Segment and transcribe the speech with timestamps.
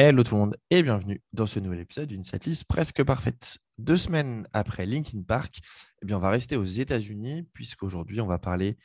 [0.00, 3.58] Hello tout le monde et bienvenue dans ce nouvel épisode d'une setlist presque parfaite.
[3.78, 5.58] Deux semaines après Linkin Park,
[6.00, 8.78] eh bien on va rester aux États-Unis puisqu'aujourd'hui on va parler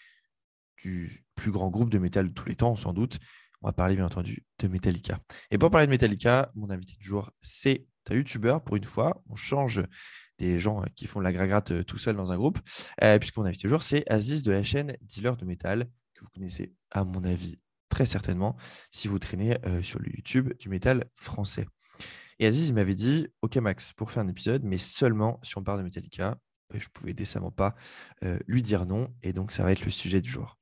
[0.82, 3.20] du plus grand groupe de métal de tous les temps, sans doute.
[3.62, 5.20] On va parler bien entendu de Metallica.
[5.52, 9.22] Et pour parler de Metallica, mon invité du jour, c'est un youtubeur pour une fois.
[9.30, 9.84] On change
[10.40, 12.58] des gens qui font la gragrate tout seul dans un groupe,
[13.04, 15.86] euh, puisque mon invité du jour, c'est Aziz de la chaîne Dealer de métal,
[16.16, 17.60] que vous connaissez à mon avis
[17.94, 18.58] très certainement
[18.92, 21.68] si vous traînez sur le YouTube du métal français.
[22.40, 25.64] Et Aziz, il m'avait dit Ok, Max, pour faire un épisode, mais seulement si on
[25.64, 26.38] parle de Metallica.
[26.74, 27.76] Je pouvais décemment pas
[28.48, 30.58] lui dire non, et donc ça va être le sujet du jour.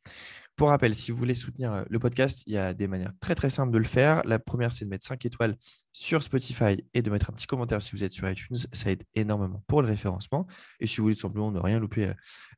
[0.56, 3.50] Pour rappel, si vous voulez soutenir le podcast, il y a des manières très très
[3.50, 4.22] simples de le faire.
[4.26, 5.56] La première, c'est de mettre 5 étoiles
[5.92, 8.58] sur Spotify et de mettre un petit commentaire si vous êtes sur iTunes.
[8.72, 10.46] Ça aide énormément pour le référencement.
[10.80, 12.14] Et si vous voulez tout simplement ne rien louper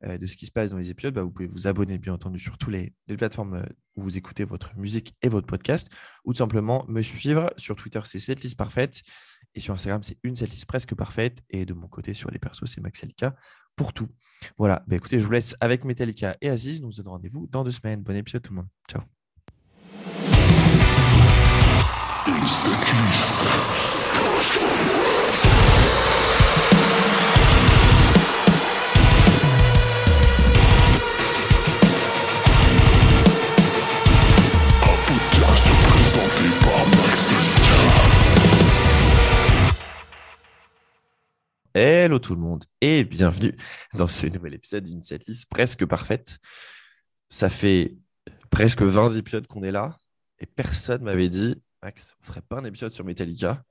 [0.05, 2.39] de ce qui se passe dans les épisodes, bah, vous pouvez vous abonner bien entendu
[2.39, 3.63] sur toutes les, plateformes
[3.95, 5.89] où vous écoutez votre musique et votre podcast,
[6.25, 7.53] ou tout simplement me suivre.
[7.57, 9.01] Sur Twitter, c'est cette liste parfaite.
[9.55, 11.39] Et sur Instagram, c'est une setlist presque parfaite.
[11.49, 13.35] Et de mon côté, sur les persos, c'est Maxelika
[13.75, 14.07] pour tout.
[14.57, 16.81] Voilà, bah, écoutez, je vous laisse avec Metallica et Aziz.
[16.81, 18.01] Nous vous donne rendez-vous dans deux semaines.
[18.01, 18.67] Bon épisode tout le monde.
[18.87, 19.03] Ciao.
[41.75, 43.51] Hello tout le monde et bienvenue
[43.95, 46.37] dans ce nouvel épisode d'une setlist presque parfaite.
[47.29, 47.97] Ça fait
[48.51, 49.97] presque 20 épisodes qu'on est là
[50.37, 53.63] et personne m'avait dit Max, on ferait pas un épisode sur Metallica.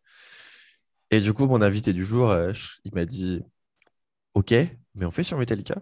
[1.12, 2.53] Et du coup, mon invité du jour, euh,
[2.84, 3.41] il m'a dit
[4.34, 4.53] Ok,
[4.97, 5.77] mais on fait sur Metallica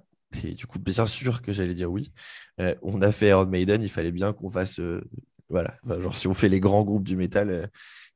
[0.45, 2.13] Et du coup, bien sûr que j'allais dire oui.
[2.61, 4.79] Euh, on a fait Iron Maiden, il fallait bien qu'on fasse.
[4.79, 5.01] Euh,
[5.49, 7.71] voilà, genre si on fait les grands groupes du métal,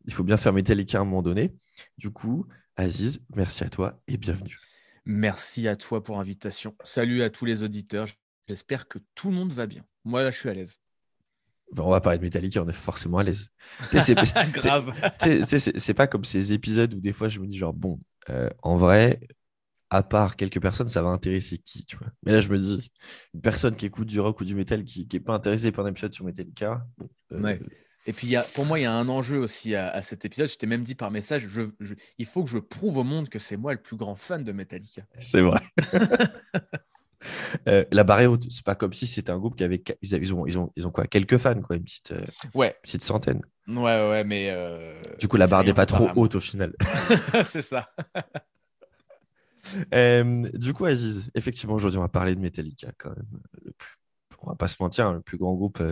[0.04, 1.54] il faut bien faire Metallica à un moment donné.
[1.96, 4.58] Du coup, Aziz, merci à toi et bienvenue.
[5.04, 6.74] Merci à toi pour l'invitation.
[6.82, 8.08] Salut à tous les auditeurs.
[8.48, 9.84] J'espère que tout le monde va bien.
[10.04, 10.80] Moi, là, je suis à l'aise.
[11.78, 13.48] on va parler de Metallica, on est forcément à l'aise.
[13.92, 14.16] C'est
[14.52, 14.92] grave.
[15.18, 18.76] C'est pas comme ces épisodes où des fois je me dis, genre, bon, euh, en
[18.76, 19.20] vrai,
[19.90, 22.08] à part quelques personnes, ça va intéresser qui, tu vois?
[22.24, 22.90] Mais là, je me dis,
[23.34, 25.90] une personne qui écoute du rock ou du métal qui n'est pas intéressée par un
[25.90, 27.58] épisode sur Metallica, bon, euh,
[28.06, 30.48] et puis, y a, pour moi, il y a un enjeu aussi à, cet épisode.
[30.48, 31.62] Je t'ai même dit par message, je,
[32.18, 34.52] il faut que je prouve au monde que c'est moi le plus grand fan de
[34.52, 35.02] Metallica.
[35.18, 35.60] C'est vrai.
[37.68, 38.44] euh, la barre est haute.
[38.50, 39.82] C'est pas comme si c'était un groupe qui avait.
[40.02, 41.76] Ils, ont, ils, ont, ils ont quoi Quelques fans, quoi.
[41.76, 42.76] Une petite, euh, ouais.
[42.82, 43.40] petite centaine.
[43.68, 44.50] Ouais, ouais, mais.
[44.50, 46.74] Euh, du coup, la barre n'est pas trop haute au final.
[47.46, 47.90] c'est ça.
[49.94, 53.40] Euh, du coup, Aziz, effectivement, aujourd'hui, on va parler de Metallica quand même.
[53.64, 53.96] Le plus,
[54.42, 55.82] on va pas se mentir, hein, le plus grand groupe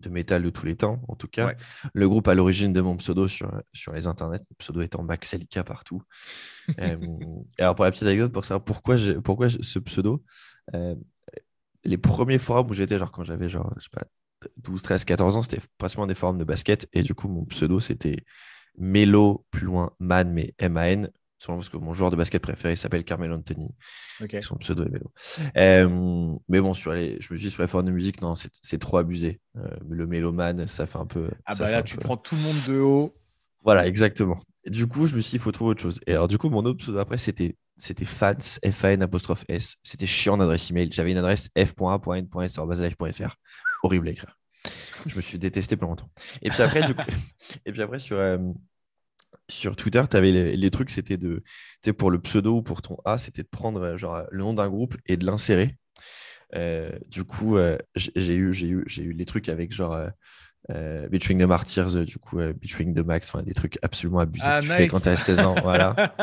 [0.00, 1.54] de métal de tous les temps, en tout cas.
[1.92, 5.64] Le groupe à l'origine de mon pseudo sur, sur les internets, le pseudo étant Maxelika
[5.64, 6.02] partout.
[6.80, 6.96] euh,
[7.58, 10.22] alors, pour la petite anecdote, pour savoir pourquoi, pourquoi ce pseudo,
[10.74, 10.94] euh,
[11.84, 14.04] les premiers forums où j'étais, genre quand j'avais genre, je sais pas,
[14.58, 16.88] 12, 13, 14 ans, c'était principalement des forums de basket.
[16.92, 18.24] Et du coup, mon pseudo, c'était
[18.76, 21.10] Melo, plus loin, Man, mais M-A-N,
[21.46, 23.68] parce que mon joueur de basket préféré s'appelle Carmelo Anthony.
[24.40, 25.12] Son pseudo est Melo.
[25.56, 28.34] Euh, mais bon, sur les, je me suis dit sur les formes de musique, non,
[28.34, 29.40] c'est trop abusé.
[29.56, 31.30] Euh, le Méloman, ça fait un peu.
[31.46, 33.12] Ah bah là, tu prends tout le monde de haut.
[33.64, 34.40] Voilà, exactement.
[34.64, 36.00] Et du coup, je me suis dit, il faut trouver autre chose.
[36.06, 38.34] Et alors, du coup, mon autre pseudo après, c'était c'était fans,
[38.68, 39.76] F-A-N apostrophe S.
[39.82, 40.90] C'était chiant d'adresse email.
[40.92, 43.36] J'avais une adresse f.a.n.s.live.fr.
[43.84, 44.36] Horrible à écrire.
[45.06, 46.10] Je me suis détesté pendant longtemps.
[46.42, 47.02] Et puis après, du coup,
[47.66, 48.38] et puis après sur, euh,
[49.48, 51.42] sur Twitter, tu avais les, trucs, c'était de,
[51.82, 54.52] tu pour le pseudo ou pour ton A, c'était de prendre euh, genre, le nom
[54.52, 55.76] d'un groupe et de l'insérer.
[56.54, 59.98] Euh, du coup, euh, j'ai eu, j'ai eu, j'ai eu les trucs avec genre
[60.68, 64.72] Between the Martyrs, du coup, Between the Max, des trucs absolument abusés ah, que tu
[64.72, 65.54] fais quand tu as 16 ans.
[65.62, 66.14] voilà.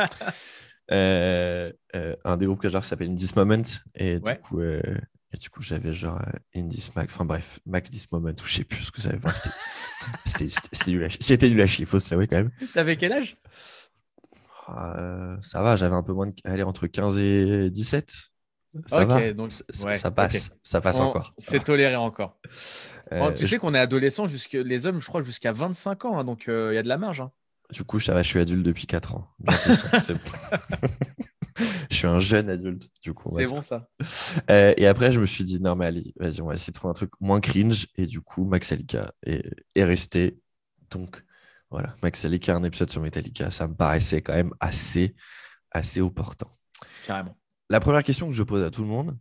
[0.90, 3.64] un des groupes que j'adore s'appelle In This Moment.
[3.96, 4.62] Et du coup,
[5.34, 8.54] et du coup, j'avais genre euh, Indies Max, enfin bref, Max This Moment, ou je
[8.54, 9.20] sais plus ce que ça avait.
[10.26, 11.18] c'était du lâcher.
[11.20, 12.52] C'était du lâcher, il faut se l'avouer quand même.
[12.74, 13.38] T'avais quel âge?
[14.70, 16.34] Euh, Ça va, j'avais un peu moins de.
[16.44, 18.14] Allez, entre 15 et 17.
[18.88, 19.34] Ça va.
[19.34, 21.34] Donc, ça, passe, ça passe encore.
[21.38, 22.38] C'est toléré encore.
[23.12, 26.46] Euh, tu sais qu'on est adolescent, les hommes, je crois, jusqu'à 25 ans, hein, donc
[26.48, 27.22] il y a de la marge.
[27.22, 27.32] Hein.
[27.72, 29.28] Du coup, ça va, je suis adulte depuis 4 ans.
[31.90, 33.32] je suis un jeune adulte, du coup.
[33.38, 33.88] C'est bon ça.
[34.50, 36.76] Euh, et après, je me suis dit, non, mais allez, vas-y, on va essayer de
[36.76, 37.88] trouver un truc moins cringe.
[37.96, 38.98] Et du coup, Max est,
[39.76, 40.40] est resté.
[40.92, 41.24] Donc,
[41.70, 45.16] voilà, Max un épisode sur Metallica, ça me paraissait quand même assez,
[45.72, 46.48] assez opportun.
[47.06, 47.38] Carrément.
[47.70, 49.18] La première question que je pose à tout le monde,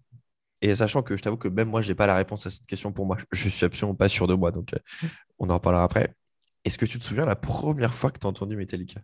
[0.60, 2.66] et sachant que je t'avoue que même moi, je n'ai pas la réponse à cette
[2.66, 4.78] question pour moi, je suis absolument pas sûr de moi, donc euh,
[5.38, 6.14] on en reparlera après.
[6.64, 9.00] est-ce que tu te souviens la première fois que tu as entendu Metallica?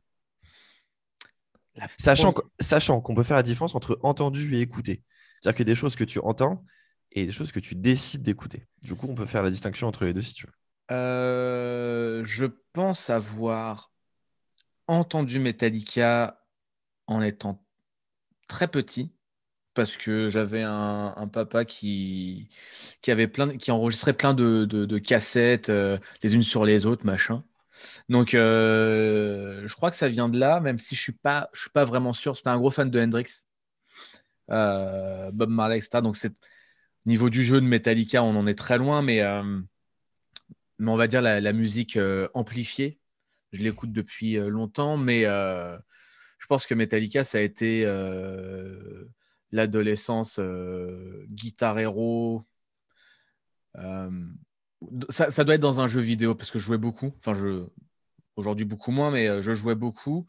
[1.99, 5.03] Sachant, sachant qu'on peut faire la différence entre entendu et écouté.
[5.41, 6.65] C'est-à-dire que des choses que tu entends
[7.13, 8.67] et des choses que tu décides d'écouter.
[8.83, 10.53] Du coup, on peut faire la distinction entre les deux si tu veux.
[10.97, 13.93] Euh, je pense avoir
[14.89, 16.43] entendu Metallica
[17.07, 17.65] en étant
[18.49, 19.13] très petit
[19.75, 22.49] parce que j'avais un, papa qui,
[23.03, 27.45] qui, avait plein, qui enregistrait plein de, cassettes euh, les unes sur les autres, machin.
[28.09, 31.61] Donc, euh, je crois que ça vient de là, même si je suis pas, je
[31.63, 32.37] suis pas vraiment sûr.
[32.37, 33.47] C'était un gros fan de Hendrix,
[34.49, 36.01] Bob Marley, etc.
[36.03, 36.33] Donc, c'est
[37.07, 39.23] niveau du jeu de Metallica, on en est très loin, mais
[40.81, 42.99] mais on va dire la, musique euh, amplifiée.
[43.53, 45.77] Je l'écoute depuis euh, longtemps, mais euh,
[46.39, 47.85] je pense que Metallica, ça a été
[49.53, 50.41] l'adolescence
[51.29, 52.47] guitare héros.
[55.11, 57.13] Ça, doit être dans un jeu vidéo parce que je jouais beaucoup.
[57.19, 57.67] Enfin, je
[58.37, 60.27] aujourd'hui beaucoup moins, mais je jouais beaucoup.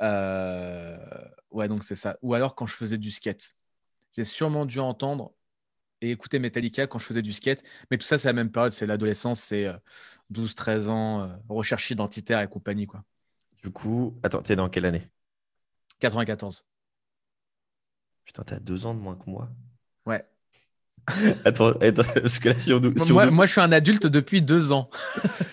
[0.00, 2.16] ouais, donc c'est ça.
[2.22, 3.54] Ou alors quand je faisais du skate.
[4.16, 5.32] J'ai sûrement dû entendre
[6.00, 7.62] et écouter Metallica quand je faisais du skate.
[7.90, 9.66] Mais tout ça, c'est la même période, c'est l'adolescence, c'est
[10.30, 12.86] 12-13 euh, ans, euh, recherche identitaire et compagnie.
[12.86, 13.02] Quoi.
[13.62, 15.08] Du coup, attends, t'es dans quelle année?
[16.00, 16.66] 94.
[18.24, 19.48] Putain, t'as deux ans de moins que moi.
[20.06, 20.24] Ouais.
[21.44, 22.80] attends, attends, parce que là, si on,
[23.12, 24.86] moi, moi, je suis un adulte depuis deux ans.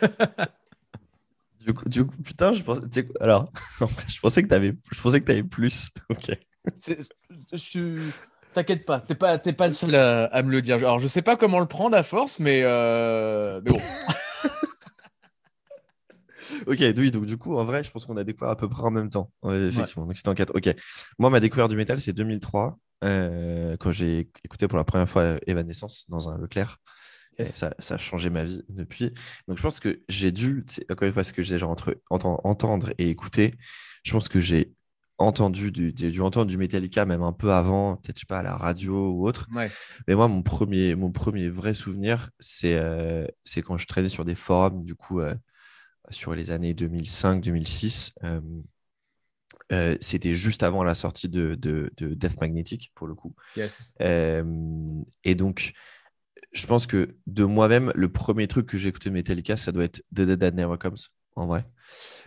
[1.66, 3.52] du, coup, du coup, putain, je pensais, alors,
[4.08, 5.90] je pensais que t'avais, je pensais que avais plus.
[6.10, 6.38] Ok.
[7.54, 8.12] Je
[8.54, 10.76] T'inquiète pas, t'es pas, pas le seul à, me le dire.
[10.76, 13.78] Alors, je sais pas comment le prendre à force, mais, euh, mais bon.
[16.68, 18.84] ok, oui, donc du coup, en vrai, je pense qu'on a découvert à peu près
[18.84, 19.32] en même temps.
[19.46, 20.54] effectivement, donc c'était en 4.
[20.54, 20.70] Ok.
[21.18, 25.38] Moi, ma découverte du métal, c'est 2003, euh, quand j'ai écouté pour la première fois
[25.48, 26.78] Evanescence dans un Leclerc.
[27.44, 29.12] Ça, ça, a changé ma vie depuis.
[29.48, 32.94] Donc, je pense que j'ai dû, encore une fois, ce que j'ai genre entre entendre
[33.00, 33.56] et écouter,
[34.04, 34.76] je pense que j'ai
[35.22, 38.44] entendu du, du, entendre du Metallica même un peu avant, peut-être je sais pas à
[38.44, 39.48] la radio ou autre.
[40.08, 44.26] Mais moi, mon premier, mon premier vrai souvenir, c'est euh, c'est quand je traînais sur
[44.26, 45.36] des forums, du coup, euh,
[46.10, 48.12] sur les années 2005-2006.
[48.24, 48.42] Euh,
[50.02, 53.34] c'était juste avant la sortie de, de, de, Death Magnetic, pour le coup.
[53.56, 53.94] Yes.
[54.00, 55.74] et donc,
[56.52, 59.86] je pense que de moi-même, le premier truc que j'ai écouté de Metallica, ça doit
[59.86, 60.98] être The Dead That Never Comes
[61.36, 61.66] en vrai.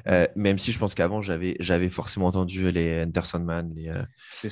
[0.09, 4.03] Euh, même si je pense qu'avant, j'avais, forcément entendu les Anderson Man, les, euh,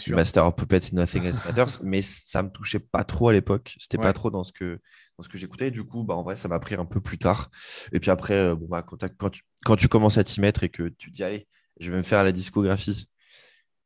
[0.09, 3.77] Master of Puppets et Nothing Else Matters, mais ça me touchait pas trop à l'époque.
[3.79, 4.81] C'était pas trop dans ce que,
[5.19, 5.71] dans ce que j'écoutais.
[5.71, 7.51] Du coup, bah, en vrai, ça m'a pris un peu plus tard.
[7.93, 10.65] Et puis après, euh, bon, bah, quand, quand, tu, quand tu commences à t'y mettre
[10.65, 11.49] et que tu te dis, allez,
[11.81, 13.09] je vais me faire la discographie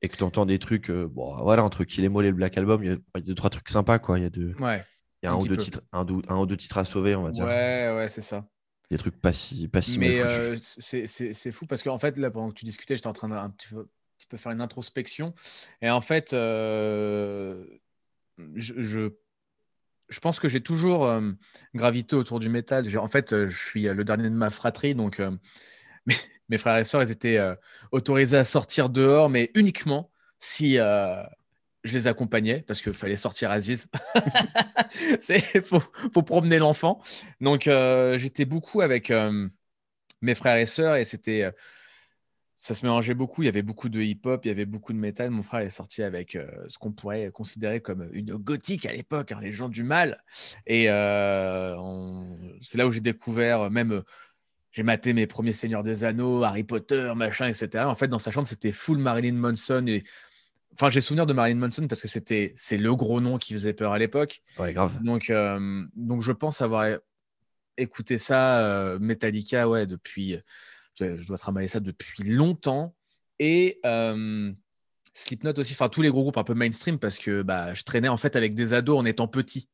[0.03, 2.59] et que tu entends des trucs, bon, voilà, entre Kill Em All et le Black
[2.59, 4.19] Album, il y, a deux, trois trucs sympas, quoi.
[4.19, 4.85] Il y a, deux, ouais,
[5.23, 7.23] il y a un, ou deux titres, un, un, ou deux titres à sauver, on
[7.23, 7.45] va dire.
[7.45, 8.45] Ouais, ouais, c'est ça
[8.91, 12.51] des trucs pas si, pas si Mais euh, c'est fou parce qu'en fait, là, pendant
[12.51, 15.35] que tu discutais, j'étais en train d'un petit, petit, peu faire une introspection.
[15.83, 17.65] Et en fait, euh,
[18.55, 18.81] je,
[20.09, 21.33] je, pense que j'ai toujours euh,
[21.75, 22.87] gravité autour du métal.
[22.99, 25.21] En fait, je suis le dernier de ma fratrie, donc
[26.49, 27.41] mes, frères et sœurs, ils étaient
[27.93, 30.79] autorisés à sortir dehors, mais uniquement si
[31.87, 33.89] je les accompagnais parce qu'il fallait sortir Aziz.
[35.29, 37.01] Il faut, promener l'enfant.
[37.41, 39.49] Donc, euh, j'étais beaucoup avec euh,
[40.21, 41.45] mes frères et sœurs et c'était.
[41.45, 41.53] Euh,
[42.59, 43.43] ça se mélangeait beaucoup.
[43.43, 45.31] Il y avait beaucoup de hip-hop, il y avait beaucoup de métal.
[45.31, 49.41] Mon frère est sorti avec ce qu'on pourrait considérer comme une gothique à l'époque, hein,
[49.43, 50.25] les gens du mal.
[50.67, 54.03] Et c'est là où j'ai découvert même
[54.77, 57.85] j'ai maté mes premiers Seigneurs des Anneaux, Harry Potter, machin, etc.
[57.87, 60.05] En fait, dans sa chambre, c'était full Marilyn Manson et
[60.75, 63.73] Enfin, j'ai souvenir de Marilyn Manson parce que c'était c'est le gros nom qui faisait
[63.73, 64.43] peur à l'époque.
[64.59, 65.03] Ouais, grave.
[65.03, 66.99] Donc, euh, donc je pense avoir
[67.79, 70.37] écouté ça, euh, Metallica, ouais, depuis.
[71.01, 72.95] Je, dois travailler ça depuis longtemps.
[73.39, 74.53] Et euh,
[75.15, 78.09] Slipknot aussi, enfin tous les gros groupes un peu mainstream parce que bah, je traînais
[78.09, 79.71] en fait avec des ados en étant petit.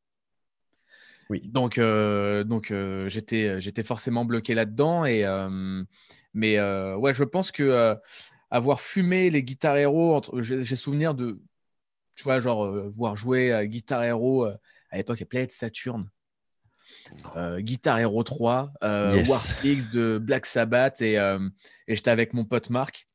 [1.31, 1.41] Oui.
[1.45, 2.73] Donc, donc
[3.07, 5.05] j'étais, j'étais forcément bloqué là-dedans.
[5.05, 5.25] Et,
[6.35, 7.97] mais ouais, je pense que
[8.51, 10.21] avoir fumé les guitares héros.
[10.41, 11.41] J'ai souvenir de,
[12.15, 14.55] tu vois, genre euh, voir jouer à Guitar Hero euh,
[14.91, 16.11] à l'époque, il y a Planète Saturne.
[17.37, 22.69] Euh, Guitar Hero 3, euh, Warpix de Black Sabbath et, et j'étais avec mon pote
[22.69, 23.09] Marc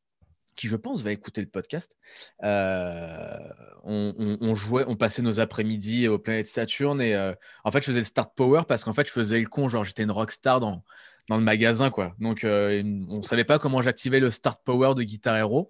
[0.58, 1.96] qui je pense va écouter le podcast.
[2.42, 7.16] On, jouait, on passait nos après-midi au Planète Saturne et
[7.64, 9.86] en fait je faisais le start power parce qu'en fait je faisais le con, genre
[9.86, 10.84] j'étais une rockstar dans,
[11.28, 12.16] dans le magasin, quoi.
[12.20, 15.70] Donc, euh, on savait pas comment j'activais le start power de Guitar Hero.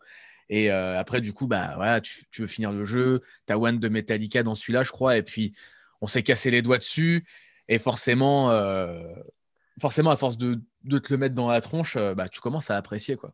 [0.50, 3.22] Et euh, après, du coup, bah voilà, tu, veux finir le jeu.
[3.48, 5.18] Tu as One de Metallica dans celui-là, je crois.
[5.18, 5.54] Et puis,
[6.00, 7.26] on s'est cassé les doigts dessus.
[7.68, 9.02] Et forcément, euh,
[9.82, 12.78] forcément à force de, de te le mettre dans la tronche, bah, tu commences à
[12.78, 13.18] apprécier.
[13.18, 13.34] quoi.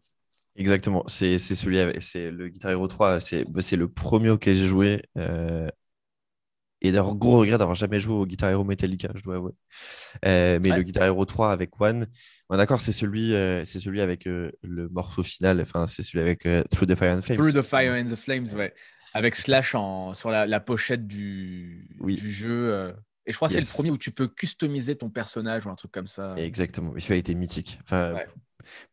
[0.56, 3.46] Exactement, c'est celui avec, c'est le Guitar Hero 3, c'est
[3.76, 5.02] le premier auquel j'ai joué.
[6.86, 9.54] Et d'ailleurs, gros regret d'avoir jamais joué au Guitar Hero Metallica, je dois avouer.
[10.24, 12.06] mais le Guitar Hero 3 avec One,
[12.52, 13.30] d'accord, c'est celui,
[13.66, 17.40] c'est celui avec le morceau final, enfin, c'est celui avec Through the Fire and Flames.
[17.40, 18.74] Through the Fire and the Flames, ouais.
[19.16, 22.94] Avec Slash en, sur la, pochette du, du jeu.
[23.26, 25.76] Et je crois que c'est le premier où tu peux customiser ton personnage ou un
[25.76, 26.36] truc comme ça.
[26.38, 26.94] Exactement.
[26.98, 27.80] Celui a été mythique.
[27.84, 28.16] Enfin,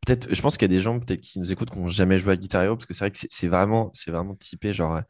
[0.04, 2.18] Peut-être, je pense qu'il y a des gens peut-être qui nous écoutent qui n'ont jamais
[2.18, 5.00] joué à Guitar Hero parce que c'est vrai que c'est vraiment, c'est vraiment typé genre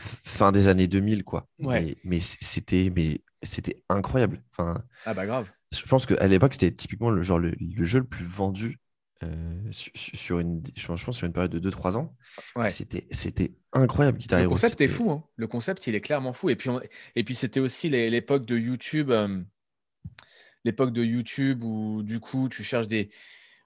[0.00, 1.48] fin des années 2000 quoi.
[1.58, 1.96] Ouais.
[2.04, 4.42] Mais, c'était, mais c'était incroyable.
[4.52, 5.50] Enfin, ah bah grave.
[5.72, 8.78] Je pense qu'à l'époque c'était typiquement le genre le, jeu le plus vendu
[9.22, 9.28] euh,
[9.70, 12.16] sur, une, je pense sur une période de 2-3 ans.
[12.56, 12.70] Ouais.
[12.70, 14.50] C'était, c'était incroyable Guitar Hero.
[14.50, 15.10] Le concept est fou.
[15.10, 15.24] Hein.
[15.36, 16.50] Le concept il est clairement fou.
[16.50, 16.70] Et puis,
[17.14, 19.10] et puis c'était aussi l'époque de YouTube.
[19.10, 19.42] Euh,
[20.64, 23.10] l'époque de YouTube où du coup tu cherches des,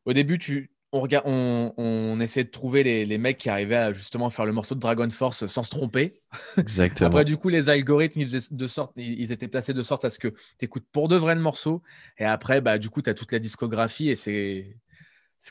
[0.05, 3.77] au début, tu, on, regarde, on, on essayait de trouver les, les, mecs qui arrivaient
[3.77, 6.21] à justement faire le morceau de Dragon Force sans se tromper.
[6.57, 7.09] Exactement.
[7.09, 10.21] Après, du coup, les algorithmes, ils, de sorte, ils étaient placés de sorte à ce
[10.21, 11.83] que tu écoutes pour de vrai le morceau.
[12.19, 14.77] Et après, bah, du coup, tu as toute la discographie et c'est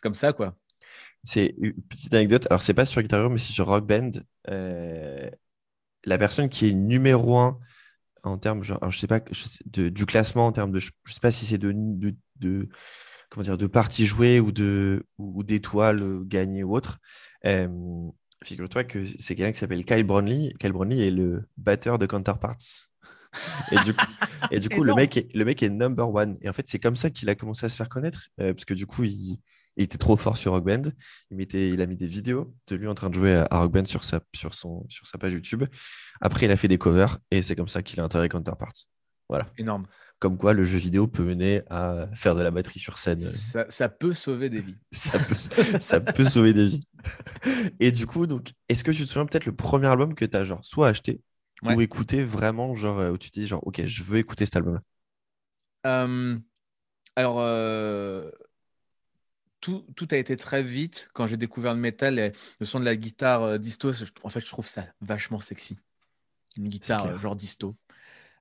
[0.01, 0.55] comme ça, quoi.
[1.23, 2.47] C'est une petite anecdote.
[2.49, 4.11] Alors, c'est pas sur Guitar Hero, mais c'est sur Rock Band.
[4.49, 5.29] Euh,
[6.05, 7.59] la personne qui est numéro un
[8.23, 9.19] en termes, genre, je sais pas,
[9.65, 11.73] du classement en termes de, je, sais pas si c'est de,
[12.39, 12.69] de
[13.33, 16.99] comment dire, de parties jouées ou de ou, d'étoiles gagnées ou autre.
[18.43, 20.53] Figure-toi que c'est quelqu'un qui s'appelle Kyle Brownlee.
[20.59, 22.89] Kyle Brownlee est le batteur de Counterparts.
[23.71, 24.05] et du coup,
[24.51, 26.37] et du coup le, mec est, le mec est number one.
[26.41, 28.27] Et en fait, c'est comme ça qu'il a commencé à se faire connaître.
[28.41, 29.39] Euh, parce que du coup, il,
[29.77, 30.83] était trop fort sur Rock Band.
[31.31, 33.71] Il, mettait, il a mis des vidéos de lui en train de jouer à Rock
[33.71, 35.63] Band sur sa, sur, son, sur sa page YouTube.
[36.21, 38.73] Après, il a fait des covers et c'est comme ça qu'il a intégré Counterparts.
[39.29, 39.47] Voilà.
[39.57, 39.85] Énorme.
[40.19, 43.21] Comme quoi, le jeu vidéo peut mener à faire de la batterie sur scène.
[43.21, 44.77] Ça, peut sauver des vies.
[44.91, 46.87] ça, peut, ça peut sauver des vies.
[47.79, 50.37] Et du coup, donc, est-ce que tu te souviens peut-être le premier album que tu
[50.37, 51.21] as genre soit acheté
[51.61, 54.57] ou écouté vraiment, genre euh, où tu te dis genre, ok, je veux écouter cet
[54.57, 54.81] album-là?
[55.85, 56.37] Euh,
[57.15, 58.29] Alors, euh,
[59.59, 62.95] tout, tout, a été très vite quand j'ai découvert le métal, le son de la
[62.95, 63.91] guitare disto.
[64.23, 65.77] En fait, je trouve ça vachement sexy.
[66.57, 67.75] Une guitare genre disto.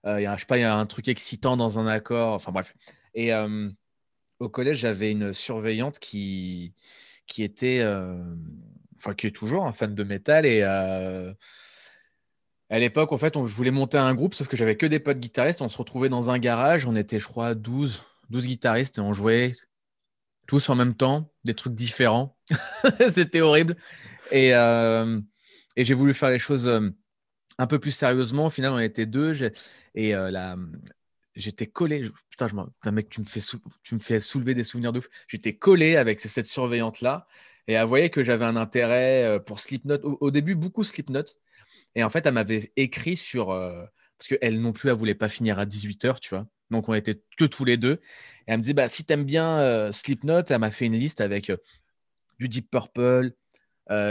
[0.07, 2.35] Euh, je sais pas, il y a un truc excitant dans un accord.
[2.35, 2.75] Enfin bref.
[3.15, 3.71] Et euh,
[4.39, 6.75] au collège, j'avais une surveillante qui,
[7.27, 8.19] qui était, euh,
[8.99, 10.63] enfin qui est toujours un fan de métal et
[12.71, 15.21] à l'époque, en fait, je voulais monter un groupe, sauf que j'avais que des potes
[15.21, 15.61] guitaristes.
[15.61, 16.87] On se retrouvait dans un garage.
[16.87, 19.55] On était, je crois, 12, 12 guitaristes et on jouait
[20.47, 22.39] tous en même temps, des trucs différents.
[23.11, 23.77] C'était horrible.
[24.31, 26.67] Et, et j'ai voulu faire les choses
[27.59, 28.47] un peu plus sérieusement.
[28.47, 29.35] Au final, on était deux.
[29.95, 30.57] Et euh, là,
[31.35, 32.09] j'étais collé.
[32.31, 33.41] Putain, je mec, tu me, fais
[33.83, 35.09] tu me fais soulever des souvenirs de ouf.
[35.29, 37.27] J'étais collé avec cette surveillante-là.
[37.69, 40.01] Et elle voyait que j'avais un intérêt euh, pour Slipknot.
[40.03, 41.25] Au, début, beaucoup Slipknot.
[41.95, 43.51] Et en fait, elle m'avait écrit sur.
[43.51, 43.85] Euh,
[44.19, 46.47] parce qu'elle non plus, elle voulait pas finir à 18h, tu vois.
[46.71, 48.01] Donc, on était que tous les deux.
[48.47, 51.53] Et elle me dit bah, si t'aimes bien Slipknot, elle m'a fait une liste avec
[52.39, 53.33] du Deep Purple,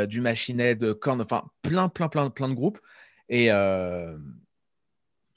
[0.07, 2.79] du Machine Head, Korn, enfin, plein, plein, plein, plein de groupes.
[3.29, 3.49] Et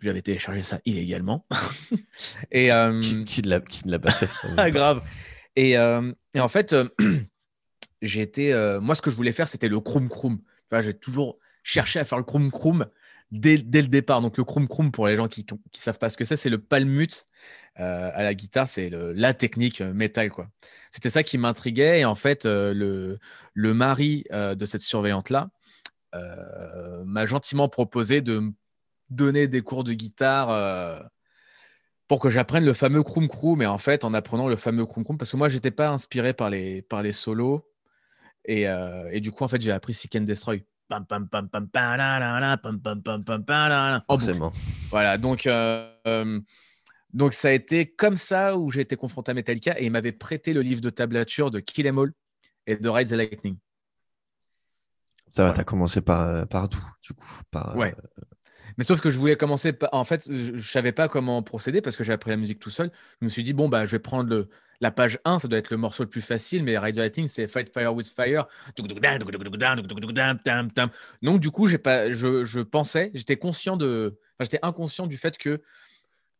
[0.05, 1.47] j'avais téléchargé ça illégalement.
[2.53, 5.03] et, euh, qui, ne l'a pas fait ah, Grave.
[5.57, 6.89] Et, euh, et, en fait, euh,
[8.03, 8.53] j'étais.
[8.81, 10.39] moi, ce que je voulais faire, c'était le Chrome Chrome.
[10.71, 12.87] Enfin, j'ai toujours cherché à faire le Chrome Chrome
[13.31, 14.21] dès, dès, le départ.
[14.21, 16.51] Donc, le Chrome Chrome, pour les gens qui ne savent pas ce que c'est, c'est
[16.51, 17.25] le palmute
[17.77, 18.69] à la guitare.
[18.69, 20.31] C'est la technique métal.
[20.31, 20.49] quoi.
[20.91, 22.01] C'était ça qui m'intriguait.
[22.01, 23.19] Et en fait, le,
[23.55, 25.51] le mari de cette surveillante-là
[27.05, 28.53] m'a gentiment proposé de
[29.11, 31.01] donner des cours de guitare euh,
[32.09, 33.63] pour que j'apprenne le fameux Krum Krum.
[33.63, 36.35] Et en fait, en apprenant le fameux Krum Krum, parce que moi, j'étais pas inspiré
[36.35, 37.69] par les, par les solos.
[38.45, 40.67] Et, euh, et du coup, en fait, j'ai appris Seek and Destroy.
[44.07, 44.53] Forcément.
[44.91, 46.41] Voilà, donc, euh,
[47.15, 50.13] donc ça a été comme ça où j'ai été confronté à Metallica et il m'avait
[50.13, 52.13] prêté le livre de tablature de Kill Em All
[52.67, 53.57] et de Ride the Lightning.
[55.31, 57.41] Ça va, t'as commencé par, par d'où, du coup?
[57.51, 57.95] Par, Ouais.
[58.77, 59.73] Mais sauf que je voulais commencer.
[59.93, 62.71] En fait, je ne savais pas comment procéder parce que j'ai appris la musique tout
[62.71, 62.91] seul.
[63.21, 64.49] Je me suis dit, bon, bah, je vais prendre le,
[64.81, 67.29] la page 1, ça doit être le morceau le plus facile, mais Ride the Lightning,
[67.29, 68.47] c'est Fight Fire with Fire.
[71.23, 74.19] Donc, du coup, pas, je, je pensais, j'étais conscient de.
[74.39, 75.63] Enfin, j'étais inconscient du fait que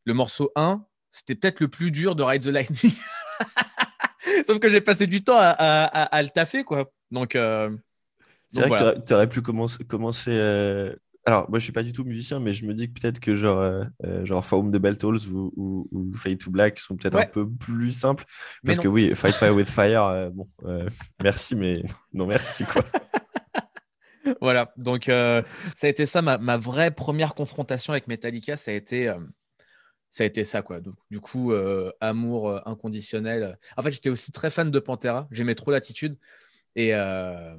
[0.05, 2.93] le morceau 1, c'était peut-être le plus dur de Ride the Lightning.
[4.47, 6.93] Sauf que j'ai passé du temps à, à, à, le taffer, quoi.
[7.11, 7.31] Donc.
[7.33, 10.93] c'est vrai que tu aurais, pu commencer, commencer
[11.27, 13.35] Alors, moi, je suis pas du tout musicien, mais je me dis que peut-être que
[13.35, 16.97] genre, euh, euh, genre Foam de Bell Tolls ou, ou, ou Fade to Black sont
[16.97, 18.25] peut-être un peu plus simples.
[18.65, 20.87] Parce que oui, Fight Fire with Fire, euh, bon, euh,
[21.23, 22.83] merci, mais non, merci, quoi.
[24.41, 25.43] Voilà, donc ça
[25.83, 29.15] a été ça, ma, ma vraie première confrontation avec Metallica, ça a été,
[30.09, 30.81] ça, a été ça, quoi.
[30.81, 33.59] Donc, du coup, euh, amour euh, inconditionnel.
[33.77, 36.17] En fait, j'étais aussi très fan de Pantera, j'aimais trop l'attitude.
[36.75, 37.55] Et, euh,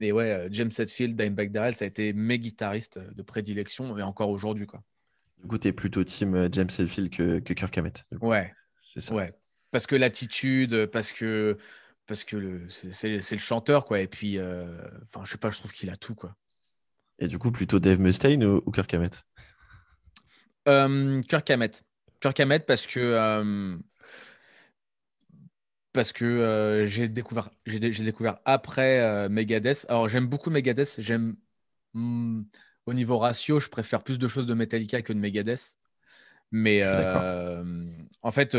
[0.00, 4.02] et ouais, euh, James Hetfield, Dimebag Darrell, ça a été mes guitaristes de prédilection, et
[4.02, 4.82] encore aujourd'hui, quoi.
[5.40, 8.04] Du coup, tu es plutôt team euh, James Hetfield que, que Kirk Hammett.
[8.20, 9.14] Ouais, C'est ça.
[9.14, 9.32] ouais.
[9.70, 11.58] Parce que l'attitude, parce que,
[12.06, 14.00] parce que le, c'est, le chanteur, quoi.
[14.00, 14.66] Et puis, euh,
[15.04, 16.34] enfin, je sais pas, je trouve qu'il a tout, quoi.
[17.18, 19.22] Et du coup, plutôt Dave Mustaine ou, ou Kirk Hammett?
[20.68, 21.84] Euh, Kirk Hammett.
[22.20, 23.76] Kirk Hammett parce que euh,
[25.98, 29.84] parce que euh, j'ai découvert j'ai dé- j'ai découvert après euh, Megadeth.
[29.88, 30.94] Alors j'aime beaucoup Megadeth.
[31.00, 31.34] J'aime
[31.94, 32.42] hmm,
[32.86, 35.76] au niveau ratio, je préfère plus de choses de Metallica que de Megadeth.
[36.52, 37.84] Mais euh,
[38.22, 38.56] en fait,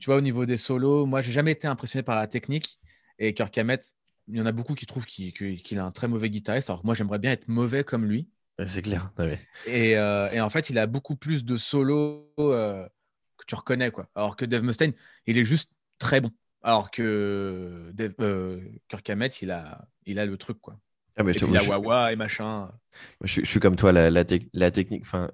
[0.00, 2.80] tu vois, au niveau des solos, moi, j'ai jamais été impressionné par la technique.
[3.18, 3.94] Et Kirk Hammett,
[4.28, 6.70] il y en a beaucoup qui trouvent qu'il qu'il a un très mauvais guitariste.
[6.70, 8.30] Alors moi, j'aimerais bien être mauvais comme lui.
[8.66, 9.10] C'est clair.
[9.18, 9.38] Ouais.
[9.66, 13.90] Et, et en fait, il a beaucoup plus de solos que tu reconnais.
[13.90, 14.08] Quoi.
[14.14, 14.94] Alors que Dave Mustaine,
[15.26, 16.30] il est juste très bon.
[16.62, 20.58] Alors que Dave, euh, Kirk Hammett, il a, il a le truc.
[20.60, 20.78] Quoi.
[21.16, 22.70] Ah, mais Et je puis t'avoue, la je suis- wah et machin.
[23.22, 25.02] Je, suis- je suis comme toi, la, la, tec- la technique.
[25.02, 25.30] Enfin,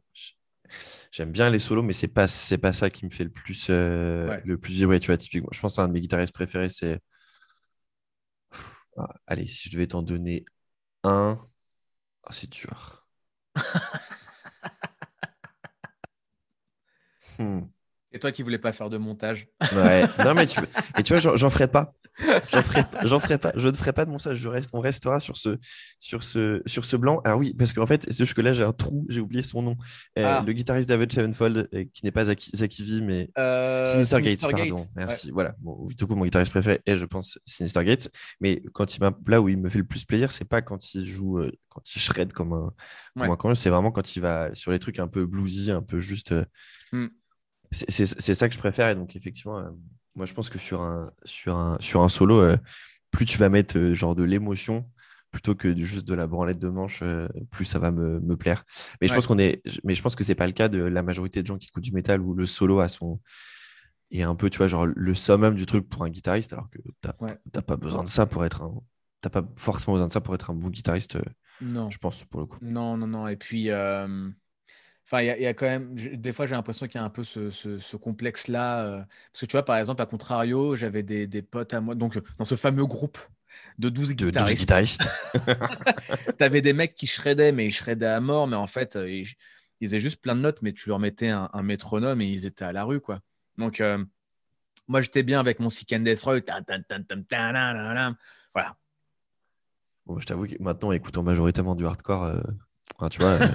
[1.13, 3.69] j'aime bien les solos, mais c'est pas c'est pas ça qui me fait le plus
[3.71, 4.43] euh, Ouais.
[4.45, 5.01] le plus vibrer.
[5.01, 7.01] Tu vois, typiquement, je pense à un de mes guitaristes préférés, c'est.
[8.97, 10.45] Ah, allez, si je devais t'en donner
[11.05, 11.39] un,
[12.25, 13.07] Ah, c'est dur.
[17.39, 17.74] Hmm.
[18.15, 19.49] Et toi qui voulais pas faire de montage.
[19.75, 20.05] Ouais.
[20.25, 20.61] Non, mais tu,
[20.99, 21.93] et tu vois, j'en ferai pas.
[22.53, 23.53] J'en ferai, pas.
[23.57, 24.37] Je ne ferai pas de montage.
[24.37, 25.59] Je reste, on restera sur ce,
[25.99, 27.21] sur ce, sur ce blanc.
[27.25, 29.05] Alors oui, parce qu'en fait, c'est juste que là, j'ai un trou.
[29.09, 29.77] J'ai oublié son nom.
[30.17, 30.45] Euh, Ah.
[30.47, 34.87] Le guitariste David Sevenfold, euh, qui n'est pas Zaki, mais Euh, Sinister Gates, pardon.
[34.95, 35.33] Merci.
[35.33, 35.57] Voilà.
[35.59, 38.09] Bon, tout coup, mon guitariste préféré est, je pense, Sinister Gates.
[38.41, 40.95] Mais quand il m'a, là où il me fait le plus plaisir, c'est pas quand
[40.95, 42.73] il joue, euh, quand il shred comme un,
[43.19, 43.33] comme Ouais.
[43.33, 45.99] un con, c'est vraiment quand il va sur les trucs un peu bluesy, un peu
[45.99, 46.33] juste.
[46.93, 47.09] Hmm.
[47.75, 48.89] C'est, ça que je préfère.
[48.91, 49.71] Et donc, effectivement, euh,
[50.15, 52.57] moi, je pense que sur un, sur un, sur un solo, euh,
[53.11, 54.89] plus tu vas mettre euh, genre de l'émotion
[55.31, 57.03] plutôt que du- juste de la branlette de manche,
[57.51, 58.65] plus ça va me, me plaire.
[59.01, 61.03] Mais je pense qu'on est, mais je pense que c'est pas le cas de la
[61.03, 63.21] majorité de gens qui écoutent du métal où le solo a son
[64.13, 66.79] est un peu, tu vois, genre le summum du truc pour un guitariste, alors que
[67.01, 67.37] t'as Ouais.
[67.67, 68.75] pas besoin de ça pour être un,
[69.23, 71.19] t'as pas forcément besoin de ça pour être un bon guitariste,
[71.61, 71.91] Non.
[71.91, 72.59] je pense pour le coup.
[72.63, 73.27] Non, non, non.
[73.27, 73.71] Et puis,
[75.05, 77.03] enfin, il y, a- il y a quand même, des fois, j'ai l'impression qu'il y
[77.03, 78.85] a un peu ce, ce- ce complexe-là.
[78.85, 78.99] euh,
[79.33, 82.17] parce que tu vois, par exemple, à contrario, j'avais des, des potes à moi, donc
[82.17, 83.19] euh, dans ce fameux groupe
[83.79, 85.07] de 12 De 12 guitaristes, guitaristes.
[86.39, 89.11] tu avais des mecs qui shreddaient, mais ils shreddaient à mort, mais en fait, euh,
[89.11, 89.27] ils,
[89.81, 92.47] ils faisaient juste plein de notes, mais tu leur mettais un, un métronome et ils
[92.47, 93.21] étaient à la rue, quoi.
[93.59, 94.03] Donc, euh,
[94.89, 96.43] moi, j'étais bien avec mon Sick and Destroy.
[98.55, 98.77] Voilà.
[100.07, 102.41] Bon, je t'avoue que maintenant, écoutant majoritairement du hardcore, euh,
[102.97, 103.49] enfin, tu vois, euh,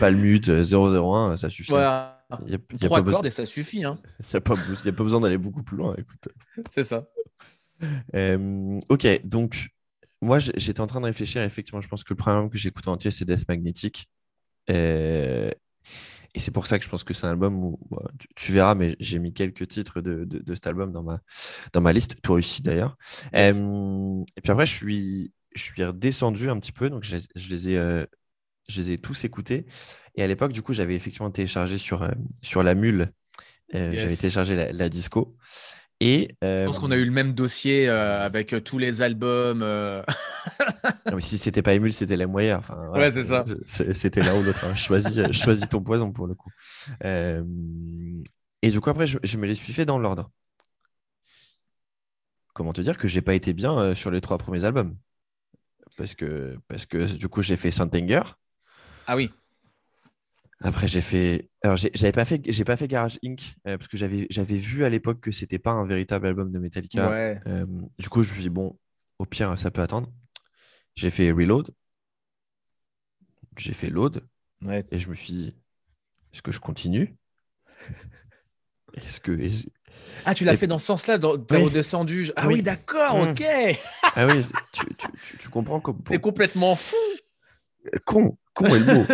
[0.00, 1.70] Palmute, euh, 001, ça suffit.
[1.70, 2.14] Voilà.
[2.46, 3.96] Il y a, y pas besoin- et ça suffit, hein.
[4.20, 5.94] il y a pas, il y a pas besoin d'aller beaucoup plus loin.
[5.96, 6.28] Écoute.
[6.68, 7.06] C'est ça.
[8.14, 9.68] Euh, ok, donc
[10.20, 11.42] moi j'étais en train de réfléchir.
[11.42, 14.10] Effectivement, je pense que le premier album que j'ai écouté entier, c'est Death Magnetic.
[14.70, 15.50] Euh,
[16.34, 18.52] et c'est pour ça que je pense que c'est un album où bon, tu, tu
[18.52, 21.20] verras, mais j'ai mis quelques titres de, de, de cet album dans ma,
[21.72, 22.96] dans ma liste, toi aussi d'ailleurs.
[23.32, 23.56] Yes.
[23.56, 27.22] Euh, et puis après, je suis, je suis redescendu un petit peu, donc je, les-
[27.34, 28.06] je les ai, euh,
[28.68, 29.66] je les ai tous écoutés.
[30.14, 32.10] Et à l'époque, du coup, j'avais effectivement téléchargé sur, euh,
[32.42, 33.12] sur la mule,
[33.74, 34.02] euh, Yes.
[34.02, 35.36] j'avais téléchargé la, la disco.
[36.00, 39.62] Et Je pense qu'on a eu le même dossier avec tous les albums.
[41.06, 42.58] Non, mais si c'était pas Emule, c'était la moyenne.
[42.58, 43.06] Enfin, voilà.
[43.06, 43.44] Ouais, c'est ça.
[43.64, 44.64] C'était l'un ou l'autre.
[44.64, 44.74] hein.
[44.76, 46.50] Choisis, choisis ton poison pour le coup.
[48.62, 50.30] Et du coup, après, je, je me les suis fait dans l'ordre.
[52.54, 54.96] Comment te dire que j'ai pas été bien sur les trois premiers albums
[55.98, 58.22] parce que, parce que du coup, j'ai fait Saint-Anger.
[59.06, 59.30] Ah oui.
[60.60, 61.50] Après, j'ai fait.
[61.62, 63.54] Alors, j'ai- j'avais pas fait, j'ai pas fait Garage Inc.
[63.66, 66.58] euh, parce que j'avais, j'avais vu à l'époque que c'était pas un véritable album de
[66.58, 67.10] Metallica.
[67.10, 67.40] Ouais.
[67.46, 67.66] Euh,
[67.98, 68.78] du coup, je me suis dit, bon,
[69.18, 70.10] au pire, ça peut attendre.
[70.94, 71.70] J'ai fait Reload.
[73.56, 74.26] J'ai fait Load.
[74.62, 74.84] ouais.
[74.90, 75.56] Et je me suis dit,
[76.32, 77.16] est-ce que je continue?
[78.94, 79.32] Est-ce que.
[80.24, 81.64] Ah, tu l'as Et- fait dans ce sens-là, dans- t'es Oui.
[81.64, 82.30] redescendu.
[82.36, 82.54] Ah Oui.
[82.54, 83.28] oui, d'accord, Mm.
[83.30, 83.44] ok.
[84.14, 86.02] Ah oui, tu, tu- tu- tu comprends comme.
[86.02, 86.96] T'es complètement fou.
[88.04, 89.06] Con, con est le mot.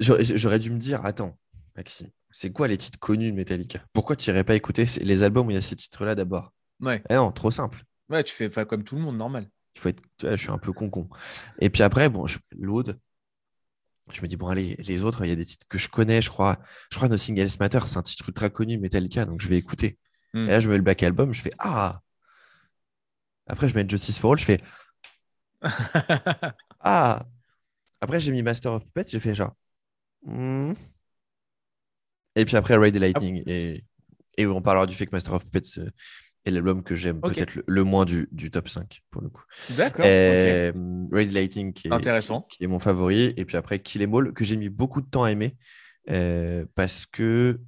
[0.00, 1.36] J'aurais dû me dire, attends,
[1.76, 3.80] Maxime, c'est quoi les titres connus de Metallica?
[3.92, 6.52] Pourquoi tu n'irais pas écouter les albums où il y a ces titres-là d'abord?
[6.80, 7.02] Ouais.
[7.10, 7.84] Eh non, trop simple.
[8.08, 9.48] Ouais, tu fais pas comme tout le monde, normal.
[9.76, 11.08] Il faut être, tu vois, je suis un peu con con.
[11.60, 15.44] Et puis après, bon, je, me dis, bon, allez, les autres, il y a des
[15.44, 16.58] titres que je connais, je crois.
[16.90, 19.98] Je crois Nothing Else Matter, c'est un titre ultra connu, Metallica, donc je vais écouter.
[20.34, 20.44] Hmm.
[20.48, 22.00] Et là, je mets le back album, je fais, ah
[23.46, 24.60] Après, je mets Justice for All, je fais,
[26.80, 27.22] ah
[28.00, 29.54] Après, j'ai mis Master of Puppets, j'ai fait genre,
[30.24, 30.72] hmm.
[32.36, 33.42] Et puis après, Raid the Lightning.
[33.46, 33.84] Et,
[34.36, 35.90] et on parlera du fait que Master of Puppets euh,
[36.44, 39.42] est l'album que j'aime peut-être le, le moins du, du top 5, pour le coup.
[39.76, 40.04] D'accord.
[40.04, 40.10] ok.
[40.10, 40.72] Et,
[41.12, 42.42] Raid the Lightning, qui est, Intéressant.
[42.42, 43.34] qui est mon favori.
[43.36, 45.56] Et puis après, Kill Em All, que j'ai mis beaucoup de temps à aimer.
[46.08, 47.60] euh, parce que,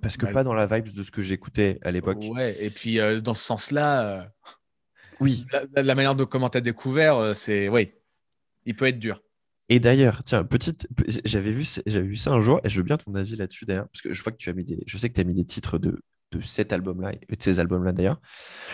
[0.00, 2.24] parce que Bah, pas dans la vibe de ce que j'écoutais à l'époque.
[2.30, 4.24] Ouais, et puis euh, dans ce sens-là, euh,
[5.20, 5.44] Oui.
[5.74, 7.68] la, la manière de comment tu as découvert, euh, c'est.
[7.68, 7.92] Oui,
[8.64, 9.20] il peut être dur.
[9.70, 10.88] Et d'ailleurs, tiens, petite,
[11.26, 13.88] j'avais vu, j'avais vu ça un jour et je veux bien ton avis là-dessus d'ailleurs,
[13.88, 15.34] parce que je vois que tu as mis des, je sais que tu as mis
[15.34, 16.00] des titres de,
[16.32, 18.18] de cet album-là et de ces albums-là d'ailleurs.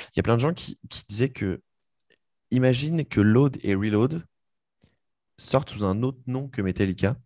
[0.09, 1.61] Il y a plein de gens qui, qui disaient que,
[2.53, 4.23] imagine que Load et Reload
[5.37, 7.17] sortent sous un autre nom que Metallica.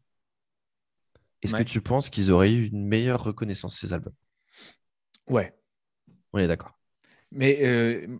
[1.42, 1.64] Est-ce Ouais.
[1.64, 4.14] que tu penses qu'ils auraient eu une meilleure reconnaissance ces albums?
[5.28, 5.54] Ouais.
[6.32, 6.78] On est d'accord.
[7.30, 8.18] Mais euh,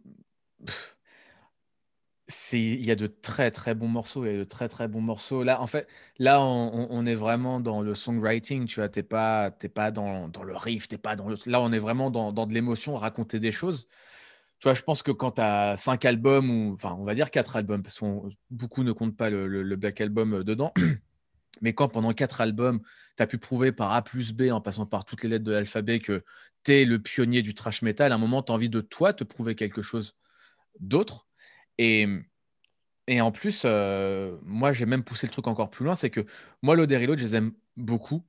[2.53, 5.01] il y a de très très bons morceaux, il y a de très très bons
[5.01, 5.43] morceaux.
[5.43, 9.69] Là, en fait, là, on, est vraiment dans le songwriting, tu vois, t'es pas, t'es
[9.69, 11.37] pas dans, dans le riff, t'es pas dans le...
[11.47, 13.89] Là, on est vraiment dans, dans de l'émotion, raconter des choses.
[14.59, 17.31] Tu vois, je pense que quand tu as cinq albums, ou enfin, on va dire
[17.31, 18.07] quatre albums, parce que
[18.51, 20.73] beaucoup ne comptent pas le, le- le Black Album euh, dedans,
[21.63, 22.81] mais quand pendant quatre albums,
[23.19, 25.53] tu as pu prouver par A plus B, en passant par toutes les lettres de
[25.53, 26.25] l'alphabet, que
[26.65, 29.13] tu es le pionnier du trash metal, à un moment, tu as envie de toi
[29.13, 30.17] te prouver quelque chose
[30.81, 31.27] d'autre.
[31.79, 32.07] Et,
[33.09, 36.25] et en plus, euh, moi, j'ai même poussé le truc encore plus loin, c'est que
[36.63, 38.25] moi, Reload, je les aime beaucoup,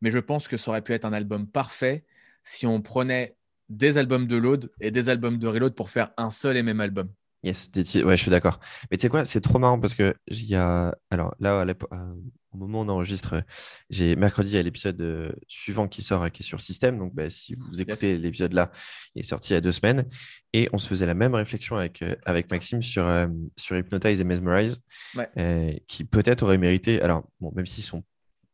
[0.00, 2.04] mais je pense que ça aurait pu être un album parfait
[2.42, 3.36] si on prenait
[3.68, 6.80] des albums de Load et des albums de Reload pour faire un seul et même
[6.80, 7.12] album.
[7.42, 8.60] Yes, ouais, je suis d'accord.
[8.90, 10.94] Mais tu sais quoi, c'est trop marrant parce que il y a.
[11.10, 12.14] Alors là, euh,
[12.52, 13.42] au moment où on enregistre,
[13.88, 16.98] j'ai mercredi, il y a l'épisode euh, suivant qui sort, qui est sur System.
[16.98, 18.70] Donc, bah, si vous écoutez l'épisode là,
[19.14, 20.04] il est sorti il y a deux semaines.
[20.52, 23.26] Et on se faisait la même réflexion avec, euh, avec Maxime sur, euh,
[23.56, 24.82] sur Hypnotize et Mesmerize,
[25.16, 25.28] Ouais.
[25.38, 27.00] euh, qui peut-être auraient mérité.
[27.00, 28.02] Alors, bon, même s'ils sont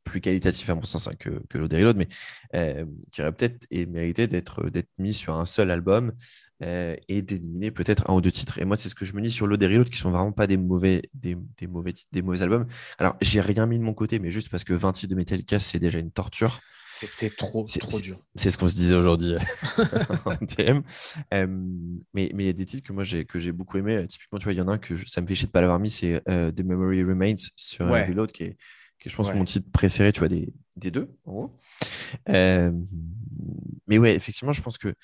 [0.04, 2.08] plus qualitatifs à mon sens hein, que, que et Reload, mais
[2.54, 4.62] euh, qui auraient peut-être mérité d'être
[4.98, 6.12] mis sur un seul album
[6.62, 8.58] euh, et d'éliminer peut-être un ou deux titres.
[8.58, 10.32] Et moi, c'est ce que je me dis sur Load et Reload, qui sont vraiment
[10.32, 12.66] pas des mauvais, des, des mauvais, des mauvais albums.
[12.98, 15.58] Alors, j'ai rien mis de mon côté, mais juste parce que 20 titres de Metallica,
[15.60, 16.60] c'est déjà une torture.
[16.98, 18.18] C'était trop, trop dur.
[18.36, 19.34] C'est ce qu'on se disait aujourd'hui
[20.24, 20.82] en TM.
[21.34, 21.46] Euh,
[22.14, 23.96] mais mais il y a des titres que moi j'ai que j'ai beaucoup aimé.
[23.96, 25.46] Euh, Typiquement, tu vois, il y en a un que je- ça me fait chier
[25.46, 28.06] de pas l'avoir mis, c'est euh, The Memory Remains sur euh, Ouais.
[28.06, 28.56] Reload, qui est,
[28.98, 29.34] qui est, je pense, Ouais.
[29.34, 31.56] mon titre préféré, tu vois, des, des deux, en gros.
[32.30, 32.72] Euh,
[33.86, 34.94] mais ouais, effectivement, je pense que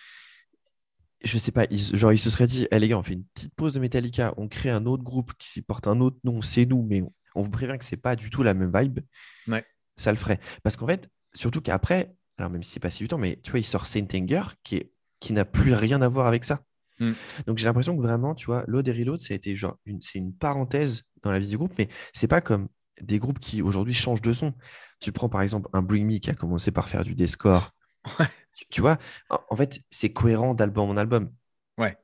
[1.33, 3.25] je sais pas, ils, genre ils se seraient dit, Eh, les gars, on fait une
[3.35, 6.67] petite pause de Metallica, on crée un autre groupe qui porte un autre nom, c'est
[6.67, 9.01] nous, mais on, on vous prévient que c'est pas du tout la même vibe.
[9.49, 9.65] Ouais.
[9.97, 10.39] Ça le ferait.
[10.63, 13.51] Parce qu'en fait, surtout qu'après, alors même si c'est pas si du temps, mais tu
[13.51, 16.63] vois, il sort Saint Anger qui, est, qui n'a plus rien à voir avec ça.
[17.01, 17.13] Mm.
[17.47, 20.01] Donc j'ai l'impression que vraiment, tu vois, Load et Reload, ça a été genre une,
[20.03, 22.69] c'est une parenthèse dans la vie du groupe, mais c'est pas comme
[23.01, 24.55] des groupes qui aujourd'hui changent de son.
[25.01, 27.73] Tu prends par exemple un Bring Me qui a commencé par faire du Descore.
[28.19, 28.27] Ouais.
[28.55, 28.99] Tu, tu vois,
[29.31, 31.33] en, en fait, c'est cohérent d'album en album.
[31.79, 31.97] Ouais.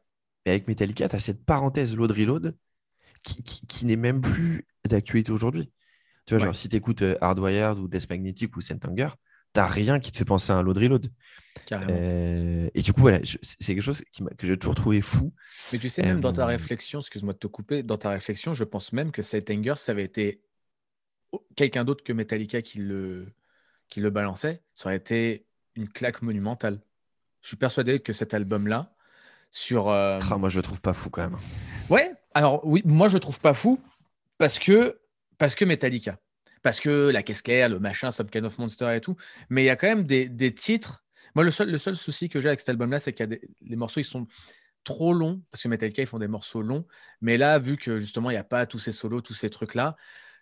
[0.46, 2.56] Mais avec Metallica, tu as cette parenthèse Load Reload
[3.22, 5.72] qui, qui, qui n'est même plus d'actualité aujourd'hui.
[6.26, 6.44] Tu vois, Ouais.
[6.44, 9.11] genre si tu écoutes Hardwired ou Death Magnetic ou Saint Anger,
[9.52, 11.08] t'as rien qui te fait penser à un Load Reload.
[11.64, 11.92] Carrément.
[11.94, 15.34] Euh, et du coup, voilà, c'est quelque chose qui que j'ai toujours trouvé fou.
[15.72, 18.54] Mais tu sais, même dans ta Euh, réflexion, excuse-moi de te couper, dans ta réflexion,
[18.54, 20.42] je pense même que Saint Anger, ça avait été
[21.56, 23.32] quelqu'un d'autre que Metallica qui le,
[23.90, 25.46] qui le balançait, ça aurait été
[25.78, 26.80] une claque monumentale.
[27.40, 28.90] Je suis persuadé que cet album-là,
[29.50, 29.88] sur.
[29.88, 31.38] euh, Ah, moi, je le trouve pas fou quand même.
[31.88, 33.80] Ouais, alors oui, moi je le trouve pas fou
[34.36, 34.98] parce que,
[35.38, 36.18] parce que Metallica.
[36.62, 39.16] Parce que la caisse claire, le machin, Some Kind of Monster et tout.
[39.48, 41.04] Mais il y a quand même des, des titres.
[41.34, 43.28] Moi, le seul, le seul souci que j'ai avec cet album-là, c'est qu'il y a
[43.28, 44.26] des, les morceaux, ils sont
[44.82, 45.40] trop longs.
[45.52, 46.84] Parce que Metallica, ils font des morceaux longs.
[47.20, 49.96] Mais là, vu que justement, il n'y a pas tous ces solos, tous ces trucs-là,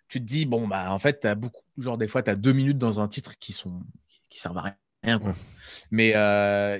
[0.07, 1.61] tu te dis, bon, bah, en fait, tu as beaucoup.
[1.77, 3.81] Genre, des fois, tu as deux minutes dans un titre qui sont
[4.29, 4.75] qui servent à rien.
[5.15, 5.33] Ouais.
[5.91, 6.79] Mais euh,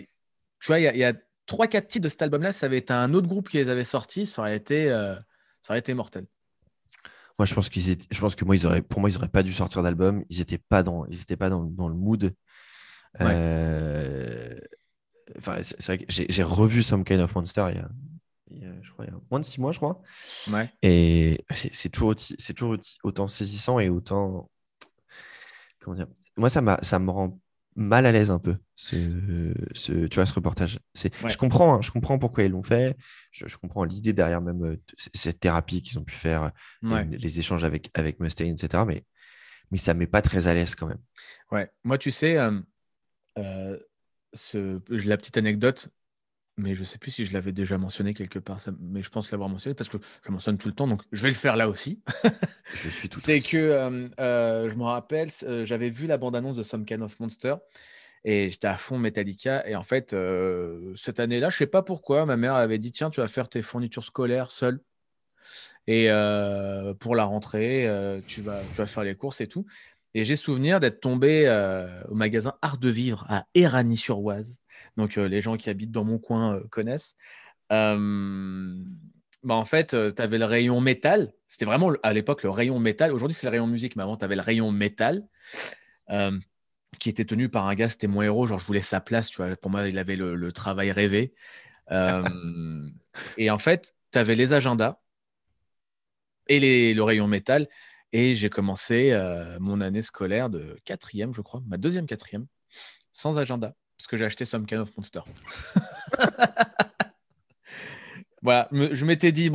[0.59, 1.13] tu vois, il y a, a
[1.47, 4.25] 3-4 titres de cet album-là, ça avait été un autre groupe qui les avait sortis,
[4.25, 5.15] ça aurait été, euh,
[5.61, 6.25] ça aurait été mortel.
[7.39, 9.27] Moi, je pense qu'ils étaient, je pense que moi, ils auraient, pour moi, ils auraient
[9.27, 10.23] pas dû sortir d'album.
[10.29, 12.33] Ils étaient pas dans, ils étaient pas dans, dans le mood.
[13.19, 13.25] Ouais.
[13.25, 14.55] Euh,
[15.37, 17.89] Enfin, c'est vrai que j'ai revu Some Kind of Monster il y a,
[18.49, 20.01] il y a, je crois, il y a moins de six mois, je crois.
[20.51, 20.71] Ouais.
[20.81, 22.15] Et c'est toujours,
[22.55, 24.49] toujours autant saisissant et autant.
[25.81, 27.39] Comment dire Moi, ça, m'a- ça me rend
[27.77, 28.97] mal à l'aise un peu, ce,
[29.73, 30.79] ce, tu vois, ce reportage.
[30.93, 31.29] C'est, Ouais.
[31.29, 32.97] Je comprends, hein, je comprends pourquoi ils l'ont fait.
[33.31, 34.81] Je, je comprends l'idée derrière même euh,
[35.13, 37.05] cette thérapie qu'ils ont pu faire, les- Ouais.
[37.05, 38.83] les, échanges avec, avec Mustaine, etc.
[38.85, 39.03] Mais,
[39.71, 41.01] mais ça ne met pas très à l'aise quand même.
[41.51, 42.59] Ouais, moi, tu sais, euh,
[43.37, 43.77] euh,
[44.33, 45.89] ce, la petite anecdote,
[46.57, 49.31] mais je ne sais plus si je l'avais déjà mentionné quelque part, mais je pense
[49.31, 51.69] l'avoir mentionné parce que je mentionne tout le temps, donc je vais le faire là
[51.69, 52.01] aussi.
[52.73, 55.29] je suis tout C'est que je me rappelle,
[55.63, 57.55] j'avais vu la bande-annonce de Some Kind of Monster
[58.23, 59.67] et j'étais à fond Metallica.
[59.67, 60.15] Et en fait,
[60.95, 63.61] cette année-là, je sais pas pourquoi, ma mère avait dit Tiens, tu vas faire tes
[63.61, 64.81] fournitures scolaires seul.
[65.85, 66.09] Et
[66.99, 67.87] pour la rentrée,
[68.27, 69.65] tu, vas, tu vas faire les courses et tout.
[70.13, 71.47] Et j'ai souvenir d'être tombé
[72.09, 74.59] au magasin Art de Vivre à Éragny-sur-Oise.
[74.95, 77.15] Donc, les gens qui habitent dans mon coin connaissent.
[77.69, 77.95] Bah,
[79.53, 81.33] en fait, tu avais le rayon métal.
[81.45, 83.11] C'était vraiment à l'époque le rayon métal.
[83.11, 85.23] Aujourd'hui, c'est le rayon musique, mais avant, tu avais le rayon métal
[86.99, 88.47] qui était tenu par un gars, c'était mon héros.
[88.47, 89.55] Genre, je voulais sa place, tu vois.
[89.55, 91.33] Pour moi, il avait le, travail rêvé.
[93.37, 94.99] et en fait, tu avais les agendas
[96.47, 97.67] et les, le rayon métal.
[98.13, 102.45] Et j'ai commencé euh, mon année scolaire de quatrième, je crois, ma deuxième quatrième,
[103.11, 105.21] sans agenda, parce que j'ai acheté Some Kind of Monster.
[108.41, 109.51] voilà, je m'étais dit,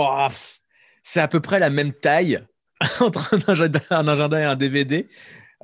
[1.02, 2.44] c'est à peu près la même taille
[3.00, 5.08] entre un agenda, un agenda et un DVD.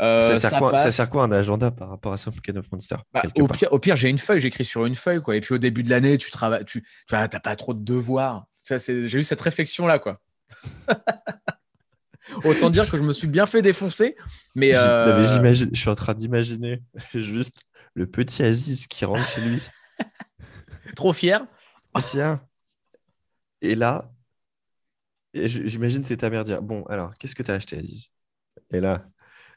[0.01, 2.70] Euh, ça, sert quoi, ça, sert quoi, un agenda par rapport à Some Kind of
[2.70, 5.20] Monster bah, au, pire, au, pire, j'ai une feuille, j'écris sur une feuille.
[5.20, 5.37] Quoi.
[5.37, 8.46] Et puis au début de l'année, tu travailles, tu n'as pas trop de devoirs.
[8.64, 9.98] J'ai eu cette réflexion-là.
[9.98, 10.20] quoi.
[12.45, 14.17] Autant dire que je me suis bien fait défoncer.
[14.55, 15.23] Mais, euh...
[15.23, 16.83] je suis en train d'imaginer
[17.14, 17.61] juste
[17.95, 19.62] le petit Aziz qui rentre chez lui.
[20.97, 21.47] Trop fier.
[22.03, 22.41] Tiens.
[23.61, 24.12] Et là,
[25.35, 28.11] j'imagine c'est ta mère dire Bon, alors, qu'est-ce que tu as acheté, Aziz?
[28.73, 29.09] Et là,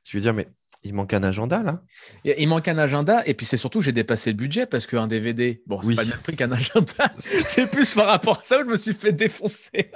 [0.04, 0.48] tu veux dire Mais
[0.84, 1.84] il manque un agenda là
[2.24, 5.08] Il manque un agenda et puis c'est surtout que j'ai dépassé le budget parce qu'un
[5.08, 7.12] DVD, bon, c'est pas le même prix qu'un agenda.
[7.20, 9.92] c'est plus par rapport à ça où je me suis fait défoncer.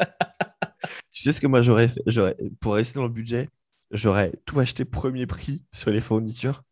[1.12, 3.48] Tu sais ce que moi j'aurais fait j'aurais, Pour rester dans le budget,
[3.92, 6.64] j'aurais tout acheté premier prix sur les fournitures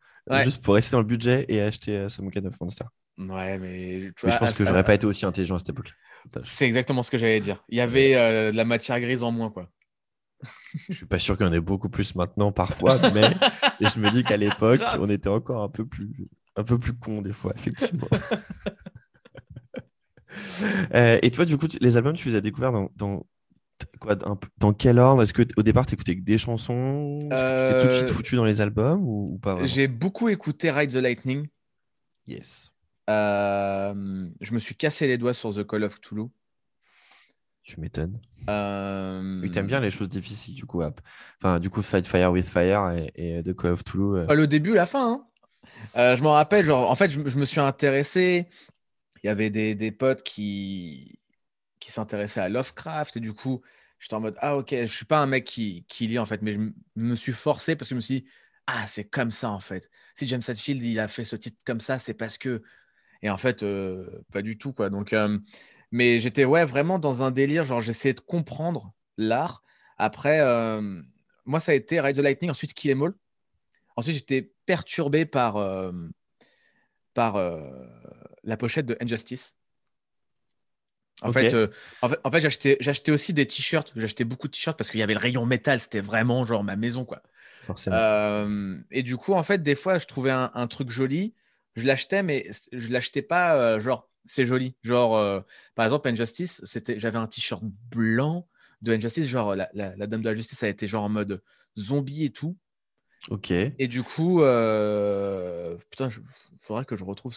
[0.42, 2.84] juste pour rester dans le budget et acheter euh, Some Kind of Monster.
[3.18, 5.92] Ouais, mais, je pense que j'aurais pas été aussi intelligent à cette époque.
[6.40, 7.62] C'est exactement ce que j'allais dire.
[7.68, 9.68] Il y avait euh, de la matière grise en moins, quoi.
[10.88, 13.30] Je suis pas sûr qu'il y en ait beaucoup plus maintenant parfois, mais
[13.80, 17.22] je me dis qu'à l'époque, on était encore un peu plus, un peu plus con
[17.22, 18.08] des fois, effectivement.
[20.96, 23.24] Euh, et toi, du coup, les albums, tu les as découverts dans, dans
[24.00, 25.22] quoi, dans quel ordre?
[25.22, 27.20] Est-ce que au départ, tu écoutais que des chansons?
[27.30, 29.88] Est-ce que tu t'es tout de suite euh, foutu dans les albums ou, pas J'ai
[29.88, 31.48] beaucoup écouté Ride the Lightning.
[32.26, 32.72] Yes.
[33.10, 36.30] Euh, je me suis cassé les doigts sur The Call of Toulouse.
[37.62, 38.20] Tu m'étonnes.
[38.50, 39.40] Euh...
[39.40, 40.82] Oui, t'aimes bien les choses difficiles, du coup.
[41.40, 43.82] Enfin, du coup, Fight Fire with Fire et, The Call of.
[43.96, 44.26] Euh.
[44.26, 45.12] Bah, le début, la fin.
[45.12, 45.26] Hein.
[45.96, 48.48] Euh, je m'en rappelle, genre, en fait, je, me suis intéressé.
[49.22, 51.18] Il y avait des, des potes qui,
[51.84, 53.16] qui s'intéressaient à Lovecraft.
[53.16, 53.62] Et du coup,
[53.98, 56.52] j'étais en mode, ah, ok, je suis pas un mec qui, lit, en fait, mais
[56.52, 56.60] je
[56.96, 58.26] me suis forcé parce que je me suis dit,
[58.66, 59.90] ah, c'est comme ça, en fait.
[60.14, 62.62] Si James Hetfield, il a fait ce titre comme ça, c'est parce que.
[63.22, 64.90] Et en fait, euh, pas du tout, quoi.
[64.90, 65.14] Donc,
[65.94, 69.62] mais j'étais ouais, vraiment dans un délire, genre j'essayais de comprendre l'art.
[69.96, 71.02] Après, euh,
[71.44, 73.14] moi, ça a été Ride the Lightning, ensuite Kill Em All.
[73.96, 75.92] Ensuite, j'étais perturbé par, euh,
[77.14, 77.70] par euh,
[78.42, 79.56] la pochette de Injustice.
[81.24, 81.54] En, fait,
[82.02, 83.92] en fait, en fait, j'achetais aussi des t-shirts.
[83.96, 85.80] J'achetais beaucoup de t-shirts parce qu'il y avait le rayon métal.
[85.80, 87.22] C'était vraiment genre ma maison, quoi.
[88.90, 91.34] et du coup, en fait, des fois, je trouvais un, un truc joli.
[91.76, 94.74] Je l'achetais, mais je l'achetais pas genre c'est joli.
[94.82, 95.40] Genre, euh,
[95.74, 98.48] par exemple, Injustice, c'était, j'avais un t-shirt blanc
[98.82, 101.42] de Injustice, genre la, Dame de la Justice a été genre en mode
[101.78, 102.56] zombie et tout.
[103.78, 107.34] Et du coup, euh, putain, il faudrait que je retrouve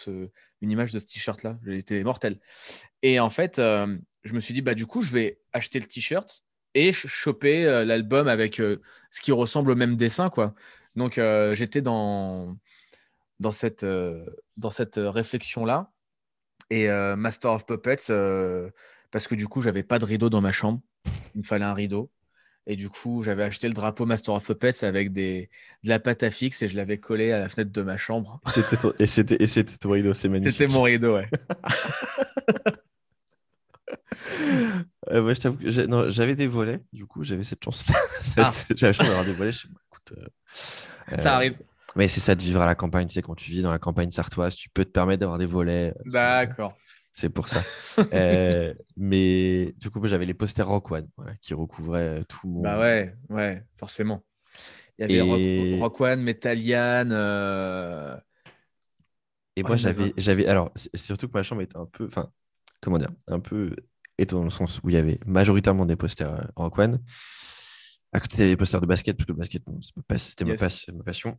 [0.60, 1.58] une image de ce t-shirt-là.
[1.66, 2.40] Il était mortel.
[3.02, 5.86] Et en fait, euh, je me suis dit, bah du coup, je vais acheter le
[5.86, 6.42] t-shirt
[6.74, 10.54] et choper l'album avec ce qui ressemble au même dessin, quoi.
[10.96, 11.20] Donc,
[11.54, 12.56] j'étais dans,
[13.40, 13.86] dans cette,
[14.56, 15.90] dans cette réflexion-là
[16.70, 18.70] et euh, Master of Puppets, euh,
[19.10, 20.80] parce que du coup, j'avais pas de rideau dans ma chambre.
[21.34, 22.10] Il me fallait un rideau.
[22.70, 25.48] Et du coup, j'avais acheté le drapeau Master of Puppets avec des,
[25.84, 28.42] de la pâte à fixe et je l'avais collé à la fenêtre de ma chambre.
[28.44, 30.58] C'était et c'était, et c'était ton rideau, c'est magnifique.
[30.58, 31.30] C'était mon rideau, ouais.
[35.10, 37.94] euh, je t'avoue que j'avais des volets, du coup, j'avais cette chance-là.
[38.36, 38.50] Ah.
[38.76, 39.52] J'avais la chance d'avoir des volets.
[39.52, 39.66] Je...
[39.66, 40.26] Écoute, euh,
[41.18, 41.56] ça arrive.
[41.96, 43.06] Mais c'est ça de vivre à la campagne.
[43.06, 45.46] Tu sais, quand tu vis dans la campagne sartoise, tu peux te permettre d'avoir des
[45.46, 45.94] volets.
[45.96, 46.76] Euh, D'accord.
[47.18, 47.62] C'est pour ça.
[48.14, 51.08] Euh, mais du coup, j'avais les posters Rock One
[51.40, 52.60] qui recouvraient euh, tout.
[52.62, 54.24] Bah ouais, ouais, forcément.
[54.98, 57.10] Il y avait Rock, One, Metallian.
[59.56, 60.46] Et moi, j'avais, j'avais.
[60.46, 62.06] Alors, surtout que ma chambre était un peu.
[62.06, 62.30] Enfin,
[62.80, 63.74] comment dire Un peu
[64.16, 67.02] étonnant dans le sens où il y avait majoritairement des posters Rock One.
[68.12, 69.64] À côté, des posters de basket, parce que le basket,
[70.20, 70.54] c'était ma,
[71.02, 71.36] passion.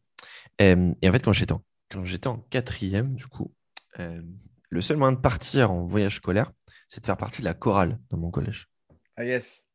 [0.59, 3.53] et en fait, quand j'étais en, quand j'étais en quatrième, du coup,
[4.69, 6.51] le seul moyen de partir en voyage scolaire,
[6.87, 8.67] c'est de faire partie de la chorale dans mon collège.
[9.15, 9.67] Ah yes.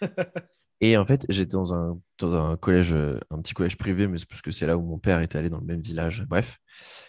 [0.80, 4.28] et en fait, j'étais dans un, dans un collège, un petit collège privé, mais c'est
[4.28, 6.24] parce que c'est là où mon père était allé dans le même village.
[6.28, 6.58] Bref.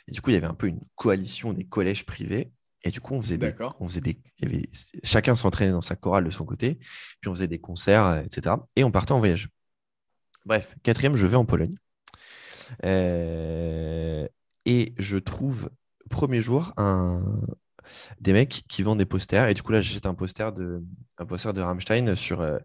[0.07, 2.51] Et du coup, il y avait un peu une coalition des collèges privés.
[2.83, 4.21] Et du coup, on faisait des, on faisait des,
[5.03, 6.75] chacun s'entraînait dans sa chorale de son côté,
[7.19, 8.55] puis on faisait des concerts, etc.
[8.75, 9.49] Et on partait en voyage.
[10.45, 11.75] Bref, quatrième, je vais en Pologne.
[12.85, 14.27] Euh,
[14.65, 15.69] et je trouve,
[16.07, 17.21] premier jour, un,
[18.19, 19.47] des mecs qui vendent des posters.
[19.47, 20.83] Et du coup, là, j'achète un poster de,
[21.17, 22.41] un poster de Rammstein sur.
[22.41, 22.57] Euh,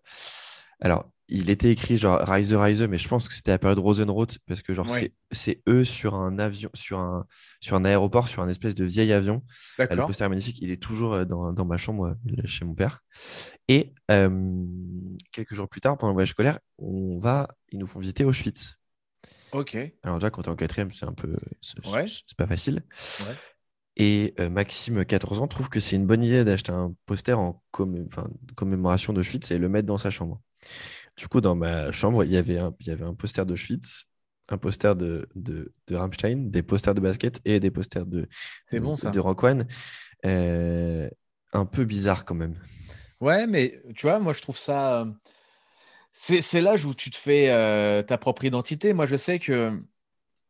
[0.80, 4.38] alors, il était écrit genre Rise Rise, mais je pense que c'était la période Rosenroth
[4.46, 4.86] parce que genre
[5.30, 7.24] c'est eux sur un avion, sur un,
[7.60, 9.42] sur un aéroport, sur un espèce de vieil avion.
[9.78, 13.02] le poster magnifique, il est toujours euh, dans, dans ma chambre chez mon père.
[13.68, 13.94] Et
[15.30, 18.76] quelques jours plus tard, pendant le voyage scolaire, on va, ils nous font visiter Auschwitz.
[19.52, 19.76] Ok.
[20.02, 22.82] Alors déjà, quand tu es en quatrième, c'est un peu, c'est pas facile.
[23.96, 27.62] Et euh, Maxime, 14 ans, trouve que c'est une bonne idée d'acheter un poster en
[28.56, 30.40] commémoration d'Auschwitz et le mettre dans sa chambre.
[31.16, 34.04] Du coup, dans ma chambre, il y avait un, il y avait un poster d'Auschwitz,
[34.48, 38.26] un poster de, de, de, Rammstein, des posters de basket et des posters de,
[38.64, 39.10] c'est bon, ça.
[39.10, 39.66] de Rock One.
[40.24, 41.08] Euh,
[41.52, 42.58] un peu bizarre quand même.
[43.20, 45.06] Ouais, mais tu vois, moi je trouve ça.
[46.12, 48.92] C'est l'âge où tu te fais euh, ta propre identité.
[48.92, 49.82] Moi, je sais que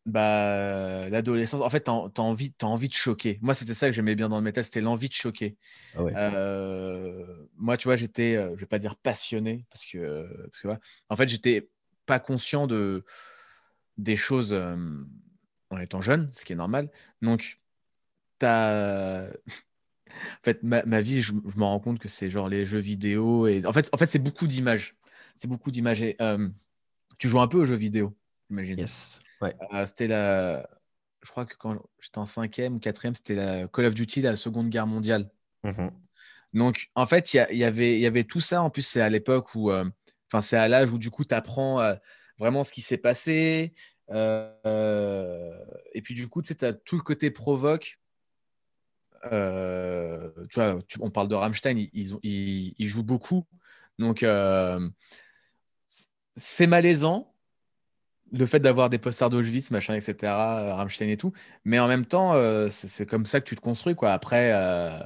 [0.07, 3.39] bah, l'adolescence, en fait, tu as, envie, as envie de choquer.
[3.43, 5.57] Moi, c'était ça que j'aimais bien dans le métal, c'était l'envie de choquer.
[5.97, 10.61] Ah euh, moi, tu vois, j'étais, euh, je vais pas dire passionné, parce que, parce
[10.61, 10.69] que
[11.09, 11.71] en fait, j'étais
[12.07, 13.05] pas conscient de,
[13.99, 16.91] des choses en étant jeune, ce qui est normal.
[17.23, 17.61] Donc,
[18.41, 19.29] tu as.
[20.09, 22.81] en fait, ma, ma vie, je, je me rends compte que c'est genre les jeux
[22.81, 23.47] vidéo.
[23.47, 23.65] Et...
[23.65, 24.97] En fait, en fait c'est beaucoup d'images
[25.37, 26.05] c'est beaucoup d'images.
[26.21, 26.49] Euh,
[27.19, 28.17] tu joues un peu aux jeux vidéo,
[28.49, 28.79] j'imagine.
[28.79, 29.21] Yes.
[29.43, 30.69] Euh, c'était la.
[31.23, 34.37] Je crois que quand j'étais en cinquième ou quatrième, c'était la Call of Duty, la
[34.37, 35.31] Seconde Guerre mondiale.
[35.65, 35.91] Mm-hmm.
[36.55, 38.63] Donc, en fait, il y, avait, y avait tout ça.
[38.63, 39.71] En plus, c'est à l'époque où.
[39.71, 39.85] Euh,
[40.29, 41.97] enfin, c'est à l'âge où, du coup, tu apprends
[42.39, 43.73] vraiment ce qui s'est passé.
[44.11, 48.01] et puis, du coup, tu as tout le côté provoque.
[49.23, 53.47] tu vois, on parle de Rammstein, ils, ils, ils jouent beaucoup.
[53.99, 54.25] Donc,
[56.37, 57.33] c'est malaisant
[58.33, 61.33] le fait d'avoir des posters d'Auschwitz, machin, etc., euh, Rammstein et tout.
[61.65, 63.95] Mais en même temps, euh, c'est comme ça que tu te construis.
[63.95, 64.13] Quoi.
[64.13, 64.99] Après, euh,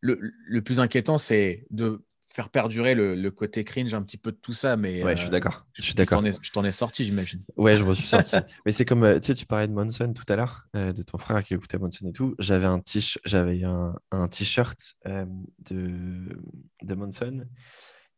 [0.00, 4.52] le, plus inquiétant, c'est de faire perdurer le, côté cringe un petit peu de tout
[4.52, 4.76] ça.
[4.76, 5.66] Mais, ouais, je suis d'accord.
[5.72, 6.22] Je suis d'accord.
[6.42, 7.42] Tu t'en es, sorti, j'imagine.
[7.56, 8.36] Ouais, je me suis sorti.
[8.66, 11.42] mais c'est comme, tu sais, tu parlais de Monson tout à l'heure, de ton frère
[11.42, 12.34] qui écoutait Monson et tout.
[12.38, 12.80] J'avais un
[14.28, 16.42] t-shirt de,
[16.82, 17.46] de Monson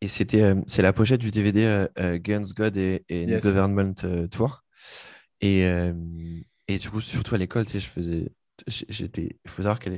[0.00, 3.04] et c'était, euh, c'est la pochette du DVD euh, euh, Guns, God et,
[3.42, 3.94] Government
[4.30, 4.64] Tour.
[5.42, 5.62] Et,
[6.68, 8.32] et du coup, surtout à l'école, tu sais, je faisais.
[8.66, 9.90] J'étais, il faut savoir que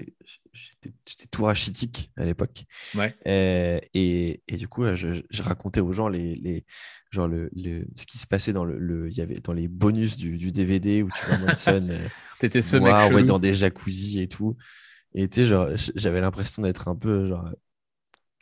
[0.53, 0.93] j'étais,
[1.33, 2.65] tout rachitique à l'époque.
[2.95, 3.12] Ouais.
[3.25, 6.65] et, et, du coup, je, je, racontais aux gens les, les
[7.11, 10.17] genre le, le, ce qui se passait dans le, il y avait dans les bonus
[10.17, 11.88] du, du DVD où tu vois Monson
[12.38, 14.57] T'étais ce mec ouais, dans des jacuzzi et tout.
[15.15, 17.51] Et tu sais, genre, j'avais l'impression d'être un peu genre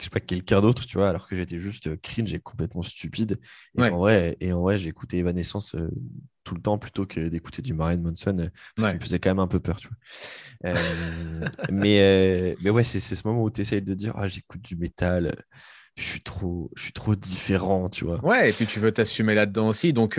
[0.01, 2.83] je sais pas, quelqu'un d'autre, tu vois, alors que j'étais juste euh, cringe et complètement
[2.83, 3.39] stupide.
[3.79, 5.91] Et en vrai, et en vrai écouté Evanescence euh,
[6.43, 9.31] tout le temps plutôt que d'écouter du Marianne Monson, euh, parce qu'il me faisait quand
[9.31, 10.75] même un peu peur, tu vois.
[11.71, 15.35] mais, mais ouais, c'est ce moment où tu essayes de dire, ah, j'écoute du métal,
[15.97, 18.25] je suis trop, je suis trop différent, tu vois.
[18.25, 19.93] Ouais, et puis tu veux t'assumer là-dedans aussi.
[19.93, 20.19] Donc,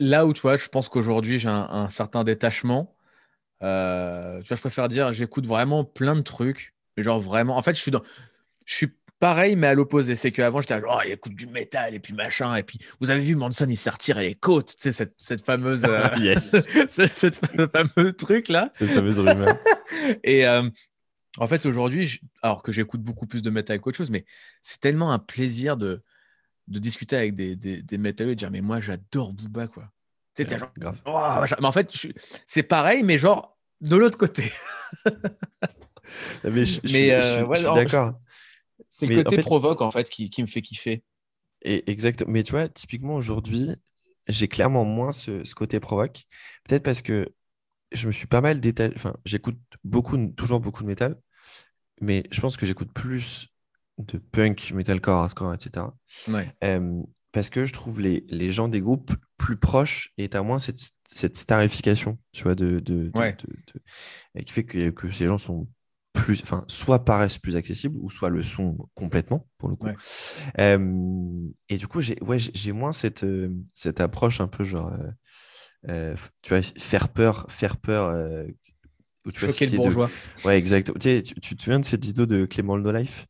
[0.00, 2.96] là où, tu vois, je pense qu'aujourd'hui, j'ai un, un, certain détachement.
[3.60, 6.74] tu vois, je préfère dire, j'écoute vraiment plein de trucs.
[6.96, 8.00] Genre vraiment, en fait, je suis dans,
[8.66, 10.16] je suis pareil, mais à l'opposé.
[10.16, 12.54] C'est qu'avant, j'étais genre, oh, il écoute du métal et puis machin.
[12.56, 14.74] Et puis, vous avez vu, Manson, il s'est retiré les côtes.
[14.76, 15.84] Tu sais, cette, cette fameuse.
[15.86, 16.50] Euh, yes.
[16.88, 18.72] cette, fameux truc là.
[18.78, 19.54] Cette fameuse rumeur.
[20.24, 20.68] et euh,
[21.38, 24.24] en fait, aujourd'hui, alors que j'écoute beaucoup plus de métal qu'autre chose, mais
[24.62, 26.02] c'est tellement un plaisir de,
[26.66, 29.84] de discuter avec des, des, des métalleux et de dire, mais moi, j'adore Booba, quoi.
[30.38, 31.00] Genre, grave.
[31.06, 31.90] Oh, mais en fait,
[32.46, 34.52] c'est pareil, mais genre de l'autre côté.
[36.44, 38.18] mais je, suis euh, d'accord.
[38.88, 41.02] C'est le côté provoque, en fait, qui, qui, me fait kiffer.
[41.62, 42.32] Et exactement.
[42.32, 43.70] Mais tu vois, typiquement, aujourd'hui,
[44.28, 46.24] j'ai clairement moins ce, ce côté provoque.
[46.64, 47.32] Peut-être parce que
[47.92, 48.92] je me suis pas mal détaillé.
[48.96, 51.16] Enfin, j'écoute beaucoup, toujours beaucoup de métal.
[52.00, 53.48] Mais je pense que j'écoute plus
[53.98, 55.86] de punk, metalcore, hardcore, etc.
[56.28, 56.54] Ouais.
[57.32, 60.80] parce que je trouve les, les, gens des groupes plus proches et à moins cette,
[61.08, 63.36] cette starification, tu vois, de, de, ouais.
[64.44, 65.66] qui fait que, que ces gens sont
[66.16, 69.86] plus, enfin, soit paraissent plus accessibles, ou soit le sont complètement, pour le coup.
[69.86, 69.94] Ouais.
[70.58, 74.64] Euh, et du coup, j'ai ouais, j'ai- j'ai moins cette, euh, cette approche un peu
[74.64, 74.92] genre,
[75.88, 78.12] euh, tu vois, faire peur, faire peur.
[79.26, 80.08] où tu vois, Choquer le idée de- bourgeois.
[80.44, 80.92] Ouais, exact.
[81.00, 83.26] Tu, sais, tu, tu te souviens de cette vidéo de Clément No Life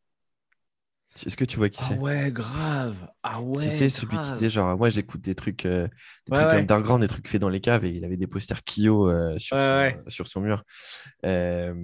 [1.24, 2.02] Est-ce que tu vois qui Ah c'est?
[2.02, 3.08] ouais, grave.
[3.22, 3.70] Ah ouais.
[3.70, 5.88] Tu sais, celui qui disait genre, moi j'écoute des trucs, euh,
[6.26, 6.52] des Ouais, trucs ouais.
[6.52, 9.56] underground, des trucs faits dans les caves, et il avait des posters Kyo euh, sur,
[9.56, 10.04] Ouais, son, ouais.
[10.08, 10.62] sur son mur.
[11.24, 11.74] Euh,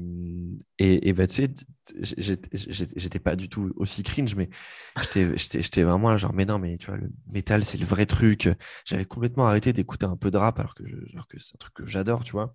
[0.78, 1.48] et, et bah, tu sais,
[2.02, 4.50] j'étais pas du tout aussi cringe, mais
[5.14, 8.48] j'étais- vraiment là, genre, mais non, mais tu vois, le métal, c'est le vrai truc.
[8.86, 11.58] J'avais complètement arrêté d'écouter un peu de rap, alors que, je- alors que c'est un
[11.58, 12.54] truc que j'adore, tu vois.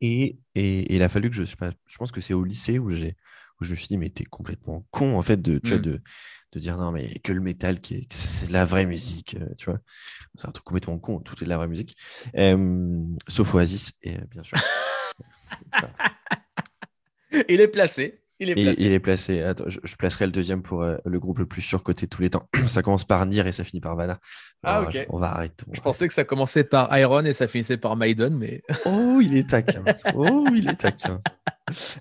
[0.00, 2.90] Et, et, et il a fallu que je, je pense que c'est au lycée où
[2.90, 3.16] j'ai
[3.60, 5.82] où je me suis dit, mais t'es complètement con, en fait, de, tu vois, Mm.
[5.82, 6.00] de,
[6.52, 9.80] de dire non, mais que le métal, qui c'est la vraie musique, euh, tu vois.
[10.36, 11.96] C'est un truc complètement con, tout est de la vraie musique.
[12.36, 14.58] Euh, sauf Oasis, et euh, bien sûr.
[17.48, 18.22] Il est placé.
[18.40, 18.82] Il est placé.
[18.82, 19.42] il est placé.
[19.42, 22.22] Attends, je, je placerai le deuxième pour euh, le groupe le plus surcoté de tous
[22.22, 22.48] les temps.
[22.66, 24.18] ça commence par Nier et ça finit par Vana.
[24.62, 24.90] Ah, ok.
[24.92, 25.64] je- On va arrêter.
[25.68, 28.62] on Je pensais que ça commençait par Iron et ça finissait par Maiden, mais.
[28.86, 29.82] Oh, il est taquin.
[30.14, 31.20] Oh, il est taquin.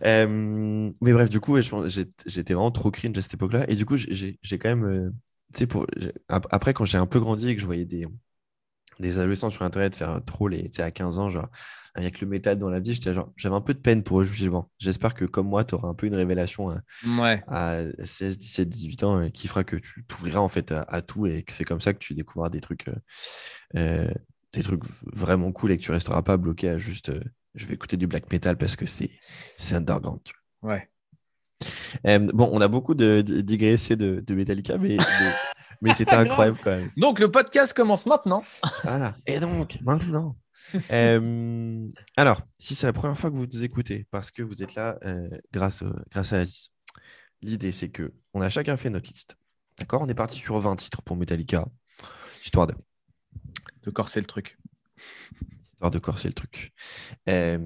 [0.06, 3.66] Euh, mais bref, du coup, j'étais vraiment trop cringe à cette époque-là.
[3.70, 4.86] Et du coup, j'ai- quand même.
[4.86, 5.10] euh,
[5.54, 7.86] tu sais, pour, j'ai- ap- après, quand j'ai un peu grandi et que je voyais
[7.86, 8.06] des,
[9.00, 10.64] des adolescents sur Internet faire trop les.
[10.70, 11.48] Tu sais, à 15 ans, genre,
[11.96, 14.24] avec le métal dans la vie, j'étais genre, j'avais un peu de peine pour eux,
[14.24, 14.70] justement.
[14.80, 16.82] J'espère que, comme moi, tu auras un peu une révélation à,
[17.20, 17.44] Ouais.
[17.48, 21.02] à 16, 17, 18 ans euh, qui fera que tu t'ouvriras en fait à, à
[21.02, 22.96] tout et que c'est comme ça que tu découvriras des trucs, euh,
[23.76, 24.12] euh,
[24.54, 24.84] des trucs
[25.14, 27.20] vraiment cool et que tu resteras pas bloqué à juste euh,
[27.56, 29.10] je vais écouter du black metal parce que c'est
[29.58, 30.20] c'est underground.
[30.62, 30.90] Ouais.
[32.06, 34.98] Euh, bon, on a beaucoup de, de- digressé de, de Metallica, mais, mais,
[35.82, 36.92] mais c'était incroyable quand même.
[36.98, 38.44] Donc le podcast commence maintenant.
[38.84, 39.16] Voilà.
[39.26, 40.36] Et donc, maintenant.
[40.92, 44.74] Euh, alors, si c'est la première fois que vous nous écoutez, parce que vous êtes
[44.74, 46.70] là euh, grâce, grâce à Aziz,
[47.44, 49.38] l'idée c'est que on a chacun fait notre liste.
[49.78, 50.02] D'accord?
[50.02, 51.68] On est parti sur 20 titres pour Metallica,
[52.44, 52.74] histoire de,
[53.84, 54.58] De corser le truc.
[55.68, 56.74] histoire de corser le truc.
[57.30, 57.60] Euh,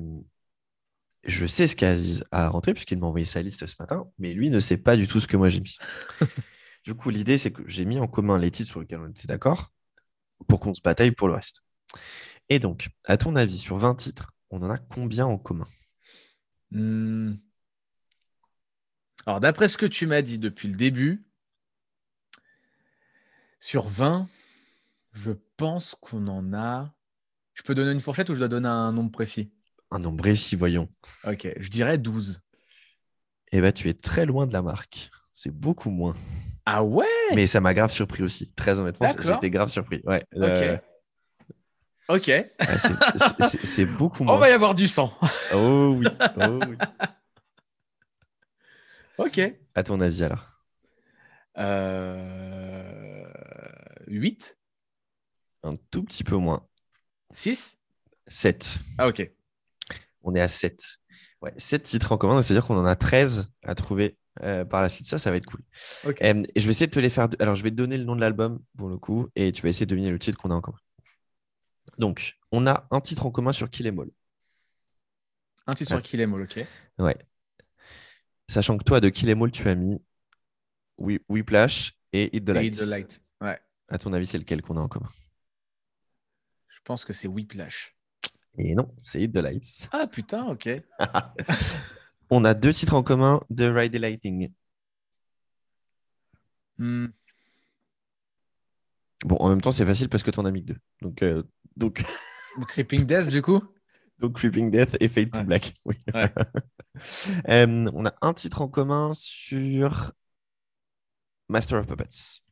[1.24, 4.50] je sais ce qu'Aziz a rentré, puisqu'il m'a envoyé sa liste ce matin, mais lui
[4.50, 5.78] ne sait pas du tout ce que moi j'ai mis.
[6.84, 9.28] Du coup, l'idée c'est que j'ai mis en commun les titres sur lesquels on était
[9.28, 9.72] d'accord
[10.48, 11.64] pour qu'on se bataille pour le reste.
[12.50, 15.68] Et donc, à ton avis, sur 20 titres, on en a combien en commun?
[16.72, 17.36] Hmm.
[19.26, 21.24] Alors, d'après ce que tu m'as dit depuis le début,
[23.60, 24.28] sur 20,
[25.14, 26.94] je pense qu'on en a.
[27.54, 29.52] Je peux donner une fourchette ou je dois donner un nombre précis?
[29.92, 30.90] Un nombre précis, voyons.
[31.26, 32.42] Ok, je dirais 12.
[33.52, 35.12] Eh bien, tu es très loin de la marque.
[35.34, 36.16] C'est beaucoup moins.
[36.66, 37.06] Ah ouais?
[37.36, 38.52] Mais ça m'a grave surpris aussi.
[38.54, 40.02] Très honnêtement, j'étais grave surpris.
[40.06, 40.42] Ouais, Ok.
[40.44, 40.78] euh,
[42.08, 42.28] Ok.
[42.28, 42.52] ouais,
[43.64, 44.38] c'est- beaucoup On moins.
[44.38, 45.14] va y avoir du sang.
[45.54, 46.08] Oh oui.
[46.38, 46.78] oh oui.
[49.18, 49.40] Ok.
[49.76, 50.48] À ton avis alors?
[51.58, 53.24] Euh...
[54.08, 54.58] 8
[55.64, 56.66] Un tout petit peu moins.
[57.32, 57.78] 6
[58.28, 58.80] 7.
[58.98, 59.30] Ah ok.
[60.24, 60.80] On est à 7.
[61.42, 64.82] Ouais, 7 titres en commun, donc c'est-à-dire qu'on en a 13 à trouver euh, par
[64.82, 65.08] la suite.
[65.08, 65.62] Ça, ça va être cool.
[66.06, 67.28] Euh, et je vais essayer de te les faire.
[67.40, 69.70] Alors, je vais te donner le nom de l'album pour le coup, et tu vas
[69.70, 70.78] essayer de deviner le titre qu'on a en commun.
[71.98, 74.10] Donc, on a un titre en commun sur Kill Em All.
[75.68, 76.66] Un titre sur Kill Em All, ok.
[77.00, 77.18] Ouais.
[78.48, 80.02] Sachant que toi, de Kill Em All, tu as mis
[80.98, 82.76] Whi- Whiplash et Hit the Light.
[82.76, 83.22] Hit the Light.
[83.42, 83.60] Ouais.
[83.90, 85.10] À ton avis, c'est lequel qu'on a en commun?
[86.70, 87.96] Je pense que c'est Whiplash.
[88.58, 89.90] Et non, c'est Hit the Lights.
[89.92, 90.70] Ah putain, ok.
[92.32, 94.54] on a deux titres en commun de Ride the Lightning.
[96.78, 97.08] Hmm.
[99.24, 100.80] Bon, en même temps, c'est facile parce que t'en as mis que deux.
[101.02, 101.44] Donc, euh,
[101.76, 102.04] donc,
[102.70, 103.62] Creeping Death, du coup?
[104.20, 105.44] Donc Creeping Death et Fade to.
[105.44, 105.74] Black.
[105.86, 105.96] Oui.
[106.14, 106.32] Ouais.
[107.48, 110.12] Euh, on a un titre en commun sur
[111.48, 112.44] Master of Puppets.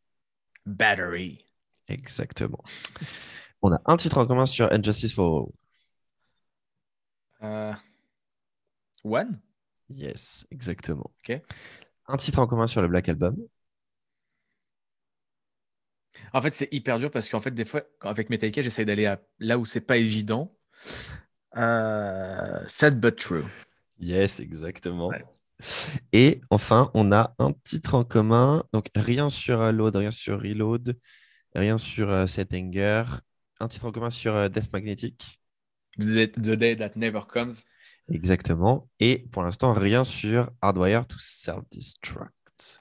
[0.66, 1.46] Battery.
[1.88, 2.64] Exactement.
[3.62, 5.52] On a un titre en commun sur Injustice for
[7.42, 7.50] All.
[7.50, 7.74] Euh,
[9.04, 9.40] One?
[9.90, 11.12] Yes, exactement.
[12.08, 13.38] Un titre en commun sur le Black Album.
[16.34, 19.22] En fait, c'est hyper dur parce qu'en fait, des fois, avec Metallica, j'essaye d'aller à-
[19.40, 20.56] là où c'est pas évident.
[21.58, 23.44] Euh, Sad but true.
[24.00, 25.08] Yes, exactement.
[25.08, 25.24] Ouais.
[26.14, 28.64] Et enfin, on a un titre en commun.
[28.74, 30.98] Donc, rien sur euh, Load, rien sur Reload,
[31.56, 33.04] rien sur euh, Set Anger.
[33.60, 35.40] Un titre en commun sur euh, Death Magnetic.
[35.98, 37.66] The, the Day That Never Comes.
[38.12, 38.89] Exactement.
[38.99, 42.34] Et pour l'instant, rien sur Hardwire to Self-Destruct.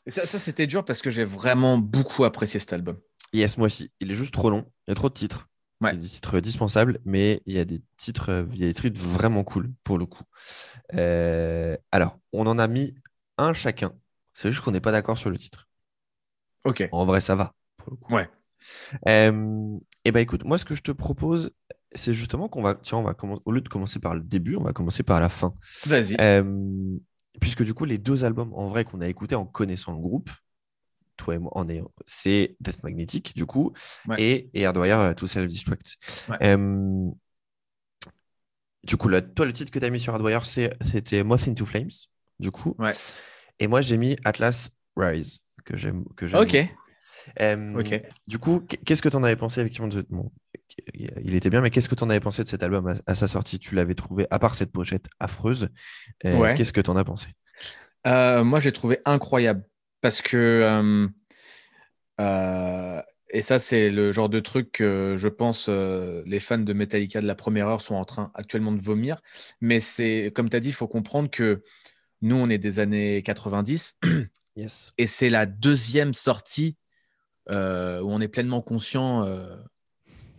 [0.07, 2.99] Et ça, ça c'était dur parce que j'ai vraiment beaucoup apprécié cet album.
[3.33, 3.93] Yes, moi aussi.
[4.01, 4.71] Il est juste trop long.
[4.87, 5.49] Il y a trop de titres.
[5.81, 8.67] Il y a des titres dispensables, mais il y a des titres, il y a
[8.67, 10.25] des titres vraiment cool pour le coup.
[10.95, 12.97] Euh, alors, on en a mis
[13.37, 13.93] un chacun.
[14.35, 15.69] C'est juste qu'on n'est pas d'accord sur le titre.
[16.65, 16.89] Ok.
[16.91, 17.55] En vrai, ça va.
[17.77, 18.13] Pour le coup.
[18.13, 18.29] Ouais.
[19.07, 21.53] Euh, et ben écoute, moi ce que je te propose,
[21.95, 24.57] c'est justement qu'on va, tiens, on va commencer, au lieu de commencer par le début,
[24.57, 25.55] on va commencer par la fin.
[25.87, 26.17] Vas-y.
[26.21, 26.97] Euh,
[27.41, 30.31] puisque du coup, les deux albums en vrai qu'on a écoutés en connaissant le groupe,
[31.17, 33.73] toi et moi, en ayant, c'est Death Magnetic du coup,
[34.07, 34.17] Ouais.
[34.21, 35.97] et, et Hardwire euh, To Self Destruct.
[36.29, 36.37] Ouais.
[36.43, 37.11] Euh,
[38.85, 41.67] du coup, là, toi, le titre que tu as mis sur Hardwire, c'était Moth into
[41.67, 41.89] Flames,
[42.39, 42.75] du coup.
[42.79, 42.93] Ouais.
[43.59, 46.05] Et moi, j'ai mis Atlas Rise, que j'aime.
[46.17, 46.57] que j'aime Ok.
[47.41, 48.01] Euh, Ok.
[48.27, 50.07] Du coup, qu'est-ce que tu en avais pensé effectivement de...
[50.09, 50.31] bon,
[50.95, 53.15] il était bien, mais qu'est-ce que tu en avais pensé de cet album à, à
[53.15, 53.59] sa sortie?
[53.59, 55.69] Tu l'avais trouvé, à part cette pochette affreuse,
[56.25, 56.55] euh, Ouais.
[56.55, 57.29] qu'est-ce que tu en as pensé?
[58.07, 59.65] Euh, moi, j'ai trouvé incroyable
[60.01, 61.09] parce que
[62.21, 66.73] euh, et ça, c'est le genre de truc que je pense euh, les fans de
[66.73, 69.21] Metallica de la première heure sont en train actuellement de vomir.
[69.61, 71.63] Mais c'est comme tu as dit, il faut comprendre que
[72.23, 73.99] nous, on est des années 90
[74.57, 74.93] Yes.
[74.99, 76.77] et c'est la deuxième sortie
[77.49, 79.25] euh, où on est pleinement conscient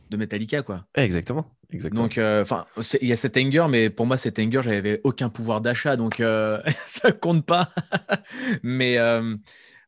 [0.09, 0.85] de Metallica, quoi.
[0.95, 1.55] Exactement.
[1.71, 2.03] Exactement.
[2.03, 2.65] Donc, euh, enfin,
[3.01, 6.19] il y a cet anger, mais pour moi, cet anger, j'avais aucun pouvoir d'achat, donc
[6.19, 7.69] euh, ça compte pas.
[8.63, 9.35] mais euh,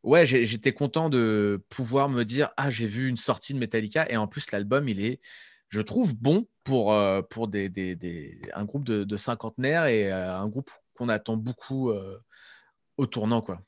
[0.04, 4.18] ouais, j'étais content de pouvoir me dire, ah, j'ai vu une sortie de Metallica, et
[4.18, 5.20] en plus, l'album, il est,
[5.70, 6.96] je trouve, bon pour,
[7.30, 11.92] pour des, des- des- un groupe de, de cinquantenaires et un groupe qu'on attend beaucoup
[12.98, 13.62] au tournant, quoi.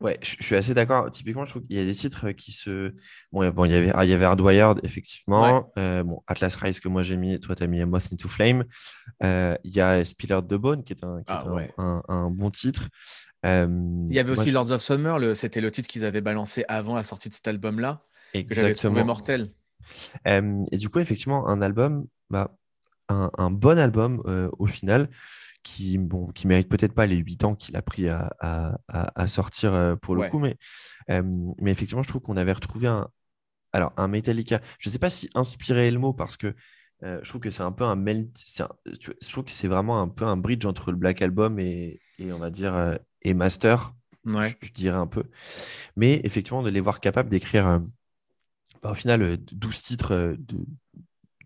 [0.00, 1.10] Ouais, je je suis assez d'accord.
[1.10, 2.94] Typiquement, je trouve qu'il y a des titres qui se.
[3.32, 5.72] Bon, il y a- bon, il y avait, ah, il y avait Hardwired, effectivement.
[5.76, 8.64] Euh, bon, Atlas Rise que moi j'ai mis, toi tu as mis Moth into Flame.
[9.24, 11.72] Euh, il y a Spiller the Bone qui est un, qui est Ah, un- ouais.
[11.78, 12.88] un, un bon titre.
[13.44, 13.66] Euh,
[14.08, 16.64] Il y avait moi, aussi je- Lords of Summer, c'était le titre qu'ils avaient balancé
[16.68, 18.02] avant la sortie de cet album-là,
[18.34, 19.04] que j'avais trouvé Exactement.
[19.04, 19.48] mortel.
[20.26, 22.56] Et du coup, effectivement, un album, bah,
[23.08, 24.22] un, bon album
[24.58, 25.08] au final,
[25.62, 29.74] qui bon, qui mérite peut-être pas les 8 ans qu'il a pris à, à- sortir
[29.74, 30.30] euh, pour le Ouais.
[30.30, 30.56] coup, mais,
[31.10, 31.22] euh,
[31.60, 33.08] mais effectivement, je trouve qu'on avait retrouvé un,
[33.72, 34.60] alors, un Metallica.
[34.78, 36.54] Je ne sais pas si inspiré est le mot, parce que
[37.04, 38.30] euh, je trouve que c'est un peu un melt.
[38.60, 42.00] un- je trouve que c'est vraiment un peu un bridge entre le Black Album et,
[42.18, 43.94] et on va dire, et Master
[44.24, 44.50] Ouais.
[44.60, 45.24] je, je dirais un peu.
[45.96, 47.80] Mais effectivement, de les voir capables d'écrire,
[48.82, 50.58] bah, au final, euh, 12 titres, de,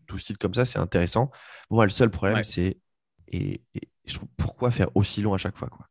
[0.09, 1.31] 12 titres comme ça, c'est intéressant.
[1.71, 2.45] Bon, moi, le seul problème, Ouais.
[2.45, 2.79] c'est
[3.29, 5.87] et, et je trouve pourquoi faire aussi long à chaque fois, quoi.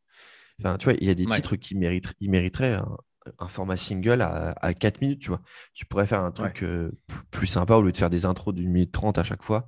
[0.59, 1.35] Enfin, tu vois, il y a des Ouais.
[1.35, 2.97] titres qui méritent, ils mériteraient un,
[3.39, 5.41] un format single à, à 4 minutes, tu vois.
[5.73, 6.91] Tu pourrais faire un truc euh,
[7.31, 9.67] plus, sympa au lieu de faire des intros d'une minute 30 à chaque fois.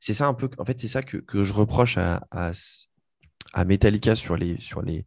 [0.00, 2.52] C'est ça un peu, en fait, c'est ça que, que je reproche à, à,
[3.52, 5.06] à Metallica sur les, sur les,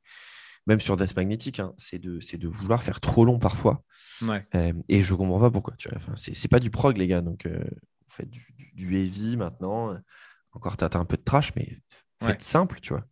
[0.68, 3.84] même sur Death Magnetic, hein, c'est de, c'est de vouloir faire trop long parfois.
[4.22, 4.46] Ouais.
[4.56, 5.74] Euh, et je comprends pas pourquoi.
[5.78, 5.98] Tu vois.
[5.98, 7.22] Enfin, c'est, pas du prog, les gars.
[7.22, 9.98] Donc, euh, vous faites du, du, du heavy maintenant.
[10.52, 11.80] Encore, t'as, t'as un peu de trash, mais
[12.24, 12.44] faites Ouais.
[12.44, 13.06] simple, tu vois.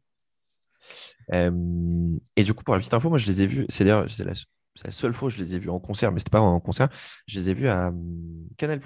[1.33, 3.65] Euh, et du coup, pour la petite info, moi, je les ai vus.
[3.69, 6.11] C'est d'ailleurs c'est la, c'est la seule fois que je les ai vus en concert,
[6.11, 6.89] mais c'était pas en concert.
[7.27, 8.79] Je les ai vus à hum, Canal+.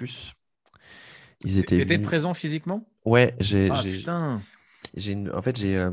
[1.44, 2.88] Ils étaient T'étais venus- présent physiquement?
[3.04, 4.42] Ouais, j'ai, Ah j'ai- putain
[4.96, 5.90] j'ai une- en fait, j'ai, euh,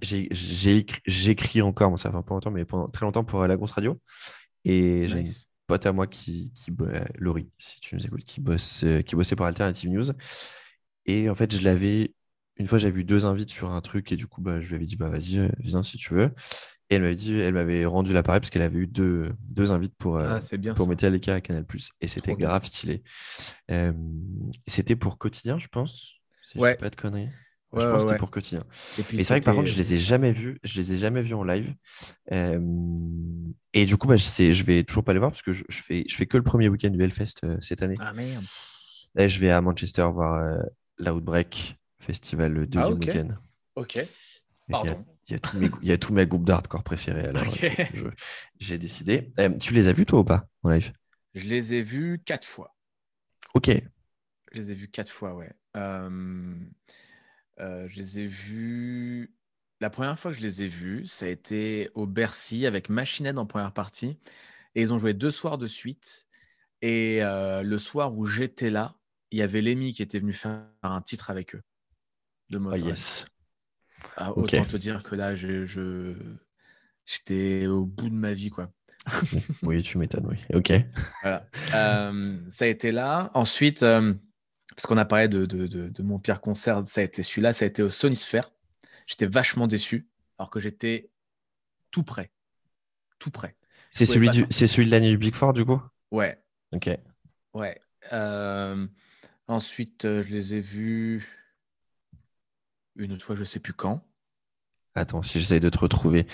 [0.00, 3.24] j'ai, j'ai écrit, j'écris encore, bon, ça fait un peu longtemps, mais pendant très longtemps
[3.24, 4.00] pour euh, la grosse radio.
[4.64, 5.32] Et j'ai une
[5.66, 9.16] pote à moi qui, qui euh, Laurie, si tu nous écoutes, qui bosse, euh, qui
[9.16, 10.04] bossait pour Alternative News.
[11.06, 12.14] Et en fait, je l'avais,
[12.58, 14.76] une fois, j'avais vu deux invites sur un truc, et du coup, bah, je lui
[14.76, 16.30] avais dit, bah, vas-y, euh, viens si tu veux.
[16.90, 19.94] Et elle m'avait dit, elle m'avait rendu l'appareil parce qu'elle avait eu deux, deux invites
[19.96, 20.90] pour, euh, Ah, bien pour ça.
[20.90, 21.64] Metallica à Canal+.
[22.02, 23.02] Et c'était grave stylé.
[23.70, 23.92] Euh,
[24.66, 26.12] c'était pour quotidien, je pense.
[26.44, 26.74] Si je Ouais.
[26.74, 27.30] dis pas de conneries.
[27.72, 28.64] Ouais, je pense que c'était pour quotidien.
[28.98, 30.58] Et puis Et c'est vrai que par contre, je les ai jamais vus.
[30.62, 31.72] Je les ai jamais vus en live.
[32.30, 32.60] Euh,
[33.72, 35.64] et du coup, bah, je, sais, je vais toujours pas les voir parce que je,
[35.70, 37.96] je fais, je fais que le premier week-end du Hellfest cette année.
[37.98, 38.44] Ah merde.
[39.14, 40.58] Là, je vais à Manchester voir
[40.98, 43.28] l'Outbreak Festival le deuxième Ah, week-end.
[43.76, 43.96] Ok.
[43.96, 44.06] Et
[44.68, 45.04] Il y a, Pardon.
[45.28, 45.32] il
[45.88, 47.26] y a tous mes, groupes d'hardcore préférés.
[47.26, 47.44] Alors,
[48.58, 49.32] j'ai décidé.
[49.38, 50.92] Euh, tu les as vus toi ou pas en live?
[51.34, 52.74] Je les ai vus quatre fois.
[53.54, 53.68] Ok.
[53.68, 55.52] Je les ai vus quatre fois, ouais.
[55.76, 56.54] Euh,
[57.60, 59.34] euh, je les ai vus.
[59.80, 63.38] La première fois que je les ai vus, ça a été au Bercy avec Machinette
[63.38, 64.18] en première partie.
[64.74, 66.26] Et ils ont joué deux soirs de suite.
[66.82, 68.96] Et le soir où j'étais là,
[69.30, 71.62] il y avait Lémi qui était venu faire un titre avec eux.
[72.52, 73.24] De Ah, yes.
[74.16, 76.14] Ah, autant te dire que là, je, je-
[77.06, 78.70] j'étais au bout de ma vie, quoi.
[79.62, 80.26] Oui, tu m'étonnes.
[80.26, 80.36] Oui.
[80.54, 80.72] Ok.
[81.22, 81.44] Voilà.
[81.74, 83.30] Euh, ça a été là.
[83.34, 84.12] Ensuite, euh,
[84.76, 87.52] parce qu'on a parlé de, de- de- de mon pire concert, ça a été celui-là,
[87.54, 88.52] ça a été au Sonisphere.
[89.06, 91.10] J'étais vachement déçu, alors que j'étais
[91.90, 92.30] tout prêt.
[93.18, 93.56] Tout prêt.
[93.90, 95.80] C'est celui, du, c'est celui de l'année du Big Four du coup?
[96.10, 96.38] Ouais,
[96.72, 96.90] Ok.
[97.54, 97.80] ouais.
[98.12, 98.86] Euh,
[99.48, 101.28] Ensuite, je les ai vus
[102.96, 104.02] une autre fois, je sais plus quand.
[104.94, 106.26] Attends, si j'essaye de te retrouver.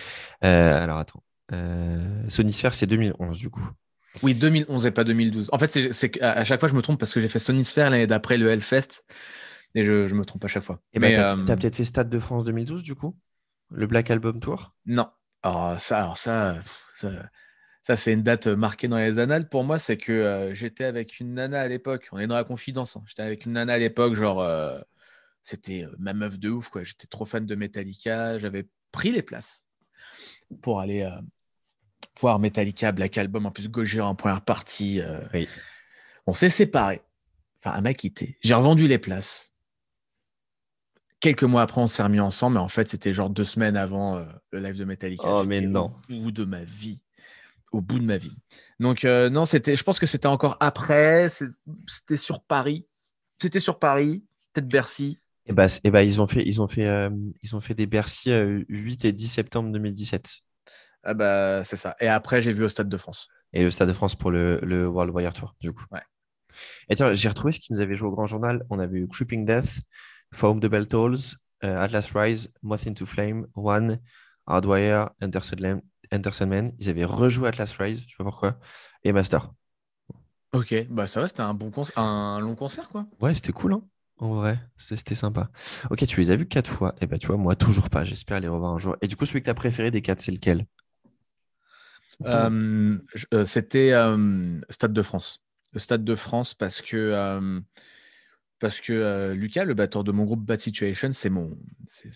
[0.44, 1.22] Euh, alors, attends.
[1.52, 3.66] Euh, Sony Sphere, c'est 2011, du coup.
[4.22, 5.50] Oui, 2011 et pas 2012.
[5.52, 7.90] En fait, c'est à chaque fois, je me trompe parce que j'ai fait Sony Sphere
[7.90, 9.04] l'année d'après le Hellfest.
[9.74, 10.80] Et je, je, me trompe à chaque fois.
[10.94, 13.16] Et Mais bah, t'as, peut-être fait Stade de France 2012, du coup?
[13.70, 14.74] Le Black Album Tour?
[14.86, 15.09] Non.
[15.42, 16.59] Alors, ça, alors ça,
[16.94, 17.11] ça
[17.88, 19.48] ça, c'est une date marquée dans les annales.
[19.48, 22.06] Pour moi, c'est que euh, j'étais avec une nana à l'époque.
[22.12, 22.96] On est dans la confidence.
[22.96, 23.02] Hein.
[23.06, 24.78] J'étais avec une nana à l'époque, genre, euh,
[25.43, 26.68] c'était ma meuf de ouf.
[26.68, 26.82] quoi.
[26.82, 28.39] J'étais trop fan de Metallica.
[28.39, 29.64] J'avais pris les places
[30.62, 31.09] pour aller
[32.20, 33.47] voir Metallica, Black Album.
[33.47, 35.01] En plus, Gojira en première partie.
[36.26, 37.03] On s'est séparés.
[37.62, 38.39] Enfin, elle m'a quitté.
[38.43, 39.55] J'ai revendu les places.
[41.20, 44.24] Quelques mois après, on s'est remis ensemble, mais en fait, c'était genre deux semaines avant
[44.53, 45.24] le live de Metallica.
[45.26, 45.95] Oh, mais non.
[46.11, 47.03] Au de ma vie
[47.72, 48.36] au bout de ma vie.
[48.80, 51.28] Donc non, c'était, je pense que c'était encore après.
[51.28, 52.86] C'était sur Paris.
[53.41, 55.18] C'était sur Paris, peut-être Bercy.
[55.49, 57.11] Et bah, et bah, ils ont fait, ils ont fait, euh,
[57.42, 60.40] ils ont fait des Bercy 8 euh, et 10 septembre 2017.
[61.05, 61.96] Ah bah c'est ça.
[62.01, 63.28] Et après, j'ai vu au Stade de France.
[63.53, 65.84] Et au Stade de France pour le, le World Warrior Tour, du coup.
[65.90, 66.03] Ouais.
[66.88, 68.64] Et tiens, j'ai retrouvé ce qui nous avait joué au Grand Journal.
[68.68, 69.80] On avait eu Creeping Death,
[70.34, 74.01] Foam the Bell Tolls, Atlas Rise, Moth into Flame, One,
[74.46, 75.82] Hardwire, Intercedland,
[76.46, 78.59] Man, ils avaient rejoué Atlas Rise, je sais pas pourquoi,
[79.05, 79.53] et Master.
[80.53, 83.07] Ok, bah ça va, c'était un bon concert, un long concert quoi.
[83.20, 83.82] Ouais, c'était cool, hein
[84.18, 85.50] en vrai, c'était sympa.
[85.90, 86.94] Ok, tu les as vus quatre fois.
[87.00, 88.04] Eh bah tu vois, moi toujours pas.
[88.04, 88.96] J'espère les revoir un jour.
[89.00, 90.66] Et du coup, celui que tu as préféré des quatre, c'est lequel?
[92.26, 92.98] Euh,
[93.32, 95.42] euh, C'était euh, Stade de France.
[95.72, 97.62] Le Stade de France parce que
[98.82, 101.56] que Lucas, le batteur de mon groupe Bad Situation, c'est mon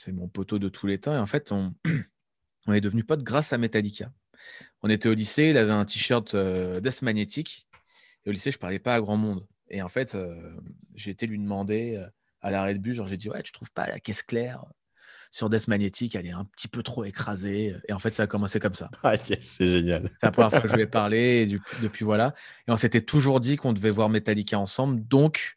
[0.09, 1.15] mon poteau de tous les temps.
[1.15, 1.75] Et en fait, on
[2.67, 4.11] on est devenu potes grâce à Metallica.
[4.83, 7.69] On était au lycée, il avait un t-shirt Death Magnetic.
[8.25, 9.47] Et au lycée, je parlais pas à grand monde.
[9.73, 10.57] Et en fait, euh,
[10.95, 12.07] j'ai été lui demander euh,
[12.41, 14.65] à l'arrêt de bus, genre j'ai dit ouais, tu trouves pas la caisse claire
[15.31, 17.75] sur Death Magnetic, elle est un petit peu trop écrasée.
[17.89, 18.91] Et en fait, ça a commencé comme ça.
[19.03, 20.11] Ah c'est génial.
[20.21, 22.35] C'est la première fois que je lui ai parlé, et depuis voilà.
[22.69, 25.03] Et on s'était toujours dit qu'on devait voir Metallica ensemble.
[25.09, 25.57] Donc,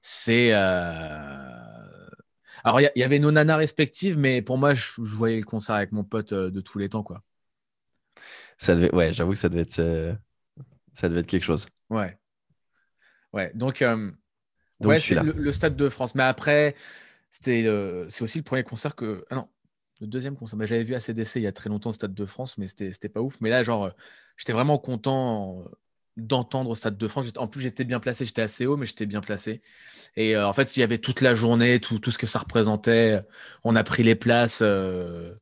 [0.00, 0.52] c'est
[2.66, 5.92] alors, il y, avait nos nanas respectives, mais pour moi, je, voyais le concert avec
[5.92, 7.22] mon pote euh, de tous les temps, quoi.
[8.58, 10.12] Ça devait, ouais, j'avoue que ça devait être, euh,
[10.92, 11.66] ça devait être quelque chose.
[11.90, 12.18] Ouais.
[13.32, 13.50] Ouais.
[13.54, 14.10] Donc, euh,
[14.84, 16.14] ouais, c'est le, Stade de France.
[16.14, 16.74] Mais après,
[17.30, 17.64] c'était,
[18.08, 19.24] c'est aussi le premier concert que.
[19.30, 19.48] Ah non,
[20.00, 20.58] le deuxième concert.
[20.58, 22.92] Bah, j'avais vu ACDC il y a très longtemps au Stade de France, mais c'était,
[22.92, 23.36] c'était pas ouf.
[23.40, 23.90] Mais là, genre,
[24.36, 25.64] j'étais vraiment content
[26.16, 27.26] d'entendre au Stade de France.
[27.36, 29.62] En plus, j'étais bien placé, j'étais assez haut, mais j'étais bien placé.
[30.16, 32.38] Et euh, en fait, il y avait toute la journée, tout, tout, ce que ça
[32.38, 33.20] représentait.
[33.64, 34.60] On a pris les places.
[34.62, 35.34] Euh...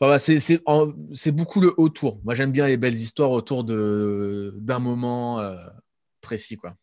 [0.00, 2.20] Enfin, c'est beaucoup le autour.
[2.24, 5.56] Moi, j'aime bien les belles histoires autour d'un moment euh,
[6.22, 6.56] précis.
[6.56, 6.74] quoi.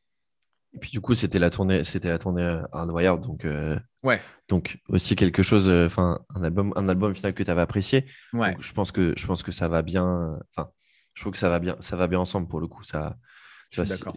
[0.73, 4.21] Et puis du coup, c'était la tournée, c'était la tournée Hardwired, donc euh, ouais.
[4.47, 8.05] Donc aussi quelque chose, enfin un album, un album final que tu avais apprécié.
[8.33, 8.55] Ouais.
[8.59, 10.37] je pense que je pense que ça va bien.
[10.55, 10.69] Enfin,
[11.15, 12.83] je trouve que ça va bien, ça va bien ensemble pour le coup.
[12.83, 13.17] Ça,
[13.71, 14.13] tu vois,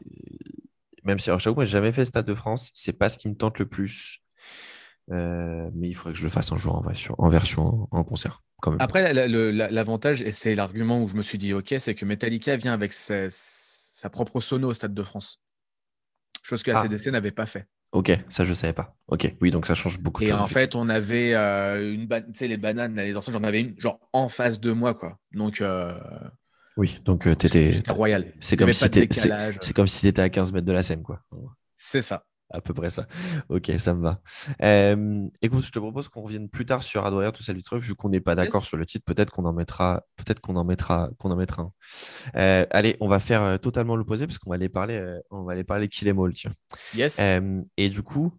[1.04, 3.28] même si, alors, je moi, j'ai jamais fait Stade de France, c'est pas ce qui
[3.28, 4.20] me tente le plus.
[5.10, 8.04] Euh, mais il faudrait que je le fasse un jour en version en, version en
[8.04, 8.42] concert.
[8.60, 8.80] Quand même.
[8.80, 12.72] Après, l'avantage, et c'est l'argument où je me suis dit, ok, c'est que Metallica vient
[12.72, 12.92] avec
[14.02, 15.40] sa, propre sono au Stade de France.
[16.42, 17.10] Chose que la CDC ah.
[17.12, 17.68] n'avait pas fait.
[17.92, 18.96] Ok, ça je savais pas.
[19.08, 20.38] Ok, oui, donc ça change beaucoup de choses.
[20.38, 23.60] Et en fait, on avait euh, une, tu sais, les bananes, les anciens, j'en avais
[23.60, 25.18] une genre en face de moi, quoi.
[25.32, 25.92] Donc, euh,
[26.78, 27.82] oui, donc euh, tu étais.
[27.90, 28.32] royal.
[28.40, 28.88] C'est comme, si
[29.60, 31.20] c'est comme si tu étais à 15 mètres de la scène, quoi.
[31.76, 32.24] C'est ça.
[32.52, 33.06] À peu près ça.
[33.48, 34.20] Ok, ça me va.
[34.62, 38.08] Euh, écoute, je te propose qu'on revienne plus tard sur Adwire, tout ça, vu qu'on
[38.10, 39.04] n'est pas d'accord sur le titre.
[39.04, 41.72] Peut-être qu'on en mettra, peut-être qu'on en mettra, qu'on en mettra un.
[42.36, 45.64] Euh, allez, on va faire totalement l'opposé parce qu'on va aller parler, on va aller
[45.64, 46.52] parler Kill Em All, tiens.
[46.94, 47.18] Yes.
[47.76, 48.32] et du coup,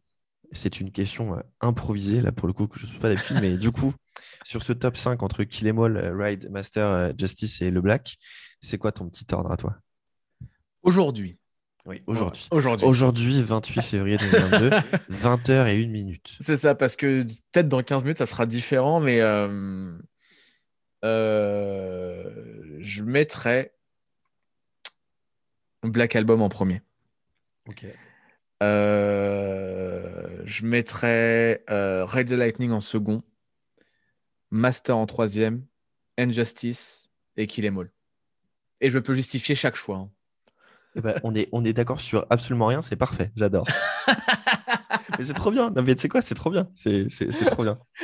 [0.54, 3.58] c'est une question improvisée là pour le coup que je ne sais pas d'habitude, mais
[3.58, 3.94] du coup,
[4.44, 7.82] sur ce top 5 entre Kill Em All, euh, Ride, Master, euh, Justice et Le
[7.82, 8.18] Black,
[8.62, 9.76] c'est quoi ton petit ordre à toi?
[10.84, 11.38] Aujourd'hui.
[11.86, 12.48] Oui, aujourd'hui.
[12.52, 12.88] Aujourd'hui.
[12.88, 14.70] Aujourd'hui, 28 février 2022,
[15.12, 16.38] 20h et 1 minute.
[16.40, 19.92] C'est ça, parce que peut-être dans 15 minutes, ça sera différent, mais euh,
[22.80, 23.74] je mettrai
[25.84, 26.82] Black Album en premier.
[27.68, 27.86] Ok.
[28.62, 33.24] je mettrai Ride the Lightning en second.
[34.52, 35.66] Master en troisième,
[36.18, 37.92] Injustice et Kill Em All.
[38.82, 39.98] Et je peux justifier chaque choix.
[39.98, 40.12] Hein.
[40.96, 43.68] Eh ben, on est, on est d'accord sur absolument rien, c'est parfait, j'adore.
[45.18, 45.70] mais c'est trop bien.
[45.72, 46.70] Non, mais tu sais quoi, c'est trop bien.
[46.76, 47.08] C'est
[47.48, 47.80] trop bien.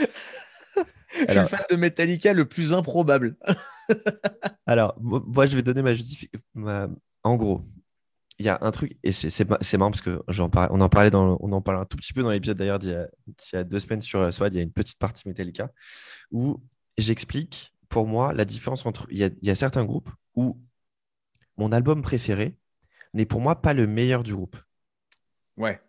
[1.12, 3.38] je suis le fan de Metallica le plus improbable.
[4.66, 6.42] alors, moi, je vais donner ma justification.
[7.24, 7.62] En gros,
[8.40, 11.12] il y a un truc, et c'est c'est marrant parce que j'en on en parlait
[11.12, 12.92] dans, on en parle un tout petit peu dans l'épisode d'ailleurs d'il
[13.54, 15.70] y, a deux semaines sur Swad, il y a une petite partie Metallica
[16.32, 16.64] où
[16.98, 19.08] j'explique pour moi la différence entre.
[19.12, 20.58] Il y, a, il y a certains groupes où
[21.58, 22.58] mon album préféré
[23.14, 24.57] n'est pour moi pas le meilleur du groupe.
[25.57, 25.82] Ouais.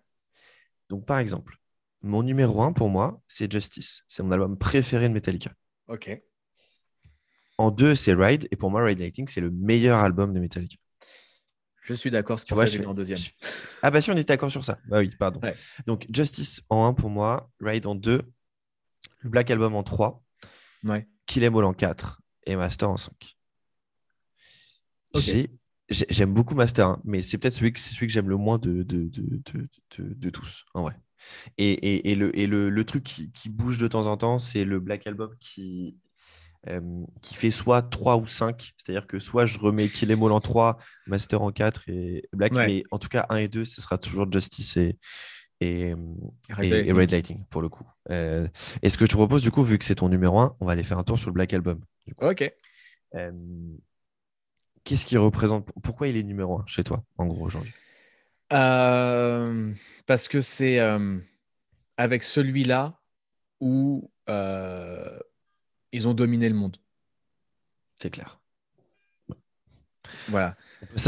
[0.89, 1.59] Donc par exemple,
[2.03, 4.05] mon numéro un pour moi, c'est Justice.
[4.09, 5.53] C'est mon album préféré de Metallica.
[5.89, 6.11] Ok.
[7.59, 8.49] En deux, c'est Ride.
[8.51, 10.77] Et pour moi, Ride Lighting, c'est le meilleur album de Metallica.
[11.83, 13.19] Je suis d'accord, c'est pour ça que je en deuxième.
[13.83, 14.79] Ah bah si, on est d'accord sur ça.
[14.87, 15.41] Bah oui, pardon.
[15.87, 18.23] Donc Justice en 1 pour moi, Ride en 2,
[19.21, 20.23] le Black Album en 3,
[20.85, 21.09] ouais.
[21.27, 23.37] Kill Em All en 4 et Master en 5.
[25.91, 28.83] J'aime beaucoup Master, hein, mais c'est peut-être celui, que, celui que j'aime le moins de,
[28.83, 29.43] de, de,
[29.99, 30.95] de, tous, en vrai.
[31.59, 34.39] Et, et, et, le, et le, le, truc qui, qui, bouge de temps en temps,
[34.39, 35.97] c'est le Black Album qui
[36.69, 36.81] euh,
[37.23, 38.73] qui fait soit 3 ou 5.
[38.77, 42.53] C'est-à-dire que soit je remets Kill Em All en 3, Master en 4 et Black,
[42.53, 44.99] mais en tout cas 1 et 2, ce sera toujours Justice et,
[45.61, 45.95] et,
[46.51, 47.87] Red, Lighting pour le coup.
[48.11, 48.47] Euh,
[48.83, 50.67] et ce que je te propose, du coup, vu que c'est ton numéro 1, on
[50.67, 51.81] va aller faire un tour sur le Black Album.
[52.21, 52.53] Ok.
[53.15, 53.33] Euh,
[54.91, 57.73] qu'est-ce qui représente Pourquoi il est numéro 1 chez toi, en gros, aujourd'hui?
[58.49, 60.81] Parce que c'est
[61.97, 62.99] avec celui-là
[63.61, 64.11] où
[65.93, 66.77] ils ont dominé le monde.
[67.95, 68.41] C'est clair.
[70.29, 70.57] Voilà.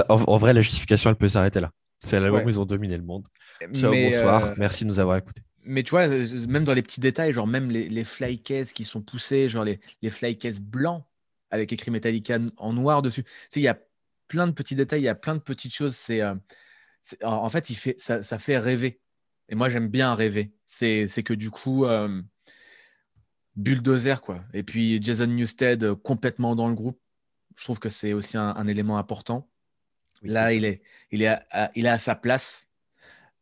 [0.09, 1.73] en, vrai, la justification, elle peut s'arrêter là.
[1.99, 3.27] C'est l'album où ils ont dominé le monde.
[3.73, 4.45] Ciao, bonsoir.
[4.45, 5.43] Euh, Merci de nous avoir écoutés.
[5.65, 8.73] Mais tu vois, euh, même dans les petits détails, genre même les, les fly cases
[8.73, 11.05] qui sont poussés, genre les, les fly cases blancs
[11.53, 13.23] avec écrit Metallica en noir dessus.
[13.23, 13.79] Tu sais, il y a
[14.27, 15.95] plein de petits détails, il y a plein de petites choses.
[15.95, 16.35] C'est, euh,
[17.23, 19.01] en fait, il fait, ça, ça, fait rêver.
[19.49, 20.53] Et moi, j'aime bien rêver.
[20.67, 21.87] C'est, que du coup,
[23.57, 24.45] bulldozer, quoi.
[24.53, 27.01] Et puis Jason Newsted euh, complètement dans le groupe.
[27.57, 29.49] Je trouve que c'est aussi un, élément important.
[30.23, 30.81] Là, il est,
[31.11, 32.71] il, est à, il est à sa place.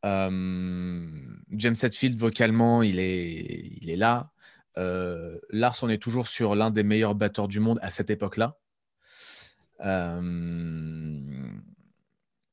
[0.05, 1.07] Euh,
[1.51, 4.33] James Hetfield, vocalement, il est, il est là.
[4.81, 8.57] Euh, Lars, on est toujours sur l'un des meilleurs batteurs du monde à cette époque-là.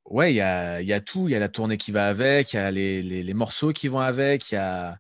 [0.06, 1.28] Ouais, il y a, y a, tout.
[1.28, 3.74] Il y a la tournée qui va avec, il y a les, les, les morceaux
[3.74, 5.00] qui vont avec, il y a,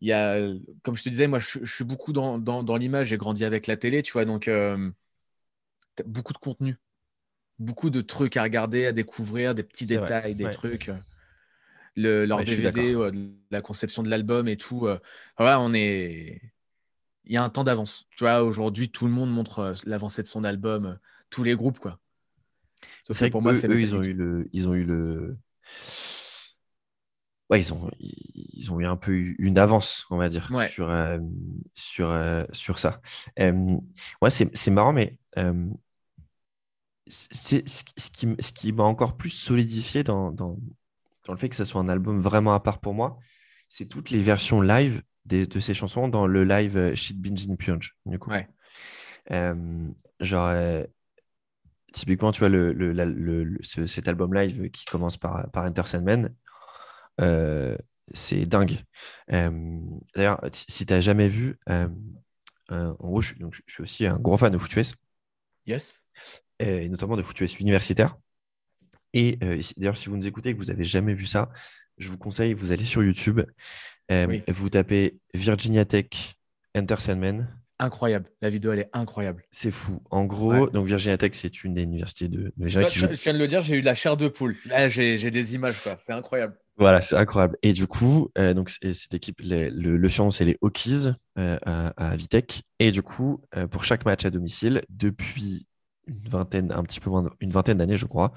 [0.00, 0.38] il y a,
[0.82, 3.08] comme je te disais, moi, je, suis beaucoup dans, dans, l'image.
[3.08, 4.90] J'ai grandi avec la télé, tu vois, donc euh,
[6.04, 6.76] beaucoup de contenu,
[7.58, 10.90] beaucoup de trucs à regarder, à découvrir, des petits détails, des trucs.
[11.96, 12.94] Le, leur DVD,
[13.50, 14.86] la conception de l'album et tout.
[14.86, 14.98] Euh,
[15.38, 16.40] voilà, on est.
[17.24, 18.06] Il y a un temps d'avance.
[18.10, 20.98] Tu vois, aujourd'hui, tout le monde montre euh, l'avancée de son album,
[21.30, 21.98] tous les groupes, quoi.
[23.10, 25.36] C'est pour moi, c'est eux, ils ont eu le, ils ont eu le
[27.50, 31.18] ouais, ils ont, ils ont eu un peu une avance, on va dire, sur, euh,
[31.74, 33.00] sur, euh, sur ça.
[33.38, 33.76] Euh,
[34.22, 35.16] ouais, c'est marrant, mais
[37.08, 40.58] c'est ce qui, ce qui m'a encore plus solidifié dans, dans,
[41.26, 43.18] dans, le fait que ce soit un album vraiment à part pour moi,
[43.68, 47.56] c'est toutes les versions live de, de ces chansons dans le live Shit Binge in
[47.56, 48.30] Purge, du coup.
[48.30, 48.48] Ouais.
[50.20, 50.52] genre,
[51.92, 56.34] typiquement, tu vois, le, le, le, cet album live qui commence par, par Enter Sandman,
[57.20, 57.76] euh,
[58.12, 58.84] c'est dingue.
[59.32, 59.50] Euh,
[60.14, 61.88] d'ailleurs, si tu n'as jamais vu, euh,
[62.68, 64.94] en gros, je, donc, je, suis aussi un gros fan de FootUS.
[65.66, 66.04] Yes.
[66.58, 68.16] Et notamment de FootUS universitaire.
[69.18, 69.38] Et
[69.76, 71.50] d'ailleurs, si vous nous écoutez et que vous n'avez jamais vu ça,
[71.96, 73.40] je vous conseille, vous allez sur YouTube,
[74.10, 76.34] vous tapez Virginia Tech
[76.76, 77.48] Enter Sandman.
[77.78, 79.42] Incroyable, la vidéo elle est incroyable.
[79.50, 80.02] C'est fou.
[80.10, 82.88] En gros, donc Virginia Tech, c'est une des universités de, Virginia.
[82.88, 84.56] Je viens de le dire, j'ai eu de la chair de poule.
[84.66, 86.58] Là, j'ai des images, c'est incroyable.
[86.78, 87.56] Voilà, c'est incroyable.
[87.62, 91.08] Et du coup, euh, donc cette équipe, le, le c'est les Hokies
[91.38, 92.62] euh, à, à, Vitech.
[92.78, 95.66] Et du coup, euh, pour chaque match à domicile, depuis
[96.06, 98.32] une vingtaine, un petit peu moins une vingtaine d'années, je crois,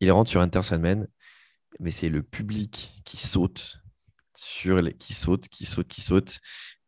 [0.00, 1.06] ils rentrent sur Enter Sandman.
[1.78, 3.78] Mais c'est le public qui saute
[4.34, 6.38] sur les, qui saute, qui saute, qui saute.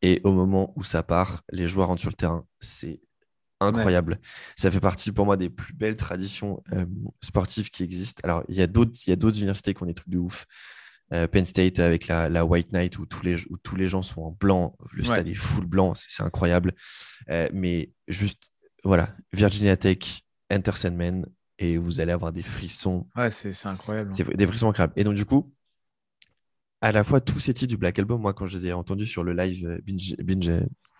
[0.02, 2.44] Et au moment où ça part, les joueurs rentrent sur le terrain.
[2.60, 3.00] C'est
[3.60, 4.18] incroyable.
[4.56, 6.62] Ça fait partie pour moi des plus belles traditions
[7.20, 8.20] sportives qui existent.
[8.24, 10.18] Alors, il y a d'autres, il y a d'autres universités qui ont des trucs de
[10.18, 10.46] ouf.
[11.12, 14.22] Euh, Penn State avec la, White Knight où tous, les, où tous les gens sont
[14.22, 16.74] en blanc, le stade est full blanc, c'est incroyable.
[17.28, 18.50] Euh, mais juste,
[18.82, 21.26] voilà, Virginia Tech, Enter Sandman,
[21.58, 23.06] et vous allez avoir des frissons.
[23.16, 24.12] Ouais, c'est incroyable.
[24.12, 24.94] C'est des frissons incroyables.
[24.96, 25.52] Et donc, du coup,
[26.80, 29.06] à la fois tous ces titres du Black Album, moi, quand je les ai entendus
[29.06, 30.50] sur le live euh, Binge, Binge,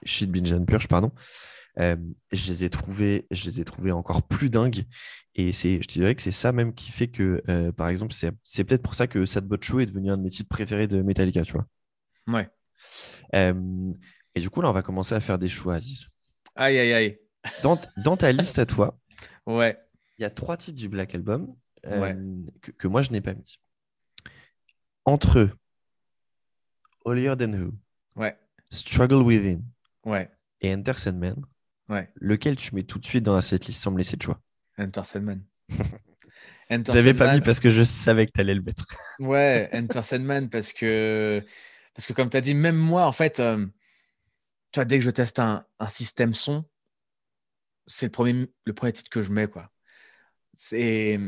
[0.05, 1.13] Shit Binge and Purge, pardon,
[1.77, 4.85] je les ai trouvés, je les ai trouvés encore plus dingues.
[5.35, 8.65] Et c'est, je dirais que c'est ça même qui fait que, euh, par exemple, c'est,
[8.65, 11.01] peut-être pour ça que Sad But Show est devenu un de mes titres préférés de
[11.01, 11.67] Metallica, tu vois.
[12.29, 12.49] Ouais.
[13.33, 16.09] et du coup, là, on va commencer à faire des choix, Aziz.
[16.55, 17.19] Aïe, aïe, aïe.
[17.63, 18.99] Dans, dans ta liste à toi,
[19.47, 19.77] ouais.
[20.19, 21.55] Il y a trois titres du Black Album
[21.87, 22.17] euh, Ouais.
[22.61, 23.59] que, que moi je n'ai pas mis.
[25.05, 25.51] Entre
[27.05, 27.73] Holier Than Who,
[28.17, 28.39] Ouais,
[28.71, 29.63] Struggle Within
[30.05, 31.37] ouais, et Enter Sandman,
[31.89, 32.09] ouais.
[32.17, 34.41] lequel tu mets tout de suite dans cette liste sans me laisser de choix?
[34.79, 35.43] Enter Sandman.
[36.71, 38.87] Je Enter l'avais pas mis parce que je savais que tu allais le mettre.
[39.19, 41.45] Ouais, Enter Sandman, parce que,
[41.95, 43.67] parce que comme tu as dit, même moi, en fait, euh,
[44.71, 46.65] tu vois, dès que je teste un, un système son,
[47.87, 49.71] c'est le premier, le premier titre que je mets, quoi.
[50.57, 51.19] C'est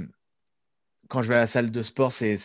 [1.08, 2.38] quand je vais à la salle de sport, c'est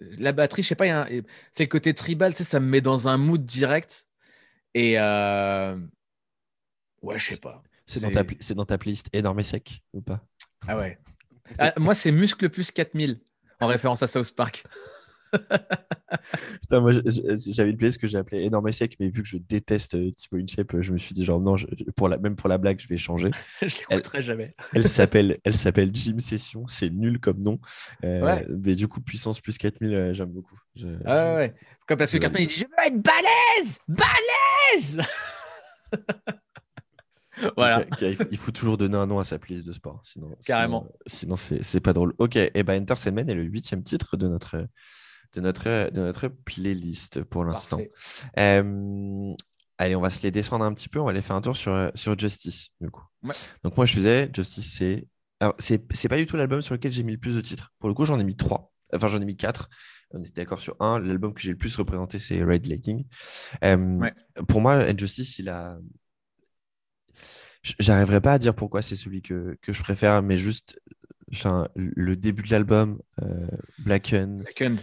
[0.00, 1.06] la batterie, je sais pas, un-
[1.52, 4.08] c'est le côté tribal, tu sais, ça me met dans un mood direct.
[4.74, 5.76] Et euh,
[7.02, 7.62] ouais, je sais pas.
[7.86, 8.24] C'est dans, ta
[8.54, 10.26] dans ta playlist énorme et sec ou pas?
[10.66, 10.98] Ah ouais.
[11.58, 13.20] Ah, moi, c'est Muscle plus 4000
[13.60, 14.64] en référence à South Park.
[16.62, 19.94] Putain, moi, j'avais une playlist que j'ai appelée énorme sec, mais vu que je déteste
[19.94, 21.66] euh, Thibaut InShape, je me suis dit, genre, non, je-
[21.96, 23.30] pour la, même pour la blague, je vais changer.
[23.62, 24.46] je l'écouterai jamais.
[24.74, 27.58] Elle s'appelle, elle s'appelle Gym Session, c'est nul comme nom.
[28.04, 28.46] Euh, Ouais.
[28.64, 30.56] Mais du coup, puissance plus 4000, euh, j'aime beaucoup.
[30.76, 31.54] Je- Ah je- ouais, ouais.
[31.86, 35.00] Comme parce que Cartman, il dit Je veux être balèze Balèze
[37.56, 37.84] Voilà.
[38.00, 40.00] Il faut- toujours donner un nom à sa playlist de sport.
[40.04, 40.86] Sinon, Carrément.
[41.06, 42.14] Sinon, sinon c'est c'est pas drôle.
[42.18, 44.56] Ok, et ben Enter Sandman est le huitième titre de notre,
[45.34, 47.80] de notre, de notre playlist pour l'instant.
[48.38, 49.34] Euh,
[49.78, 51.00] allez, on va se les descendre un petit peu.
[51.00, 53.04] On va aller faire un tour sur, sur Justice, du coup.
[53.22, 53.34] Ouais.
[53.62, 55.06] Donc, moi, je faisais Justice, c'est.
[55.40, 57.72] Alors, c'est pas du tout l'album sur lequel j'ai mis le plus de titres.
[57.78, 58.72] Pour le coup, j'en ai mis trois.
[58.94, 59.68] Enfin, j'en ai mis quatre.
[60.10, 61.00] On était d'accord sur un.
[61.00, 63.04] L'album que j'ai le plus représenté, c'est Red Lighting.
[63.64, 64.14] Euh, Ouais.
[64.48, 65.76] Pour moi, Injustice, il a.
[67.80, 70.78] J'arriverai pas à dire pourquoi c'est celui que, que je préfère, mais juste
[71.34, 73.46] enfin, le début de l'album, euh,
[73.78, 74.76] Blackened, Second.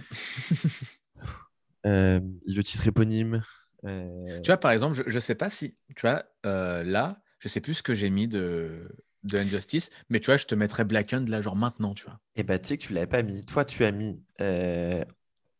[1.85, 3.41] euh, le titre éponyme.
[3.85, 4.05] euh,
[4.41, 7.61] Tu vois, par exemple, je, je sais pas si, tu vois, euh, là, je sais
[7.61, 8.87] plus ce que j'ai mis de,
[9.23, 12.19] de Injustice, mais tu vois, je te mettrais Blackened là, genre maintenant, tu vois.
[12.35, 13.43] Et bah, tu sais que tu l'avais pas mis.
[13.45, 14.21] Toi, tu as mis.
[14.41, 15.03] euh,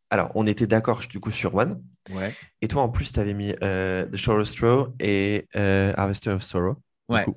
[0.09, 1.83] Alors, on était d'accord du coup sur One.
[2.11, 2.33] Ouais.
[2.61, 6.31] Et toi, en plus, tu avais mis euh, The Shore of Straw et euh, Harvester
[6.31, 6.73] of Sorrow.
[6.75, 7.23] du Ouais.
[7.25, 7.35] coup.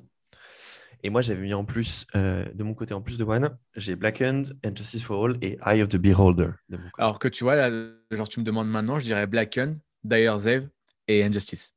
[1.05, 3.95] Et moi, j'avais mis en plus, euh, de mon côté, en plus de One, j'ai
[3.95, 6.49] Blackened, Injustice for All et Eye of the Beholder.
[6.71, 7.03] De mon côté.
[7.03, 7.71] Alors que tu vois, là,
[8.11, 10.67] genre, tu me demandes maintenant, je dirais Blackened, Dire Zev
[11.07, 11.75] et Injustice.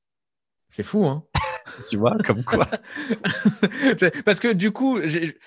[0.69, 1.25] C'est fou, hein
[1.89, 2.67] tu vois, comme quoi.
[4.25, 5.37] Parce que du coup, j'ai-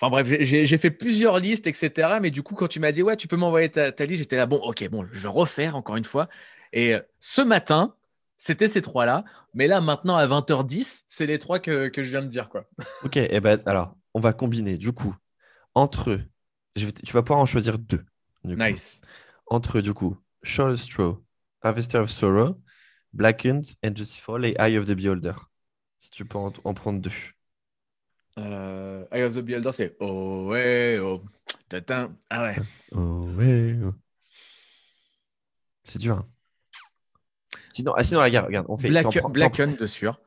[0.00, 2.18] enfin bref, j'ai fait plusieurs listes, etc.
[2.20, 4.36] Mais du coup, quand tu m'as dit, ouais, tu peux m'envoyer ta, ta liste, j'étais
[4.36, 6.28] là, bon, ok, bon, je vais refaire encore une fois.
[6.72, 7.94] Et euh, ce matin,
[8.38, 9.24] c'était ces trois-là.
[9.54, 12.64] Mais là, maintenant, à 20h10, c'est les trois que, que je viens de dire, quoi.
[13.04, 15.14] ok, et ben alors, on va combiner du coup
[15.74, 16.22] entre eux.
[16.76, 18.04] je vais t- tu vas pouvoir en choisir deux.
[18.44, 18.62] coup.
[18.62, 19.00] Nice.
[19.48, 20.16] Entre du coup,
[20.70, 21.22] of Straw,
[21.62, 22.60] Harvester of Sorrow,
[23.12, 23.64] Blackened,
[24.20, 25.34] for All et Eye of the Beholder.
[25.98, 27.10] Si tu peux en, en prendre deux.
[28.38, 31.22] Euh, Eye of the Beholder, c'est oh ouais, oh.
[31.68, 32.14] tatin.
[32.30, 32.56] Ah ouais.
[32.92, 33.92] Oh, ouais, oh.
[35.82, 36.16] C'est dur.
[36.18, 36.28] hein.
[37.78, 38.88] Sinon, ah, sinon, regarde, regarde, on fait.
[38.88, 40.20] Black, Blackened de sûr.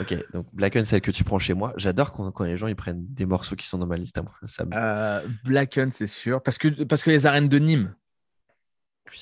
[0.00, 1.72] Ok, donc Blackened, celle que tu prends chez moi.
[1.76, 4.22] J'adore quand, quand les gens ils prennent des morceaux qui sont dans ma liste à
[4.22, 4.32] moi.
[4.46, 6.42] Ça me- Euh, Blackened, c'est sûr.
[6.42, 7.94] Parce que, parce que les arènes de Nîmes.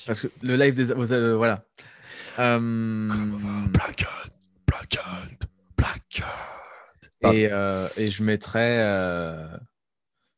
[0.05, 0.91] Parce que le live des.
[0.91, 1.63] euh, voilà.
[2.39, 2.57] Euh,
[3.69, 4.33] Blackened,
[4.67, 5.43] Blackened,
[5.77, 7.35] Blackened.
[7.37, 8.81] et, euh, et je mettrais.
[8.83, 9.47] Euh,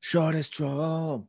[0.01, 1.25] Charlie Strong.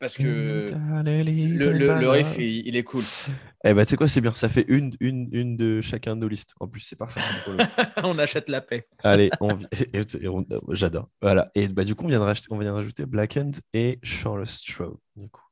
[0.00, 3.02] Parce que le, le, le riff, il, il est cool.
[3.64, 4.32] Eh ben, tu sais quoi, c'est bien.
[4.36, 6.54] Ça fait une, une, une de chacun de nos listes.
[6.60, 7.20] En plus, c'est parfait.
[8.04, 8.86] On achète la paix.
[9.02, 11.10] Allez, on et- et- et on- j'adore.
[11.20, 11.50] Voilà.
[11.56, 14.46] Et bah, du coup, on vient de, racheter- on vient de rajouter Blackened et Charles
[14.46, 15.00] Stroh.
[15.16, 15.42] Du coup.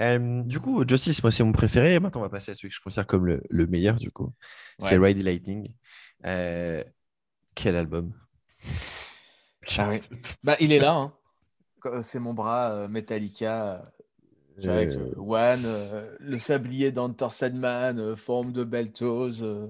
[0.00, 2.00] Euh, du coup, Justice, moi, c'est mon préféré.
[2.00, 4.32] Maintenant, on va passer à celui que je considère comme le, le meilleur, du coup.
[4.80, 4.98] C'est.
[4.98, 5.72] Ride Lightning.
[6.26, 6.82] Euh,
[7.54, 8.12] quel album?
[9.78, 10.00] Ah oui.
[10.42, 10.94] Bah, il est là.
[10.94, 11.12] hein.
[12.02, 13.84] C'est mon bras euh, Metallica.
[14.64, 19.66] euh, avec Euh, le One, euh, le sablier d'Hunter Sandman, euh, forme de Beltos, euh,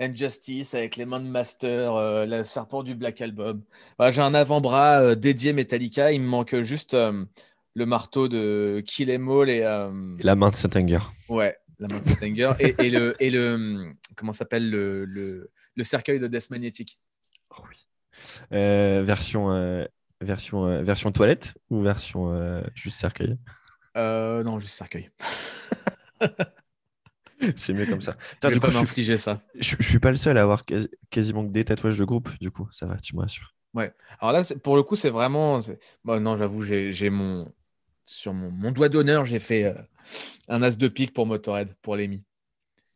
[0.00, 3.62] Injustice avec les mains de Master, euh, le serpent du Black Album.
[4.10, 6.12] J'ai un avant-bras euh, dédié Metallica.
[6.12, 7.24] Il me manque juste euh,
[7.74, 10.98] le marteau de Kill Em All et, euh, Et la main de Saint-Anger.
[11.28, 15.50] ouais, la main de Stinger et, et le et le hum, comment s'appelle le, le,
[15.76, 16.98] le cercueil de Death Magnetic.
[17.50, 17.86] Oh oui.
[18.52, 19.84] Euh, version, euh,
[20.22, 23.36] version, euh, version toilette ou version euh, juste cercueil?
[23.96, 25.10] Euh, non, juste cercueil.
[27.56, 28.16] C'est mieux comme ça.
[28.42, 29.42] Je vais pas coup, je suis, m'infliger ça.
[29.54, 32.30] je, je suis pas le seul à avoir quasi- quasiment que des tatouages de groupe.
[32.40, 33.54] Du coup, ça va, tu me rassures.
[34.20, 35.60] Alors là, pour le coup, c'est vraiment.
[36.04, 37.52] Bon, non, j'avoue, j'ai mon.
[38.04, 39.72] Sur mon, mon doigt d'honneur, j'ai fait
[40.48, 42.24] un as de pique pour Motorhead, pour l'EMI.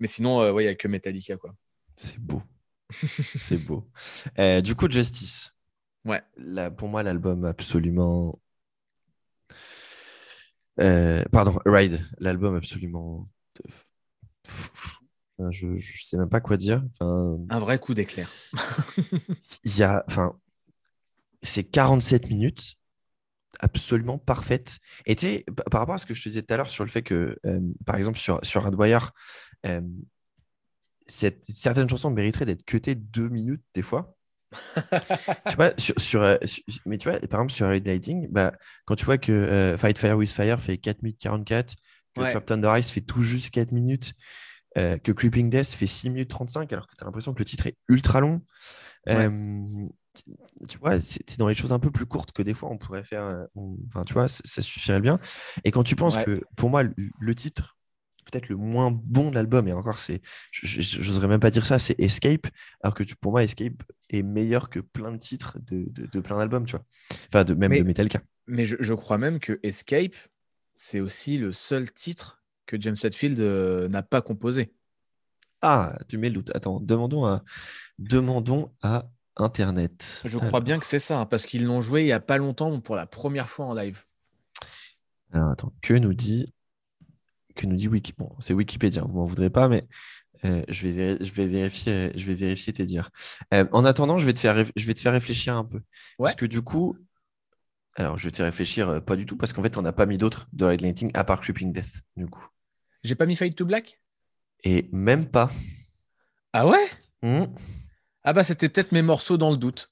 [0.00, 1.54] Mais sinon, euh, ouais, il n'y a que Metallica, quoi.
[1.96, 2.42] C'est beau.
[3.36, 3.88] C'est beau.
[4.62, 5.55] Du coup, Justice.
[6.06, 6.70] Ouais.
[6.76, 8.38] Pour moi, l'album absolument
[10.80, 13.28] Euh, pardon, Ride, l'album absolument.
[15.50, 16.82] je ne sais même pas quoi dire.
[17.00, 18.30] Enfin, Un vrai coup d'éclair.
[19.64, 20.38] il y a, enfin,
[21.42, 22.76] c'est 47 minutes
[23.60, 24.78] absolument parfaite.
[25.06, 26.84] Et tu sais, par rapport à ce que je te disais tout à l'heure sur
[26.84, 29.12] le fait que, euh, par exemple, sur, sur Hardwire,
[29.64, 29.80] euh,
[31.06, 34.15] cette, certaines chansons mériteraient d'être cutées deux minutes des fois.
[35.48, 36.36] Tu vois, sur, sur, euh,
[36.86, 38.52] mais tu vois, par exemple, sur Red Lighting, bah,
[38.84, 41.74] quand tu vois que Fight Fire with Fire fait 4 minutes 44,
[42.14, 42.30] que ouais.
[42.30, 44.12] Trap Thunder Ice fait tout juste 4 minutes,
[44.76, 47.66] que Creeping Death fait 6 minutes 35, alors que tu as l'impression que le titre
[47.66, 48.42] est ultra long.
[49.06, 49.28] Ouais
[50.68, 53.04] tu vois, c'est dans les choses un peu plus courtes que des fois on pourrait
[53.04, 53.24] faire.
[53.24, 53.44] Euh,
[53.88, 55.18] enfin, tu vois, ça suffirait bien.
[55.64, 57.75] Et quand tu penses que, pour moi, le, titre
[58.30, 60.20] peut-être le moins bon de l'album, et encore, c'est,
[60.52, 62.46] j'oserais même pas dire ça, c'est Escape,
[62.82, 66.66] alors que pour moi, Escape est meilleur que plein de titres de, de, plein d'albums,
[66.66, 66.84] tu vois.
[67.28, 68.20] Enfin, de, même de Metallica.
[68.46, 70.14] Mais je, je, crois même que Escape,
[70.74, 74.72] c'est aussi le seul titre que James Hetfield euh, n'a pas composé.
[75.62, 76.54] Ah, tu mets le doute.
[76.54, 77.42] Attends, demandons à,
[77.98, 80.22] demandons à Internet.
[80.24, 82.38] Je crois bien que c'est ça, hein, parce qu'ils l'ont joué il n'y a pas
[82.38, 84.04] longtemps pour la première fois en live.
[85.32, 86.46] Alors attends, que nous dit
[87.56, 89.86] que nous dit Wiki Bon, c'est Wikipédia, vous m'en voudrez pas, mais
[90.44, 93.10] euh, je, vais je, vais vérifier, je vais vérifier tes dires.
[93.52, 95.80] Euh, en attendant, je vais, te faire je vais te faire réfléchir un peu.
[96.18, 96.96] Parce que du coup,
[97.96, 100.06] alors je vais te réfléchir euh, pas du tout, parce qu'en fait, on n'a pas
[100.06, 102.46] mis d'autres de Red Lighting à part Creeping Death, du coup.
[103.02, 104.00] J'ai pas mis Fight to Black?
[104.64, 105.50] Et même pas.
[106.52, 106.86] Ah ouais?
[107.22, 107.44] Mmh.
[108.24, 109.90] Ah bah c'était peut-être mes morceaux dans le doute.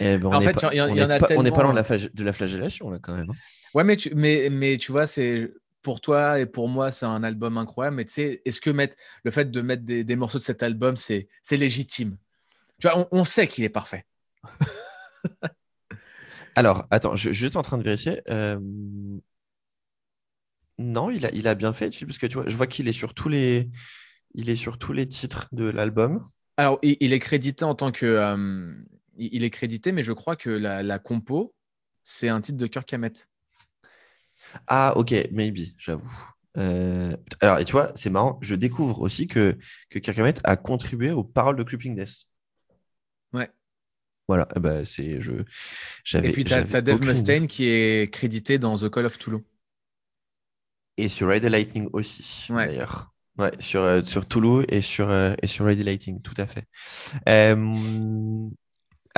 [0.00, 1.40] Eh ben, en fait, il y, en a tellement...
[1.40, 3.30] On n'est pas loin de la, flagellation là quand même.
[3.30, 3.36] Hein.
[3.74, 5.52] Ouais, mais tu, mais, mais tu vois, c'est
[5.82, 7.96] pour toi et pour moi, c'est un album incroyable.
[7.96, 10.96] Mais tu sais, est-ce que mettre le fait de mettre des, morceaux de cet album,
[10.96, 12.16] c'est légitime?
[12.80, 14.06] Tu vois, on, sait qu'il est parfait.
[16.54, 18.20] Alors, attends, je, suis juste en train de vérifier.
[18.30, 18.58] Euh,
[20.78, 22.92] non, il a, il a bien fait, parce que tu vois, je vois qu'il est
[22.92, 23.68] sur tous les,
[24.34, 26.24] il est sur tous les titres de l'album.
[26.56, 28.06] Alors, il, est crédité en tant que.
[28.06, 28.74] Euh,
[29.16, 31.54] il est crédité, mais je crois que la, compo,
[32.04, 33.28] c'est un titre de Kirk Hammett.
[34.66, 36.10] Ah, ok, maybe, j'avoue.
[36.56, 39.56] Euh, alors, et tu vois, c'est marrant, je découvre aussi que,
[39.90, 42.24] que Kirk Hammett a contribué aux paroles de Creeping Death.
[43.32, 43.50] Ouais.
[44.26, 45.20] Voilà, ben, c'est.
[45.20, 45.32] Je,
[46.14, 49.42] et puis, tu as, Dave Mustaine qui est crédité dans The Call of Toulouse.
[50.96, 53.12] Et sur Ride the Lightning aussi, d'ailleurs.
[53.38, 56.64] Ouais, sur, euh, sur Toulouse et sur, euh, et sur Ready Lighting, tout à fait.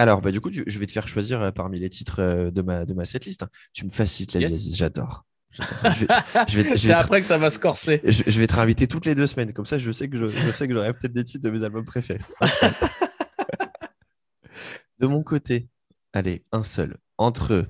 [0.00, 2.84] Euh, alors, bah, du coup, je vais te faire choisir parmi les titres de ma,
[2.84, 3.44] de ma setlist.
[3.72, 4.74] Tu me facilites la yes.
[4.74, 5.26] j'adore.
[6.48, 8.00] C'est après que ça va se corser.
[8.04, 9.52] Je, vais te réinviter toutes les deux semaines.
[9.52, 11.64] Comme ça, je sais que je, je sais que j'aurai peut-être des titres de mes
[11.64, 12.20] albums préférés.
[15.00, 15.68] de mon côté,
[16.12, 16.96] allez, un seul.
[17.18, 17.66] Entre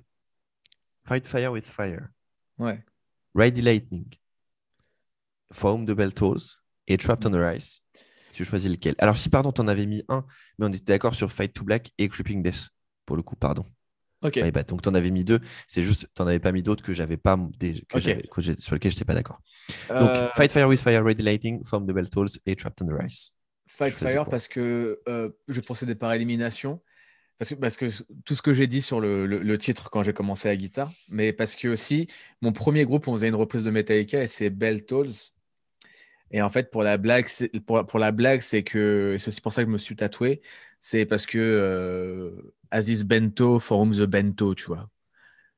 [1.05, 2.09] Fight Fire with Fire,
[2.59, 2.85] ouais.
[3.35, 4.07] Ready Lightning,
[5.53, 7.83] Foam de Beltos et Trapped on the Ice.
[8.33, 10.25] Tu choisis lequel Alors, si, pardon, tu en avais mis un,
[10.59, 12.71] mais on était d'accord sur Fight to Black et Creeping Death,
[13.07, 13.65] pour le coup, pardon.
[14.23, 14.39] Ok.
[14.53, 15.41] bah, donc, tu en avais mis deux.
[15.67, 18.97] C'est juste, tu n'en avais pas mis d'autres que j'avais pas, que sur lesquels je
[18.97, 19.41] n'étais pas d'accord.
[19.89, 23.03] Donc, euh, Fight Fire with Fire, Ready Lighting, Foam de Beltos et Trapped on the
[23.07, 23.35] Ice.
[23.67, 26.83] Fight Fire parce que euh, je procéder par élimination.
[27.39, 27.87] Parce que, parce que
[28.27, 31.33] tout ce que j'ai dit sur le, le, titre quand j'ai commencé la guitare, mais
[31.33, 32.07] parce que aussi,
[32.43, 35.09] mon premier groupe, on faisait une reprise de Metallica et c'est Bell Tolls.
[36.31, 39.53] Et en fait, pour la blague, c'est, pour, la blague, c'est que, c'est aussi pour
[39.53, 40.43] ça que je me suis tatoué,
[40.79, 44.89] c'est parce que euh, Aziz Bento forme the Bento, tu vois.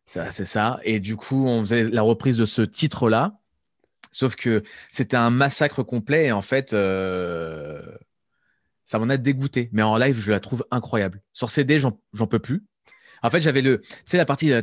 [0.07, 0.81] Ça, c'est ça.
[0.85, 3.39] Et du coup, on faisait la reprise de ce titre-là.
[4.11, 7.81] Sauf que c'était un massacre complet et en fait, euh,
[8.85, 9.71] ça m'en a dégoûté.
[9.73, 11.23] Mais en live, je la trouve incroyable.
[11.33, 12.65] Sur CD, j'en, j'en peux plus.
[13.23, 14.61] En fait, j'avais le, c'est la partie de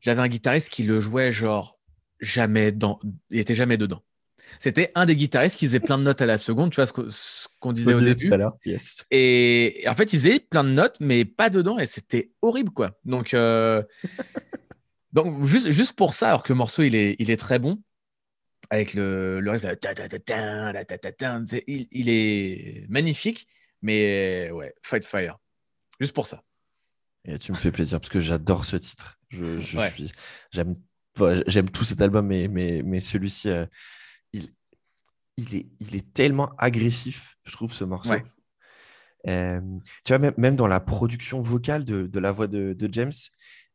[0.00, 1.79] j'avais un guitariste qui le jouait genre
[2.20, 3.00] jamais dans,
[3.30, 4.02] il était jamais dedans.
[4.58, 7.48] C'était un des guitaristes qui faisait plein de notes à la seconde, tu vois ce
[7.60, 8.30] qu'on disait au début.
[9.10, 12.98] Et, en fait, il faisait plein de notes, mais pas dedans, et c'était horrible, quoi.
[13.04, 13.82] Donc, euh,
[15.12, 17.80] donc juste, juste pour ça, alors que le morceau il est, il est très bon,
[18.70, 19.52] avec le, le
[21.66, 23.46] il, il est magnifique,
[23.82, 25.38] mais ouais, Fight Fire,
[26.00, 26.42] juste pour ça.
[27.24, 29.18] Et tu me fais plaisir parce que j'adore ce titre.
[29.28, 30.12] Je, je suis,
[31.20, 33.66] j'aime j'aime tout cet album, mais, mais, mais celui-ci, euh,
[34.32, 34.48] il,
[35.36, 38.14] il, est, il est tellement agressif, je trouve, ce morceau.
[39.26, 39.60] Euh,
[40.04, 43.12] tu vois, même, même, dans la production vocale de, de la voix de, de James,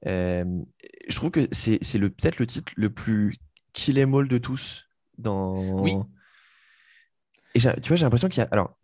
[0.07, 0.61] euh,
[1.07, 3.35] je trouve que c'est peut-être le titre le plus
[3.73, 4.87] kill em all de tous.
[5.17, 5.79] Dans...
[5.79, 5.93] Oui.
[7.55, 8.49] Et tu vois, j'ai l'impression qu'il y a.
[8.51, 8.77] Alors,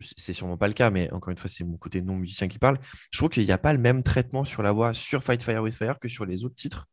[0.00, 2.58] c'est sûrement pas le cas, mais encore une fois, c'est mon côté non musicien qui
[2.58, 2.78] parle.
[3.12, 5.62] Je trouve qu'il n'y a pas le même traitement sur la voix sur Fight Fire
[5.62, 6.88] with Fire que sur les autres titres.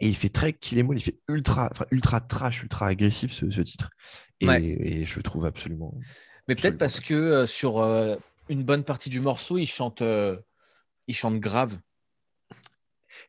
[0.00, 3.90] Et il fait très kill il fait ultra, ultra trash, ultra agressif ce, titre.
[4.40, 5.94] Et, je trouve absolument.
[6.48, 8.16] Mais peut-être parce que euh, sur euh,
[8.48, 10.36] une bonne partie du morceau, il chante, euh,
[11.06, 11.78] il chante grave.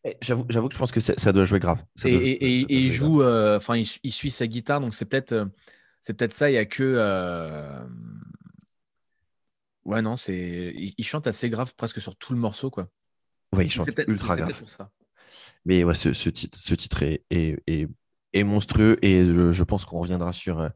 [0.04, 1.84] Eh, j'avoue, j'avoue que je pense que ça doit jouer grave.
[2.06, 5.48] et, il joue, enfin, il, suit sa guitare, donc c'est peut-être,
[6.02, 6.50] c'est peut-être ça.
[6.50, 7.84] Il y a que,
[9.86, 12.88] ouais, non, c'est, il, chante assez grave presque sur tout le morceau, quoi.
[13.54, 14.64] Oui, il chante ultra grave.
[15.66, 17.58] Mais ouais, ce, ce, titre, ce titre est, est,
[18.34, 20.70] est, monstrueux et je, pense qu'on reviendra sur,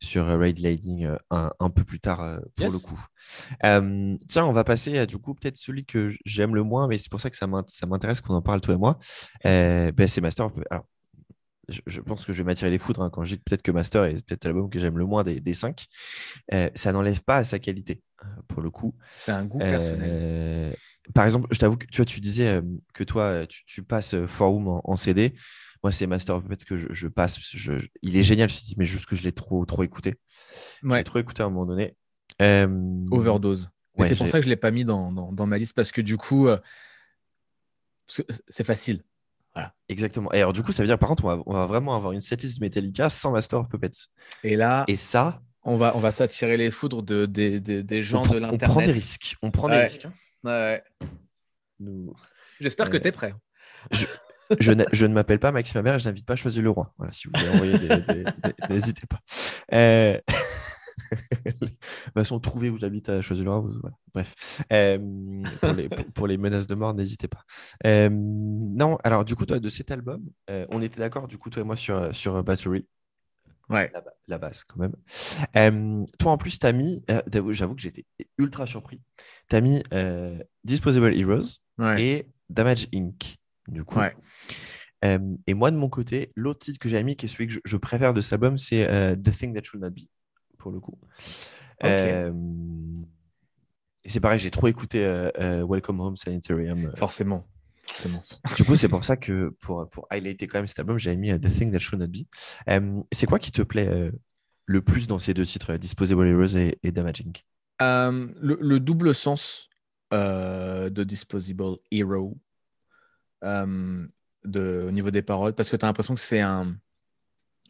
[0.00, 4.18] sur Raid Lightning un, un, peu plus tard pour le coup.
[4.28, 7.10] tiens, on va passer à du coup peut-être celui que j'aime le moins, mais c'est
[7.10, 7.46] pour ça que ça
[7.86, 8.98] m'intéresse qu'on en parle toi et moi.
[9.44, 10.50] ben, c'est Master.
[10.70, 10.86] Alors,
[11.86, 14.04] je, pense que je vais m'attirer les foudres hein, quand je dis peut-être que Master
[14.04, 15.86] est peut-être l'album que j'aime le moins des, des cinq.
[16.74, 18.02] ça n'enlève pas à sa qualité
[18.48, 18.94] pour le coup.
[19.12, 20.76] C'est un goût personnel.
[21.14, 22.60] par exemple, je t'avoue que tu, vois, tu disais
[22.94, 25.34] que toi, tu, tu passes Forum en, en CD.
[25.82, 27.40] Moi, c'est Master of Puppets que je, passe.
[28.02, 30.14] il est génial, ce mais juste que je l'ai trop, trop écouté.
[30.82, 30.98] Ouais.
[30.98, 31.96] J'ai trop écouté à un moment donné.
[32.42, 32.66] Euh,
[33.10, 33.70] Overdose.
[34.04, 36.02] c'est pour ça que je ne l'ai pas mis dans, dans, ma liste, parce que
[36.02, 36.58] du coup, euh,
[38.06, 39.02] c'est facile.
[39.54, 39.74] Voilà.
[39.88, 40.32] Exactement.
[40.32, 42.60] Et alors, du coup, ça veut dire, par contre, on va, vraiment avoir une setlist
[42.60, 44.08] Metallica sans Master of Puppets.
[44.44, 44.84] Et là.
[44.88, 45.42] Et ça.
[45.62, 48.62] On va, on va s'attirer les foudres de, des gens de l'Internet.
[48.68, 49.36] On prend des risques.
[49.42, 50.06] On prend des risques.
[50.06, 50.12] Hein.
[50.44, 50.82] Ouais.
[52.60, 53.34] J'espère que tu es prêt.
[53.90, 54.06] Je,
[54.58, 56.92] je, ne m'appelle pas Maxime Mère et je n'invite pas à choisir le roi.
[56.96, 58.24] Voilà, si vous voulez envoyer des,
[58.68, 59.20] n'hésitez pas.
[59.72, 60.18] Euh...
[61.44, 61.78] de toute
[62.14, 63.70] façon, trouver où j'habite à choisir le roi.
[64.14, 64.98] Bref, euh,
[65.60, 67.44] pour, les, pour, les, menaces de mort, n'hésitez pas.
[67.86, 71.50] Euh, non, alors du coup, toi, de cet album, euh, on était d'accord, du coup,
[71.50, 72.86] toi et moi, sur, sur Battery.
[73.68, 73.92] Ouais.
[74.26, 76.06] La, base, quand même.
[76.18, 77.04] toi, en plus, tu as mis,
[77.50, 78.04] j'avoue que j'étais
[78.36, 79.00] ultra surpris,
[79.48, 79.82] tu as mis
[80.64, 81.60] Disposable Heroes
[81.98, 84.00] et Damage Inc du coup.
[85.02, 87.76] et moi, de mon côté, l'autre titre que j'ai mis, qui est celui que je,
[87.76, 90.02] préfère de cet album, c'est euh, The Thing That Should Not Be,
[90.60, 90.98] pour le coup.
[91.82, 92.30] et
[94.06, 96.92] c'est pareil, j'ai trop écouté euh, Welcome Home Sanitarium.
[96.96, 97.46] Forcément.
[98.56, 101.32] Du coup, c'est pour ça que pour, pour highlighter quand même cet album, j'ai mis
[101.40, 102.24] The Thing That Should Not Be.
[103.10, 104.12] c'est quoi qui te plaît
[104.64, 107.32] le plus dans ces deux titres, Disposable Heroes et, et Damaging
[107.80, 109.68] le, le, double sens
[110.12, 112.38] de Disposable Hero
[113.44, 114.06] euh,
[114.44, 116.74] de, au niveau des paroles, parce que tu as l'impression que c'est un,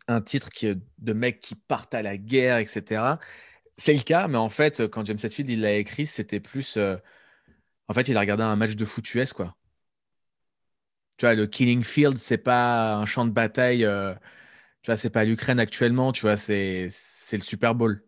[0.08, 3.18] un titre qui, de mecs qui partent à la guerre, etc.
[3.76, 6.76] C'est le cas, mais en fait, quand James Hetfield il l'a écrit, c'était plus.
[6.76, 6.96] Euh,
[7.88, 9.56] en fait, il a regardé un match de foot US, quoi.
[11.20, 13.84] Tu vois, le Killing Field, c'est pas un champ de bataille.
[13.84, 14.14] Euh,
[14.82, 18.02] tu vois, c'est pas l'Ukraine actuellement, tu vois, c'est le Super Bowl.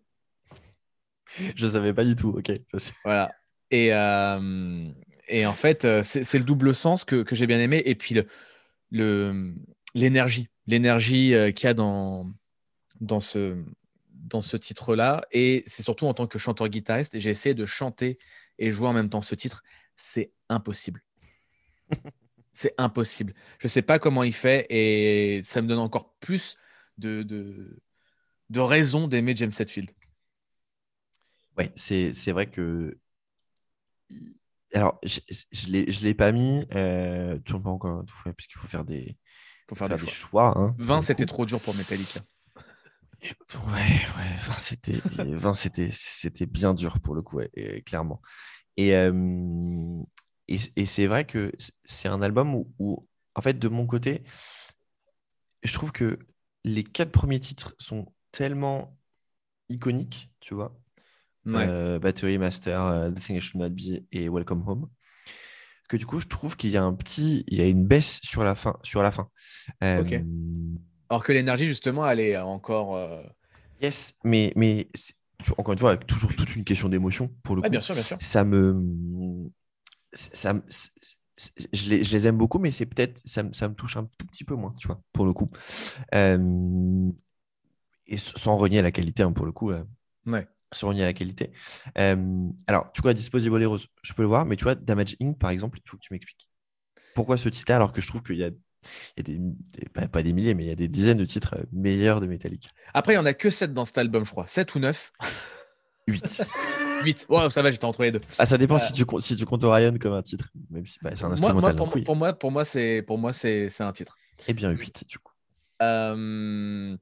[1.57, 2.53] Je savais pas du tout, ok.
[3.05, 3.31] Voilà.
[3.71, 4.89] Et, euh,
[5.29, 7.83] et en fait, euh, c'est le double sens que, j'ai bien aimé.
[7.85, 8.19] Et puis,
[8.91, 12.31] l'énergie, le, l'énergie euh, qu'il y a dans,
[13.01, 13.63] dans ce,
[14.11, 15.25] dans ce titre-là.
[15.31, 18.19] Et c'est surtout en tant que chanteur-guitariste, j'ai essayé de chanter
[18.59, 19.63] et jouer en même temps ce titre.
[19.97, 21.03] C'est impossible.
[22.53, 23.35] c'est impossible.
[23.59, 26.57] Je ne sais pas comment il fait et ça me donne encore plus
[26.99, 27.81] de, de,
[28.51, 29.91] de raison d'aimer James Hetfield.
[31.57, 32.99] Ouais, c'est vrai que
[34.75, 35.21] alors, je
[35.69, 38.05] ne l'ai pas mis, euh, toujours pas encore,
[38.35, 39.19] puisqu'il faut faire des,
[39.69, 40.75] faut faire, des choix.
[40.79, 42.21] 20, hein, c'était trop dur pour Metallica.
[43.23, 47.41] Ouais, ouais, 20, c'était, 20, c'était, c'était bien dur pour le coup,
[47.87, 48.21] clairement.
[48.77, 50.03] Et, euh,
[50.49, 51.53] et, et c'est vrai que
[51.85, 54.25] c'est un album où, où, en fait, de mon côté,
[55.63, 56.19] je trouve que
[56.65, 58.99] les quatre premiers titres sont tellement
[59.69, 60.77] iconiques, tu vois,
[61.49, 64.89] euh, Battery Master, euh, The Thing I Should Not Be et Welcome Home.
[65.93, 68.19] Que du coup, je trouve qu'il y a un petit, il y a une baisse
[68.23, 68.79] sur la fin.
[68.83, 69.29] Sur la fin.
[69.85, 70.23] Euh,
[71.11, 72.99] Alors que l'énergie, justement, elle est encore.
[73.83, 74.89] Yes, mais, mais
[75.59, 77.69] encore une fois, avec toujours toute une question d'émotion pour le coup.
[77.69, 78.17] bien sûr, bien sûr.
[78.23, 78.83] Ça me.
[80.15, 80.55] Ça,
[81.75, 84.27] je, les, je les aime beaucoup, mais c'est peut-être ça, ça, me touche un tout
[84.27, 85.51] petit peu moins, tu vois, pour le coup.
[86.15, 86.39] et
[88.17, 89.71] sans renier la qualité, hein, pour le coup.
[90.25, 91.51] Ouais à la qualité.
[91.97, 95.51] alors, tu vois, Disposable Heroes, je peux le voir, mais tu vois, Damage Inc., par
[95.51, 96.49] exemple, il faut que tu m'expliques.
[97.15, 98.51] Pourquoi ce titre-là, alors que je trouve qu'il y a,
[99.23, 99.39] des,
[100.09, 102.69] pas, des milliers, mais il y a des dizaines de titres meilleurs de Metallica?
[102.95, 104.47] Après, il n'y en a que 7 dans cet album, je crois.
[104.47, 105.13] 7 ou 9
[106.09, 106.43] 8.
[107.05, 107.27] 8.
[107.29, 108.21] Oh, ça va, j'étais entre les deux.
[108.39, 111.11] Ah, ça dépend si, tu, si tu comptes Orion comme un titre, même si bah,
[111.15, 111.77] c'est un instrumental.
[111.77, 112.51] Moi, pour, moi, pour
[113.19, 114.17] moi, c'est un titre.
[114.49, 115.33] Eh bien, 8, du coup.
[115.81, 116.97] Euh...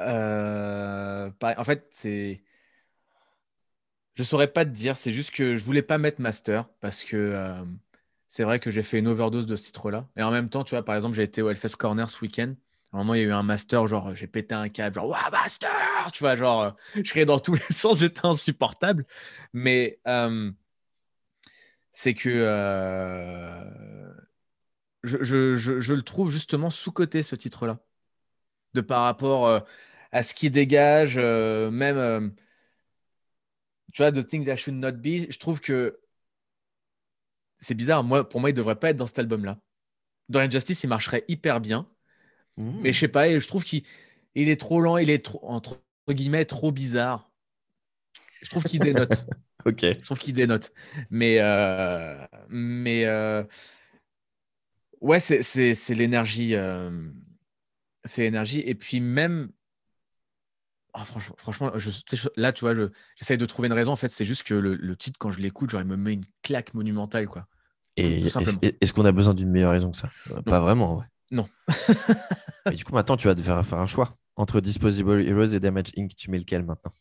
[0.00, 2.42] Euh, en fait, c'est.
[4.14, 7.16] Je saurais pas te dire, c'est juste que je voulais pas mettre master parce que
[7.16, 7.64] euh,
[8.26, 10.08] c'est vrai que j'ai fait une overdose de ce titre-là.
[10.16, 12.54] Et en même temps, tu vois, par exemple, j'ai été au Hellfest Corner ce week-end.
[12.92, 15.08] À un moment, il y a eu un master, genre, j'ai pété un câble, genre,
[15.08, 15.70] waouh, master
[16.12, 19.04] Tu vois, genre, euh, je criais dans tous les sens, j'étais insupportable.
[19.52, 20.00] Mais
[21.92, 22.28] c'est que
[25.02, 25.22] je,
[25.56, 27.80] je, le trouve justement sous-côté, ce titre-là.
[28.74, 29.64] De par rapport
[30.12, 32.28] à ce qui dégage, euh, même, euh,
[33.92, 36.00] tu vois, The Things That Should Not Be, je trouve que
[37.58, 38.04] c'est bizarre.
[38.04, 39.60] Moi, pour moi, il devrait pas être dans cet album-là.
[40.28, 41.88] Dans Injustice, il marcherait hyper bien.
[42.56, 42.80] Mmh.
[42.82, 43.82] Mais je sais pas, je trouve qu'il
[44.34, 47.30] il est trop lent, il est trop, entre guillemets, trop bizarre.
[48.42, 49.26] Je trouve qu'il dénote.
[49.66, 49.80] ok.
[49.80, 50.72] Je trouve qu'il dénote.
[51.10, 53.06] Mais, euh, mais
[55.00, 56.54] ouais, c'est l'énergie.
[58.08, 58.60] C'est l'énergie.
[58.60, 59.50] Et puis même,
[60.94, 61.90] ah, franchement, je,
[62.36, 62.74] là, tu vois,
[63.16, 63.92] j'essaye de trouver une raison.
[63.92, 66.24] En fait, c'est juste que le, titre, quand je l'écoute, genre, il me met une
[66.42, 67.46] claque monumentale, quoi.
[67.96, 68.26] Et
[68.80, 70.10] est-ce qu'on a besoin d'une meilleure raison que ça?
[70.44, 71.04] Pas vraiment, ouais.
[71.30, 71.48] Non.
[72.74, 76.14] Du coup, maintenant, tu vas devoir faire un choix entre Disposable Heroes et Damage Inc.
[76.14, 76.92] Tu mets lequel maintenant?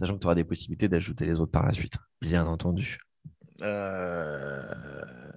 [0.00, 2.98] Sachant que tu auras des possibilités d'ajouter les autres par la suite, bien entendu.
[3.60, 5.32] Euh...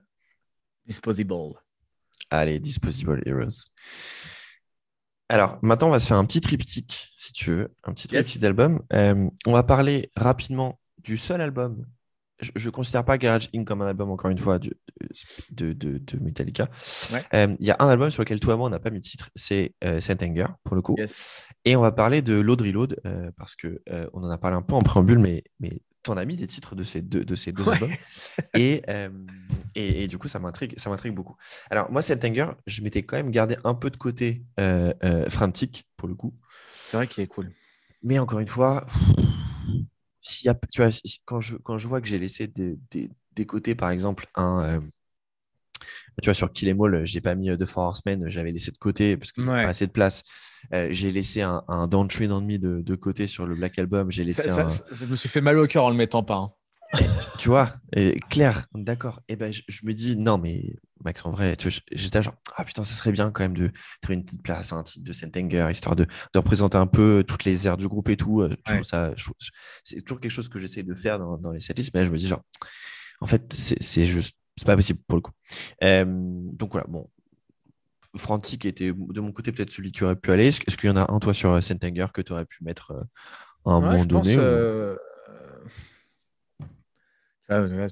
[0.85, 1.53] Disposable.
[2.33, 3.65] Allez, Disposable Heroes.
[5.29, 8.41] Alors, maintenant, on va se faire un petit triptyque, si tu veux, un petit triptyque
[8.41, 8.81] d'album.
[8.91, 11.85] Euh, on va parler rapidement du seul album.
[12.39, 13.67] Je ne considère pas Garage Inc.
[13.67, 14.73] comme un album, encore une fois, de,
[15.51, 16.69] de, Metallica.
[17.35, 18.99] Euh, il y a un album sur lequel toi et moi, on n'a pas mis
[18.99, 20.95] de titre, c'est euh, Saint Anger, pour le coup.
[21.65, 22.99] Et on va parler de Load Reload,
[23.37, 23.77] parce qu'on
[24.13, 26.75] on en a parlé un peu en préambule, mais, mais t'en as mis des titres
[26.75, 27.91] de ces deux, de ces deux albums.
[28.55, 29.09] Euh,
[29.75, 31.35] et, et, du coup, ça m'intrigue, ça m'intrigue beaucoup.
[31.71, 35.87] Alors, moi, Septanger, je m'étais quand même gardé un peu de côté euh, euh, Frantic,
[35.97, 36.33] pour le coup.
[36.85, 37.51] C'est vrai qu'il est cool.
[38.03, 38.85] Mais encore une fois,
[40.43, 40.91] y a, tu vois,
[41.25, 44.83] quand, je, quand je vois que j'ai laissé des, des, des, côtés, par exemple, un
[46.21, 48.77] tu vois, sur Kill Em All, j'ai pas mis The Four Horsemen, j'avais laissé de
[48.77, 50.23] côté parce n'y avait pas assez de place.
[50.73, 54.11] Euh, j'ai laissé un, un Downtrain Enemy de, de côté sur le Black Album.
[54.11, 56.35] J'ai laissé ça, je me suis fait mal au cœur en le mettant pas.
[56.35, 56.51] Hein.
[57.39, 59.21] tu vois, et Claire, d'accord.
[59.27, 61.55] Et ben, je, me dis, non, mais Max, en vrai,
[61.91, 63.71] j'étais genre, ah putain, ce serait bien quand même de
[64.01, 67.45] trouver une petite place, un titre de Sentenger, histoire de, de, représenter un peu toutes
[67.45, 68.41] les aires du groupe et tout.
[68.41, 69.11] Euh, ça,
[69.83, 72.17] c'est toujours quelque chose que j'essaie de faire dans, dans les setlists, mais je me
[72.17, 72.43] dis, genre,
[73.21, 75.31] en fait, c'est juste c'est pas possible pour le coup.
[75.83, 77.09] Euh, donc voilà, bon.
[78.15, 80.47] Frantic était de mon côté peut-être celui qui aurait pu aller.
[80.47, 83.01] Est-ce, qu'il y en a un, toi, sur Sentenger que tu aurais pu mettre euh,
[83.65, 84.95] à un moment donné euh,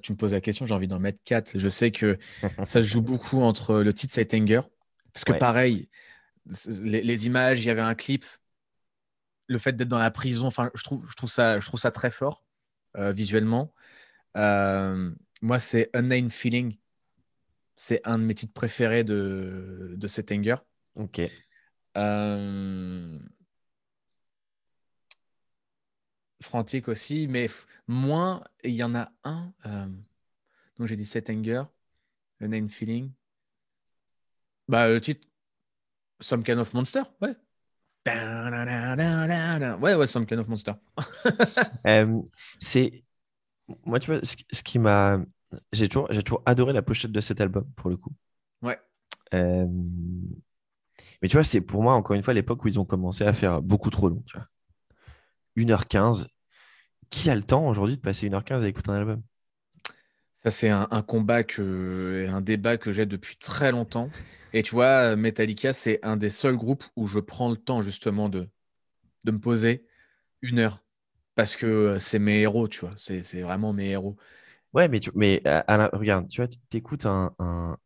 [0.01, 1.57] tu me poses la question, j'ai envie d'en mettre 4.
[1.57, 2.17] Je sais que
[2.63, 4.61] ça se joue beaucoup entre le titre Sentenger,
[5.13, 5.89] parce que pareil,
[6.83, 8.25] les, images, il y avait un clip,
[9.47, 11.91] le fait d'être dans la prison, enfin, je trouve, je trouve, ça, je trouve ça
[11.91, 12.43] très fort
[12.95, 13.73] visuellement.
[15.41, 16.77] Moi, c'est Unnamed Feeling.
[17.75, 20.55] C'est un de mes titres préférés de, de.
[20.95, 21.21] Ok.
[21.97, 23.19] Euh...
[26.41, 27.47] Frantic aussi, mais
[27.87, 28.43] moins.
[28.63, 29.51] Il y en a un.
[29.65, 29.87] Euh...
[30.77, 31.63] Donc j'ai dit Settinger,
[32.39, 33.11] Unnamed Feeling.
[34.67, 35.27] Bah, le titre,
[36.19, 37.35] Some Kind of Monster, ouais.
[39.79, 40.73] Ouais, ouais, Some Kind of Monster.
[41.85, 42.21] Euh,
[42.59, 43.03] c'est
[43.85, 45.19] moi, tu vois, ce, qui m'a.
[45.71, 48.13] J'ai toujours, j'ai toujours adoré la pochette de cet album, pour le coup.
[48.61, 48.79] Ouais.
[49.33, 49.67] Euh,
[51.21, 53.33] mais tu vois, c'est pour moi, encore une fois, l'époque où ils ont commencé à
[53.33, 54.23] faire beaucoup trop long.
[54.25, 54.47] Tu vois.
[55.57, 56.27] 1h15.
[57.09, 59.21] Qui a le temps aujourd'hui de passer 1h15 à écouter un album?
[60.37, 64.09] Ça, c'est un, combat que, un débat que j'ai depuis très longtemps.
[64.53, 68.27] Et tu vois, Metallica, c'est un des seuls groupes où je prends le temps justement
[68.27, 68.49] de,
[69.25, 69.85] de me poser
[70.41, 70.83] une heure
[71.41, 72.91] parce que c'est mes héros, tu vois.
[72.95, 74.15] C'est vraiment mes héros.
[74.73, 75.41] Ouais, mais, tu, mais
[75.91, 77.77] regarde, tu vois, tu écoutes un, un,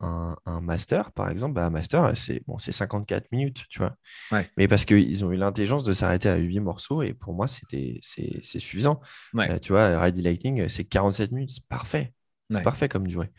[0.45, 3.95] un, master, par exemple, bah, un master, c'est bon, 54 minutes, tu vois.
[4.29, 4.49] Ouais.
[4.57, 7.97] Mais parce qu'ils ont eu l'intelligence de s'arrêter à 8 morceaux, et pour moi, c'était
[8.01, 8.99] c'est suffisant.
[9.33, 9.49] Ouais.
[9.49, 12.13] Euh, tu vois, Ready Lightning, c'est 47 minutes, c'est parfait.
[12.49, 13.31] C'est parfait comme durée.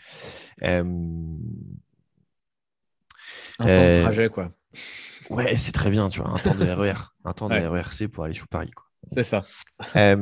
[0.63, 0.83] Euh...
[3.59, 4.51] Un temps de trajet, quoi.
[5.29, 8.25] Ouais, c'est très bien, tu vois, un temps de RER, un temps de RERC pour
[8.25, 8.86] aller sur Paris, quoi.
[9.13, 9.45] C'est ça.
[9.95, 10.17] Euh,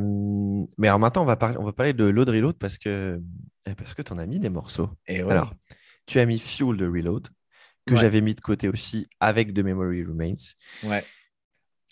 [0.79, 3.21] mais alors maintenant, on va parler, on va parler de Load Reload parce que,
[3.67, 4.91] eh, parce que tu en as mis des morceaux.
[5.07, 5.55] Et Alors,
[6.07, 7.29] tu as mis Fuel de Reload,
[7.87, 10.35] que j'avais mis de côté aussi avec The Memory Remains.
[10.85, 11.05] Ouais.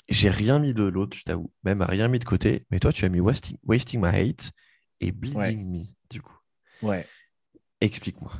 [0.09, 1.51] J'ai rien mis de l'autre, je t'avoue.
[1.65, 2.67] Même rien mis de côté.
[2.71, 4.51] Mais toi, tu as mis Wasting, Wasting My Hate
[5.01, 6.37] et Bleeding Me, du coup.
[6.83, 7.07] Ouais.
[7.81, 8.33] Explique-moi.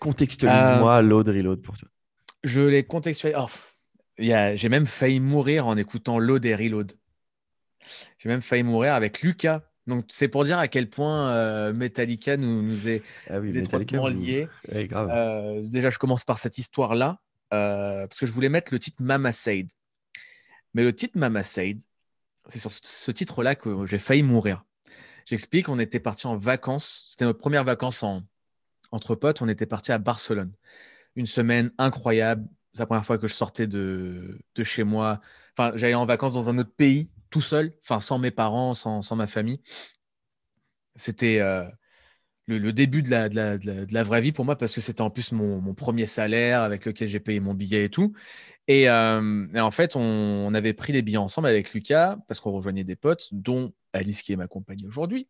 [0.00, 1.02] Contextualise-moi euh...
[1.02, 1.88] Load Reload pour toi.
[2.42, 3.38] Je l'ai contextualisé.
[3.38, 3.48] Oh,
[4.20, 6.92] j'ai même failli mourir en écoutant Load et Reload.
[8.18, 9.62] J'ai même failli mourir avec Lucas.
[9.86, 14.46] Donc, c'est pour dire à quel point euh, Metallica nous, nous est ah étroitement liés.
[14.72, 17.20] Euh, déjà, je commence par cette histoire-là,
[17.52, 19.70] euh, parce que je voulais mettre le titre Mama Said.
[20.74, 21.82] Mais le titre Mama Said,
[22.46, 24.64] c'est sur ce titre-là que j'ai failli mourir.
[25.24, 27.06] J'explique, on était parti en vacances.
[27.08, 28.22] C'était notre première vacances en,
[28.92, 29.42] entre potes.
[29.42, 30.52] On était parti à Barcelone.
[31.16, 32.46] Une semaine incroyable.
[32.72, 35.20] C'est la première fois que je sortais de, de chez moi.
[35.56, 39.02] Enfin, j'allais en vacances dans un autre pays, tout seul, enfin, sans mes parents, sans,
[39.02, 39.60] sans ma famille.
[40.94, 41.64] C'était euh,
[42.46, 45.02] le, début de la, de, la, de la, vraie vie pour moi parce que c'était
[45.02, 48.12] en plus mon, mon, premier salaire avec lequel j'ai payé mon billet et tout.
[48.68, 52.84] Et, euh, en fait, on, avait pris les billets ensemble avec Lucas parce qu'on rejoignait
[52.84, 55.28] des potes, dont Alice qui est ma compagne aujourd'hui.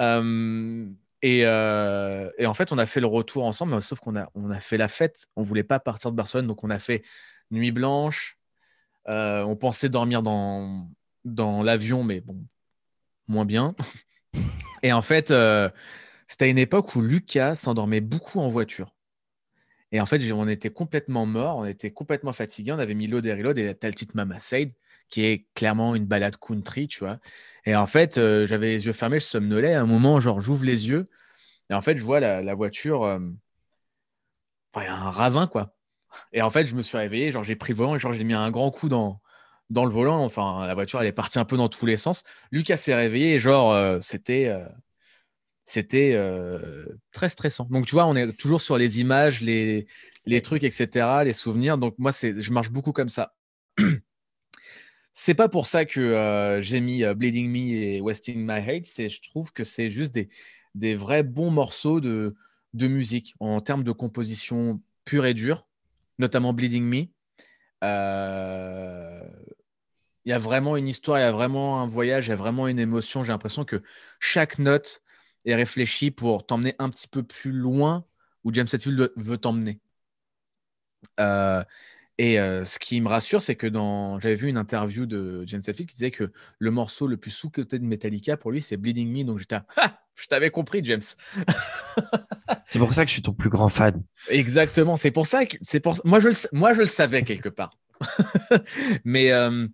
[0.00, 0.88] Euh,
[1.24, 4.60] euh, et, en fait, on a fait le retour ensemble, sauf qu'on a, on a
[4.60, 5.26] fait la fête.
[5.36, 7.02] On voulait pas partir de Barcelone, donc on a fait
[7.50, 8.38] nuit blanche.
[9.08, 10.88] Euh, on pensait dormir dans,
[11.24, 12.44] dans l'avion, mais bon,
[13.28, 13.74] moins bien.
[14.82, 15.32] Et en fait,
[16.26, 18.94] c'était à une époque où Lucas s'endormait beaucoup en voiture.
[19.92, 22.72] Et en fait, on était complètement mort, on était complètement fatigué.
[22.72, 24.72] On avait mis l'eau et Reload et la titre Mama Said,
[25.08, 27.18] qui est clairement une balade country, tu vois.
[27.66, 29.74] Et en fait, euh, j'avais les yeux fermés, je somnolais.
[29.74, 31.06] À un moment, genre, j'ouvre les yeux.
[31.70, 33.04] Et en fait, je vois la, voiture.
[33.04, 33.18] Euh,
[34.72, 35.74] enfin, il y a un ravin, quoi.
[36.32, 37.32] Et en fait, je me suis réveillé.
[37.32, 39.20] Genre, j'ai pris le volant et genre, j'ai mis un grand coup dans,
[39.70, 40.24] dans le volant.
[40.24, 42.24] Enfin, la voiture, elle est partie un peu dans tous les sens.
[42.52, 44.52] Lucas s'est réveillé et genre, euh, c'était.
[45.66, 46.16] c'était
[47.12, 47.66] très stressant.
[47.70, 49.86] Donc, tu vois, on est toujours sur les images, les,
[50.26, 51.78] les trucs, etc., les souvenirs.
[51.78, 53.34] Donc, moi, je marche beaucoup comme ça.
[55.12, 58.86] C'est pas pour ça que euh, j'ai mis euh, Bleeding Me et Wasting My Hate.
[58.86, 60.28] C'est, je trouve que c'est juste des,
[60.74, 62.36] des vrais bons morceaux de,
[62.74, 65.68] de musique en termes de composition pure et dure,
[66.18, 67.06] notamment Bleeding Me.
[67.84, 69.28] Euh,
[70.24, 72.36] il y a vraiment une histoire, il y a vraiment un voyage, il y a
[72.36, 73.22] vraiment une émotion.
[73.24, 73.82] J'ai l'impression que
[74.20, 75.02] chaque note
[75.44, 78.04] est réfléchie pour t'emmener un petit peu plus loin
[78.44, 79.80] où James Hetfield veut t'emmener.
[82.20, 84.20] Et euh, ce qui me rassure, c'est que dans...
[84.20, 87.78] j'avais vu une interview de James Hetfield qui disait que le morceau le plus sous-côté
[87.78, 89.24] de Metallica, pour lui, c'est Bleeding Me.
[89.24, 91.00] Donc j'étais, ah, je t'avais compris, James.
[92.66, 94.04] c'est pour ça que je suis ton plus grand fan.
[94.28, 94.98] Exactement.
[94.98, 96.34] C'est pour ça que c'est pour moi je le...
[96.52, 97.78] moi je le savais quelque part.
[99.04, 99.66] Mais euh,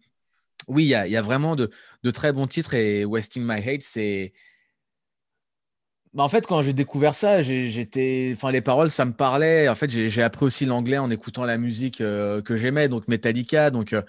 [0.68, 1.68] oui, il y, y, a vraiment de,
[2.04, 4.32] de, très bons titres et Wasting My Hate, c'est
[6.16, 9.68] bah, en fait, quand j'ai découvert ça, j'étais, enfin, les paroles, ça me parlait.
[9.68, 13.70] En fait, j'ai appris aussi l'anglais en écoutant la musique euh, que j'aimais, donc Metallica.
[13.70, 14.00] Donc, euh,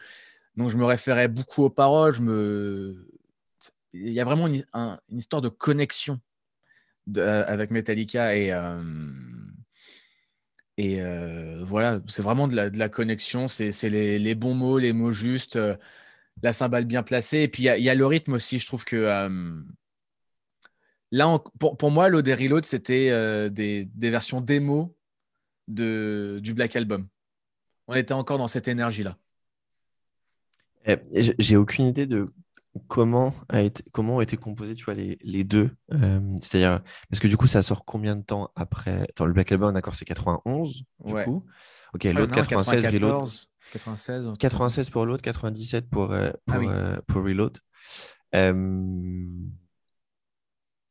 [0.55, 2.15] donc, je me référais beaucoup aux paroles.
[3.93, 4.63] Il y a vraiment une,
[5.11, 6.19] histoire de connexion
[7.17, 8.53] euh, avec Metallica et,
[11.65, 13.47] voilà, c'est vraiment de la, connexion.
[13.49, 15.59] C'est les, les, bons mots, les mots justes,
[16.41, 17.39] la cymbale bien placée.
[17.39, 18.59] Et puis, il y, y, a le rythme aussi.
[18.59, 19.27] Je trouve que
[21.11, 24.95] Là, pour, moi, l'Ode Reload, c'était euh, des, versions démo
[25.67, 27.07] de, du Black Album.
[27.87, 29.17] On était encore dans cette énergie-là.
[30.85, 30.97] Eh,
[31.37, 32.27] j'ai aucune idée de
[32.87, 35.71] comment, a été, comment ont été composés tu vois, les, les deux.
[35.93, 39.03] Euh, c'est-à-dire, parce que du coup, ça sort combien de temps après?
[39.03, 41.45] Attends, Le Black Album, d'accord, c'est 91, du coup.
[41.93, 43.29] Ok, ah, l'autre 96, Reload.
[43.73, 47.57] 96, 96 pour l'autre, 97 pour, euh, pour, ah pour Reload.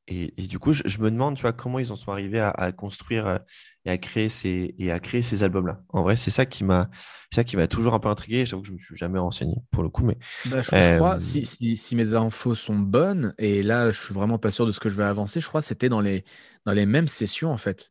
[0.08, 3.26] Et, du coup, je, me demande, tu vois, comment ils en sont arrivés à, construire
[3.26, 3.38] euh,
[3.84, 5.82] et à créer ces, et à créer ces albums-là.
[5.88, 6.88] En vrai, c'est ça qui m'a,
[7.34, 8.46] ça qui m'a toujours un peu intrigué.
[8.46, 10.16] J'avoue que je me suis jamais renseigné pour le coup, mais.
[10.44, 14.38] Bah, je, crois, euh, si, si, mes infos sont bonnes, et là, je suis vraiment
[14.38, 15.40] pas sûr de ce que je vais avancer.
[15.40, 16.24] Je crois que c'était dans les,
[16.66, 17.90] dans les mêmes sessions en fait.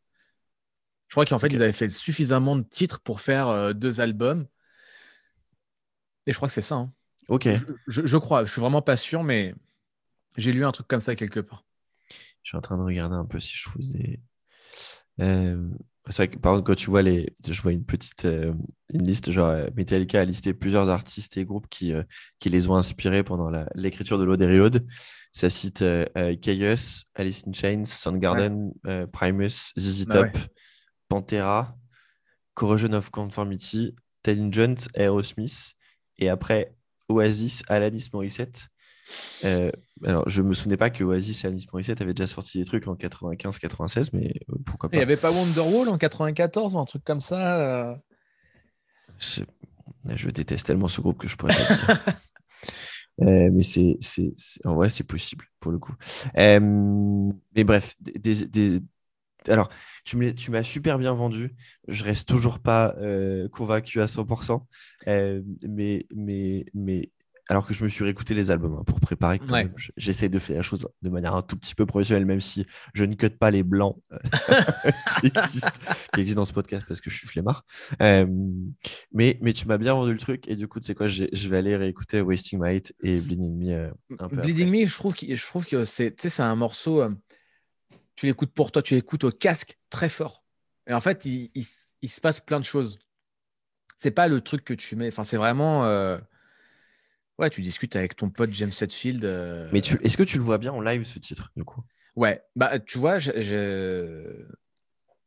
[1.08, 4.46] Je crois qu'en fait, ils avaient fait suffisamment de titres pour faire euh, deux albums.
[6.26, 6.76] Et je crois que c'est ça.
[6.76, 6.92] Hein.
[7.28, 7.46] Ok.
[7.86, 8.46] Je, je, crois.
[8.46, 9.54] Je suis vraiment pas sûr, mais
[10.36, 11.64] j'ai lu un truc comme ça quelque part.
[12.46, 14.20] Je suis en train de regarder un peu si je trouve des.
[15.20, 15.68] Euh,
[16.08, 17.34] c'est vrai par contre, quand tu vois les.
[17.44, 18.54] Je vois une petite euh,
[18.94, 21.92] une liste, genre euh, Metallica a listé plusieurs artistes et groupes qui,
[22.38, 24.86] qui les ont inspirés pendant l'écriture de Reload.
[25.32, 25.84] Ça cite
[26.40, 28.70] Chaos, Alice in Chains, Soundgarden,
[29.12, 30.38] Primus, ZZ Top,
[31.08, 31.76] Pantera,
[32.54, 35.74] Corrosion of Conformity, Ted Jones, Aerosmith.
[36.18, 36.76] Et après,
[37.08, 38.68] Oasis, Alanis Morissette.
[39.44, 39.70] Euh,
[40.04, 42.86] alors, je me souvenais pas que Oasis et Alice Morissette avaient déjà sorti des trucs
[42.88, 44.96] en 95-96, mais euh, pourquoi pas.
[44.96, 47.94] Il n'y avait pas Wonderwall en 94 ou un truc comme ça euh
[50.14, 50.28] je...
[50.28, 52.04] déteste tellement ce groupe que je pourrais pas dire.
[53.52, 53.96] mais c'est,
[54.64, 55.94] en vrai, c'est possible pour le coup.
[56.36, 58.80] mais bref, des,
[59.48, 59.70] alors,
[60.04, 60.16] tu
[60.50, 61.54] m'as super bien vendu.
[61.88, 62.94] Je reste toujours pas
[63.52, 64.60] convaincu à 100%.
[65.08, 67.10] Euh, mais, mais, mais
[67.48, 69.40] alors que je me suis réécouté les albums hein, pour préparer.
[69.96, 73.04] J'essaie de faire la chose de manière un tout petit peu professionnelle, même si je
[73.04, 74.18] ne cut pas les blancs euh,
[75.20, 77.64] qui, existent, dans ce podcast parce que je suis flemmard.
[78.02, 78.26] Euh,
[79.12, 81.48] mais, mais tu m'as bien vendu le truc et du coup, tu sais quoi, je
[81.48, 83.72] vais aller réécouter Wasting My Hate et Bleeding Me.
[83.72, 87.04] Euh, un peu Bleeding Me, je trouve, je trouve que c'est un morceau,
[88.16, 90.44] tu l'écoutes pour toi, tu l'écoutes au casque très fort.
[90.88, 92.98] Et en fait, il, il, se passe plein de choses.
[93.98, 95.84] C'est pas le truc que tu mets, enfin, c'est vraiment
[97.38, 99.24] Ouais, tu discutes avec ton pote James Hetfield.
[99.24, 99.98] Euh, Mais tu...
[100.02, 101.82] est-ce que tu le vois bien en live ce titre du coup?
[102.16, 103.18] Ouais, bah tu vois,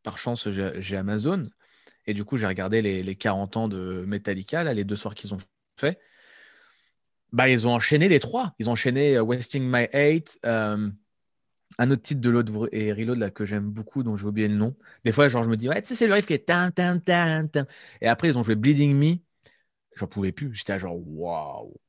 [0.02, 1.48] par chance j'ai Amazon
[2.08, 5.36] et du coup j'ai regardé les, 40 ans de Metallica, là, les deux soirs qu'ils
[5.36, 5.38] ont
[5.80, 6.00] fait.
[7.32, 8.56] Bah ils ont enchaîné les trois.
[8.58, 10.90] Ils ont enchaîné euh, Wasting My Hate, euh,
[11.78, 14.56] un autre titre de Load et Reload là que j'aime beaucoup, dont j'ai oublié le
[14.56, 14.76] nom.
[15.04, 16.72] Des fois, genre je me dis ouais, tu sais c'est le riff qui est tan
[16.72, 17.00] tan.
[18.02, 19.18] Et après ils ont joué Bleeding Me.
[19.96, 20.56] J'en pouvais plus.
[20.56, 21.80] J'étais genre waouh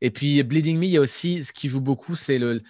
[0.00, 2.62] et puis Bleeding Me, il y a aussi ce qui joue beaucoup, c'est le.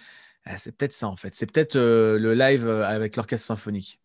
[0.45, 1.33] Ah, c'est peut-être ça en fait.
[1.35, 3.99] C'est peut-être euh, le live euh, avec l'orchestre symphonique.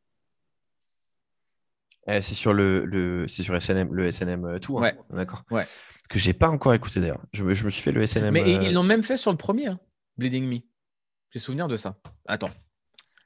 [2.09, 4.81] Eh, c'est sur le, le c'est sur SNM, le SNM Tour.
[4.81, 4.97] Ouais.
[5.11, 5.43] D'accord.
[5.51, 5.67] Ouais.
[6.09, 7.23] Que j'ai pas encore écouté d'ailleurs.
[7.33, 8.33] Je, me, je me suis fait le SNM.
[8.33, 9.81] Mais ils l'ont même fait sur le premier, hein,
[10.19, 10.59] Bleeding Me.
[11.31, 11.99] J'ai souvenir de ça.
[12.27, 12.51] Attends.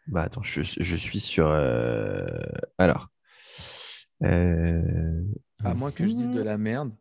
[0.06, 1.48] Bah attends, je, je suis sur.
[1.48, 2.27] Euh,
[2.78, 3.09] alors.
[4.22, 6.94] À moins que je dise de la merde.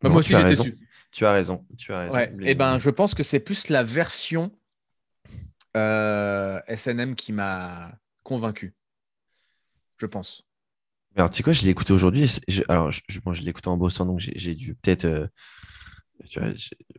[0.00, 0.76] Bah, moi aussi j'étais dessus.
[1.14, 1.64] Tu as raison.
[1.78, 2.18] Tu as raison.
[2.18, 4.50] Et eh ben, je pense que c'est plus la version
[5.76, 7.92] euh, SNM qui m'a
[8.24, 8.74] convaincu.
[9.98, 10.42] Je pense.
[11.14, 12.28] Alors, tu sais quoi, je l'ai écouté aujourd'hui.
[12.68, 15.28] Alors, je, je l'ai écouté en bossant, donc j'ai dû peut-être euh,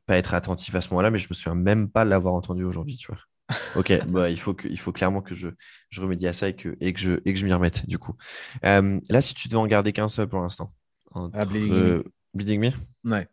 [0.06, 2.96] pas être attentif à ce moment-là, mais je me souviens même pas l'avoir entendu aujourd'hui,
[2.96, 3.20] tu vois.
[3.76, 5.50] Ok, bah, il, faut que, il faut clairement que je,
[5.90, 8.00] je remédie à ça et que, et que je, et que je m'y remette, du
[8.00, 8.16] coup.
[8.64, 10.74] Euh, là, si tu devais en garder qu'un seul pour l'instant.
[11.14, 12.04] Ah, Bleeding Me.
[12.34, 13.12] Bleeding Me?
[13.12, 13.28] Ouais.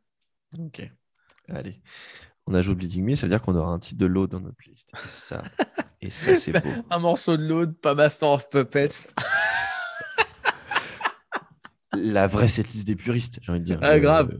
[0.59, 0.91] Ok.
[1.49, 1.81] Allez.
[2.47, 4.57] On ajoute Bleeding Me, ça veut dire qu'on aura un titre de load dans notre
[4.67, 4.91] liste.
[5.05, 5.45] Et ça,
[6.01, 6.71] et ça c'est beau.
[6.91, 8.89] Un morceau de load, pas Master of Puppets.
[11.93, 13.79] La vraie setlist des puristes, j'ai envie de dire.
[13.83, 14.37] Ah, grave.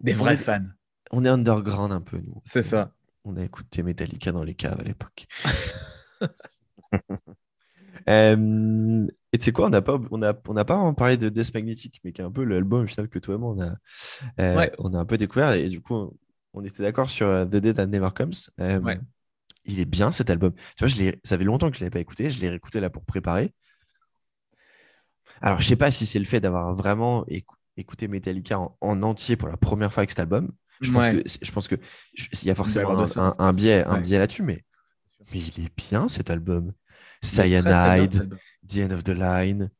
[0.00, 0.64] Des vrais fans.
[1.10, 2.40] On est underground un peu, nous.
[2.44, 2.92] C'est ça.
[3.24, 5.26] On a écouté Metallica dans les caves à l'époque.
[8.08, 11.28] Euh, et tu sais quoi, on n'a pas, on a, on a pas parlé de
[11.28, 13.74] Death Magnetic, mais qui est un peu l'album final que toi et moi on a,
[14.40, 15.50] euh, on a un peu découvert.
[15.54, 16.16] Et du coup,
[16.52, 18.30] on était d'accord sur euh, The Dead That Never Comes.
[19.64, 20.52] Il est bien cet album.
[20.76, 22.30] Tu vois, je ça fait longtemps que je ne l'avais pas écouté.
[22.30, 23.52] Je l'ai réécouté là pour préparer.
[25.40, 27.26] Alors, je sais pas si c'est le fait d'avoir vraiment
[27.76, 30.52] écouté Metallica en, entier pour la première fois avec cet album.
[30.80, 31.74] Je pense que, je pense que
[32.14, 34.64] il y a forcément un, biais, un biais là-dessus, mais,
[35.32, 36.72] mais il est bien cet album.
[37.20, 38.28] Cyanide,
[38.68, 39.70] The End of the Line.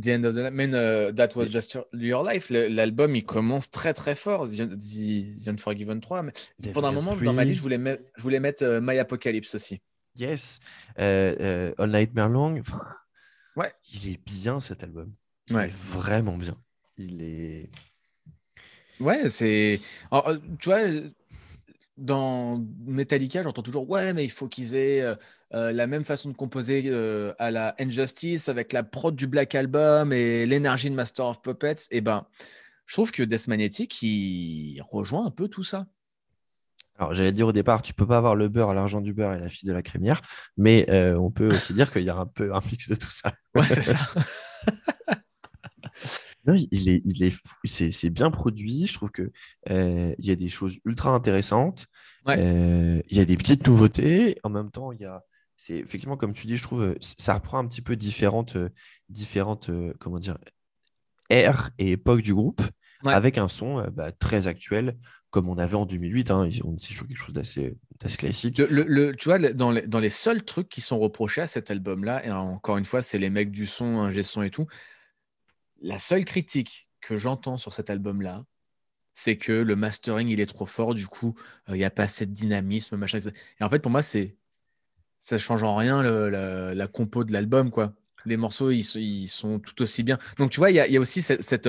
[0.00, 0.74] The End of the Line.
[0.74, 4.46] Uh, That Was Just Your Life, l'album, il commence très très fort.
[4.48, 6.22] The, The Unforgiven 3.
[6.22, 6.32] Mais
[6.72, 9.54] pendant un moment, dans ma liste, je voulais, mettre, je voulais mettre euh, My Apocalypse
[9.54, 9.80] aussi.
[10.18, 10.60] Yes.
[10.98, 12.58] Euh, euh, All Nightmare Long.
[12.58, 12.80] Enfin,
[13.56, 13.72] ouais.
[13.92, 15.12] Il est bien cet album.
[15.48, 16.56] Il est vraiment bien.
[16.98, 17.70] Il est.
[18.98, 19.78] Ouais, c'est.
[20.58, 20.80] Tu vois,
[21.96, 25.16] dans Metallica, j'entends toujours Ouais, mais il faut qu'ils aient
[25.54, 29.54] euh, la même façon de composer euh, à la Injustice avec la prod du Black
[29.54, 32.26] Album et l'énergie de Master of Puppets, et eh ben,
[32.84, 35.86] je trouve que Death Magnetic, il rejoint un peu tout ça.
[36.98, 39.40] Alors, j'allais dire au départ, tu peux pas avoir le beurre, l'argent du beurre et
[39.40, 40.22] la fille de la crémière,
[40.56, 43.10] mais euh, on peut aussi dire qu'il y a un peu un mix de tout
[43.10, 43.32] ça.
[43.54, 43.98] Ouais, c'est ça.
[46.46, 48.86] non, il est, il est, c'est, bien produit.
[48.86, 49.30] Je trouve que
[49.68, 51.86] il y a des choses ultra intéressantes.
[52.28, 54.38] il y a des petites nouveautés.
[54.42, 55.22] En même temps, il y a,
[55.56, 58.68] c'est effectivement, comme tu dis, je trouve, euh, ça reprend un petit peu différentes, euh,
[59.08, 60.38] différentes euh, comment dire,
[61.30, 62.62] ères et époques du groupe,
[63.04, 64.96] avec un son bah, très actuel,
[65.30, 66.30] comme on avait en 2008.
[66.30, 67.76] Hein, ils ont joué quelque chose d'assez
[68.16, 68.58] classique.
[68.58, 72.24] Le, tu vois, dans les, dans les, seuls trucs qui sont reprochés à cet album-là,
[72.24, 74.66] et encore une fois, c'est les mecs du son, un son et tout,
[75.82, 78.44] la seule critique que j'entends sur cet album-là,
[79.12, 81.34] c'est que le mastering, il est trop fort, du coup,
[81.68, 83.18] il n'y a pas assez de dynamisme, machin.
[83.60, 84.36] Et en fait, pour moi, c'est
[85.20, 87.94] ça change en rien la, compo de l'album, quoi.
[88.26, 90.18] Les morceaux, ils, sont tout aussi bien.
[90.38, 91.68] Donc, tu vois, il y, a, aussi cette,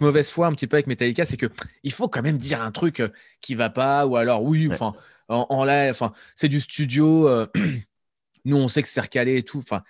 [0.00, 1.46] mauvaise foi un petit peu avec Metallica, c'est que
[1.82, 3.08] il faut quand même dire un truc euh,
[3.40, 4.92] qui va pas, ou alors, oui, enfin,
[5.28, 7.28] en, enfin, c'est du studio.
[7.28, 7.46] Euh,
[8.44, 9.58] nous, on sait que c'est recalé et tout.
[9.58, 9.82] Enfin,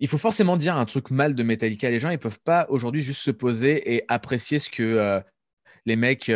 [0.00, 1.90] il faut forcément dire un truc mal de Metallica.
[1.90, 5.20] Les gens, ils peuvent pas aujourd'hui juste se poser et apprécier ce que euh,
[5.86, 6.30] les mecs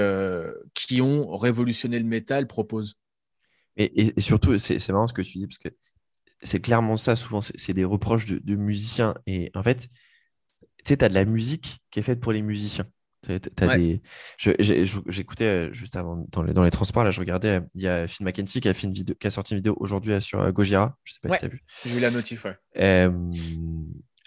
[0.74, 2.97] qui ont révolutionné le métal proposent.
[3.76, 5.68] Et, et, surtout, c'est marrant ce que tu dis, parce que
[6.43, 9.14] c'est clairement ça, souvent, c'est des reproches de, musiciens.
[9.26, 12.43] Et en fait, tu sais, tu as de la musique qui est faite pour les
[12.43, 12.86] musiciens.
[13.28, 14.03] Des...
[14.39, 18.09] J'écoutais euh, juste avant, dans les, dans les, transports, là, je regardais, il y a
[18.09, 20.97] Phil McKenzie qui a, fait une vidéo, qui a sorti une vidéo aujourd'hui sur Gojira.
[21.05, 21.62] Je sais pas si tu as vu.
[21.85, 23.11] J'ai vu la notif, ouais.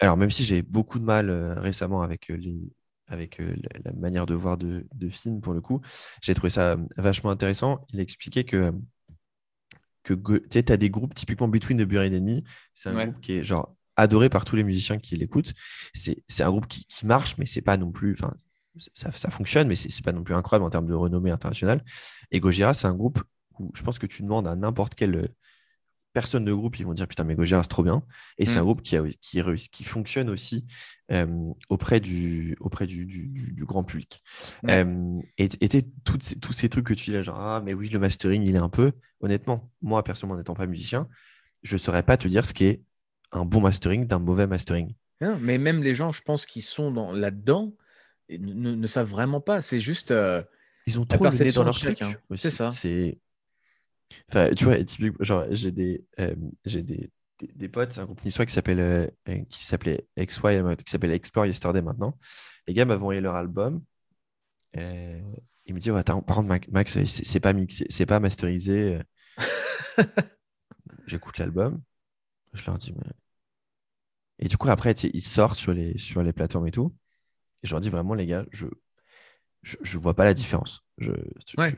[0.00, 2.72] alors, même si j'ai beaucoup de mal récemment avec les,
[3.08, 5.80] avec la, manière de voir de, de film pour le coup.
[6.22, 7.84] J'ai trouvé ça vachement intéressant.
[7.92, 8.72] Il expliquait que,
[10.02, 12.44] que tu as des groupes, typiquement Between the Buried Enemy,
[12.74, 15.52] c'est un groupe qui est genre adoré par tous les musiciens qui l'écoutent.
[15.94, 18.12] C'est un groupe qui, qui marche, mais c'est pas non plus.
[18.12, 18.32] Enfin,
[18.94, 21.84] ça, ça, fonctionne, mais c'est pas non plus incroyable en termes de renommée internationale.
[22.30, 23.22] Et Gojira, c'est un groupe
[23.58, 25.28] où je pense que tu demandes à n'importe quel
[26.16, 28.02] personnes de groupe, ils vont dire putain, mais Gojira, c'est trop bien.
[28.38, 28.64] Et c'est un mm.
[28.64, 30.64] groupe qui, a, qui, qui fonctionne aussi
[31.12, 31.26] euh,
[31.68, 34.22] auprès, du, auprès du, du, grand public.
[34.66, 35.50] Euh, et,
[36.04, 38.58] tous ces trucs que tu dis là, genre, ah, mais oui, le mastering, il est
[38.58, 38.92] un peu.
[39.20, 41.06] Honnêtement, moi, personnellement, n'étant pas musicien,
[41.62, 42.82] je ne saurais pas te dire ce qui est
[43.32, 44.94] un bon mastering d'un mauvais mastering.
[45.20, 47.74] mais même les gens, je pense, qui sont là-dedans,
[48.30, 49.62] ne, ne, savent vraiment pas.
[49.62, 50.10] C'est juste.
[50.10, 50.42] Euh,
[50.86, 52.02] ils ont trop le nez dans leur truc.
[52.34, 52.70] C'est ça.
[52.70, 53.18] C'est
[54.30, 56.34] Enfin, tu vois, typiquement, genre, j'ai des, euh,
[56.64, 59.06] j'ai des, des, potes, c'est un groupe niçois qui s'appelle, euh,
[59.50, 62.16] qui s'appelait XY, qui s'appelle Explore Yesterday maintenant.
[62.68, 63.82] Les gars m'avaient envoyé leur album.
[64.74, 69.00] Ils me disent, ouais, par contre, Max, c'est pas mixé, c'est pas masterisé.
[71.06, 71.82] J'écoute l'album.
[72.52, 73.10] Je leur dis, mais.
[74.38, 76.94] Et du coup, après, ils sortent sur les, sur les plateformes et tout.
[77.62, 78.66] Et je leur dis vraiment, les gars, je,
[79.62, 80.82] je, je vois pas la différence.
[80.98, 81.12] Je,
[81.58, 81.74] ouais.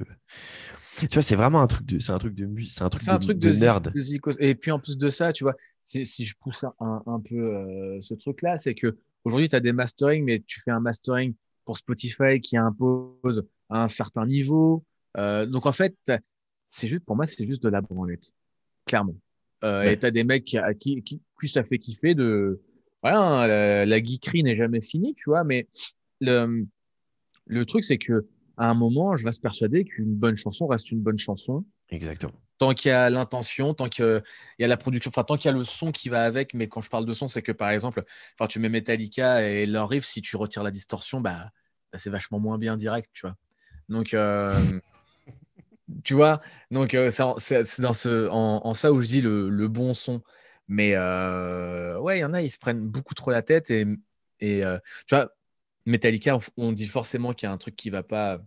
[1.01, 3.05] tu vois, c'est vraiment un truc de, c'est un truc de musique, c'est un truc,
[3.07, 3.93] de, un truc de, nerd.
[4.41, 8.01] et puis en plus de ça, tu vois, si je pousse un, un peu euh,
[8.01, 11.35] ce truc-là, c'est que aujourd'hui, tu as des mastering, mais tu fais un mastering
[11.65, 14.85] pour Spotify qui impose à un certain niveau.
[15.17, 15.97] Euh, donc en fait,
[16.71, 18.33] c'est juste, pour moi, c'est juste de la branlette,
[18.87, 19.17] clairement.
[19.65, 22.61] Euh, Et tu as des mecs qui, qui, qui, qui, ça fait kiffer de.
[23.03, 25.69] Voilà, la, la geekerie n'est jamais finie, tu vois, mais
[26.21, 26.67] le,
[27.47, 28.27] le truc, c'est que
[28.59, 31.65] à un moment, je reste persuadé qu'une bonne chanson reste une bonne chanson.
[31.91, 32.33] Exactement.
[32.59, 34.23] Tant qu'il y a l'intention, tant qu'il
[34.59, 36.55] y a la production, enfin, tant qu'il y a le son qui va avec.
[36.55, 38.03] Mais quand je parle de son, c'est que par exemple,
[38.35, 41.51] enfin, tu mets Metallica et leur riff, si tu retires la distorsion, bah,
[41.93, 43.37] bah c'est vachement moins bien direct, tu vois.
[43.89, 44.53] Donc, euh,
[46.05, 46.41] tu vois,
[46.73, 50.21] donc euh, c'est ce, en, ça où je dis le, bon son.
[50.69, 53.87] Mais euh, ouais, il y en a, ils se prennent beaucoup trop la tête et,
[54.41, 54.63] et
[55.07, 55.33] tu vois,
[55.87, 58.41] Metallica, on dit forcément qu'il y a un truc qui va pas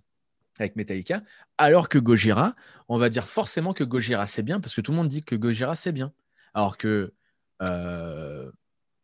[0.59, 1.23] avec Metallica,
[1.57, 2.55] alors que Gojira,
[2.87, 5.35] on va dire forcément que Gojira c'est bien parce que tout le monde dit que
[5.35, 6.13] Gojira c'est bien.
[6.53, 7.13] Alors que
[7.61, 8.51] euh,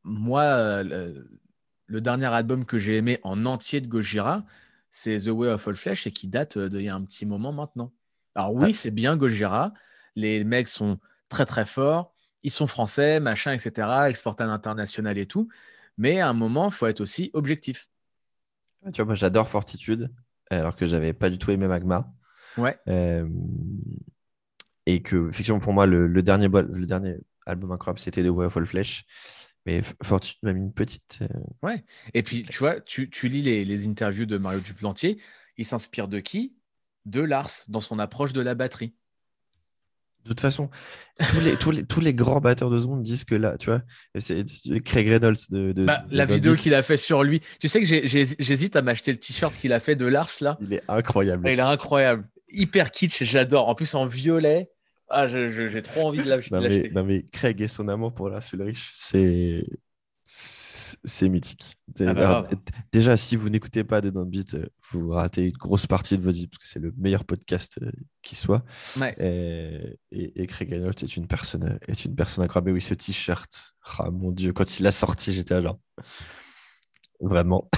[0.04, 1.30] moi, le,
[2.02, 4.46] dernier album que j'ai aimé en entier de Gojira,
[4.90, 7.52] c'est The Way of All Flesh et qui date d'il y a un petit moment
[7.52, 7.94] maintenant.
[8.36, 9.74] Alors oui, c'est bien Gojira,
[10.16, 11.00] les mecs sont
[11.30, 15.50] très très forts, ils sont français, machin, etc., exportés à l'international et tout,
[15.98, 17.90] mais à un moment, il faut être aussi objectif.
[18.94, 20.12] Tu vois, moi j'adore Fortitude,
[20.50, 22.14] alors que j'avais pas du tout aimé Magma.
[22.58, 22.78] Ouais.
[22.88, 23.28] Euh,
[24.86, 28.58] et que, effectivement, pour moi, le, dernier, le dernier album incroyable, c'était The Way of
[28.58, 29.06] All Flesh.
[29.66, 31.20] Mais Fortitude m'a mis une petite.
[31.22, 31.28] Euh,
[31.62, 31.84] ouais.
[32.14, 35.22] Et puis, tu vois, tu, tu lis les, les, interviews de Mario Duplantier.
[35.58, 36.56] Il s'inspire de qui?
[37.06, 38.96] De Lars, dans son approche de la batterie.
[40.28, 40.70] De toute façon,
[41.30, 43.82] tous les, tous les, tous les grands batteurs de seconde disent que là, tu vois,
[44.20, 44.44] c'est
[44.84, 45.86] Craig Reynolds de.
[45.86, 47.42] Bah, la vidéo qu'il a fait sur lui.
[47.62, 50.58] Tu sais que j'hésite à m'acheter le t-shirt qu'il a fait de Lars là.
[50.60, 51.48] Il est incroyable.
[51.50, 52.28] Il est incroyable.
[52.50, 53.70] Hyper kitsch, j'adore.
[53.70, 54.70] En plus en violet.
[55.10, 56.92] Ah, j'ai trop envie de l'acheter.
[56.94, 59.64] Non, mais Craig et son amour pour Lars Ulrich, c'est
[60.30, 61.78] c'est mythique.
[62.02, 62.48] Ah bah
[62.92, 66.38] déjà, si vous n'écoutez pas de Beat, euh, vous ratez une grosse partie de votre
[66.38, 67.90] vie parce que c'est le meilleur podcast euh,
[68.22, 68.66] qui soit.
[69.18, 72.72] Et, et, Craig Reynolds est une personne, est une personne incroyable.
[72.72, 75.78] Oui, ce t-shirt, oh, mon Dieu, quand il l'a sorti, j'étais là.
[77.22, 77.70] Vraiment.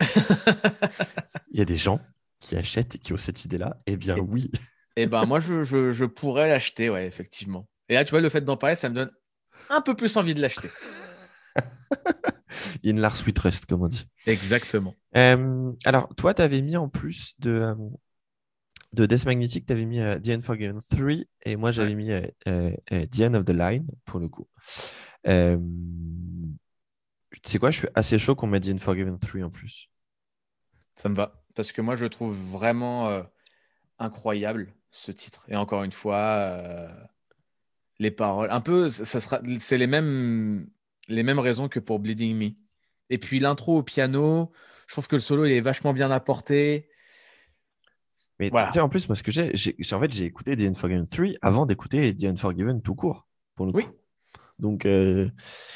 [1.52, 2.00] il y a des gens
[2.40, 3.76] qui achètent et qui ont cette idée-là.
[3.86, 4.50] Eh bien, oui.
[4.96, 7.68] Eh ben, moi, je, je, je pourrais l'acheter, ouais, effectivement.
[7.88, 9.10] Et là, tu vois, le fait d'en parler, ça me donne
[9.68, 10.68] un peu plus envie de l'acheter.
[12.84, 14.06] In Lars We Trust, comme on dit.
[14.26, 14.94] Exactement.
[15.16, 17.74] Euh, alors, toi, tu avais mis en plus de, euh,
[18.92, 22.10] de Death Magnetic, tu avais mis euh, The Unforgiven 3 et moi, j'avais mis
[22.44, 24.48] The End of the Line pour le coup.
[25.24, 25.60] tu
[27.44, 29.90] sais quoi, je suis assez chaud qu'on mette The Unforgiven 3 en plus.
[30.94, 31.44] Ça me va.
[31.54, 33.22] Parce que moi, je trouve vraiment
[33.98, 35.44] incroyable ce titre.
[35.48, 36.88] Et encore une fois,
[37.98, 40.68] les paroles, un peu, ça sera, c'est les mêmes
[41.08, 42.50] les mêmes raisons que pour Bleeding Me.
[43.08, 44.52] Et puis l'intro au piano,
[44.86, 46.88] je trouve que le solo il est vachement bien apporté.
[48.38, 49.52] Mais tu sais, en plus, parce que j'ai,
[49.92, 53.72] en fait, j'ai écouté The Unforgiven 3 avant d'écouter The Unforgiven tout court, pour le
[53.74, 53.86] Oui.
[54.58, 55.28] Donc, euh,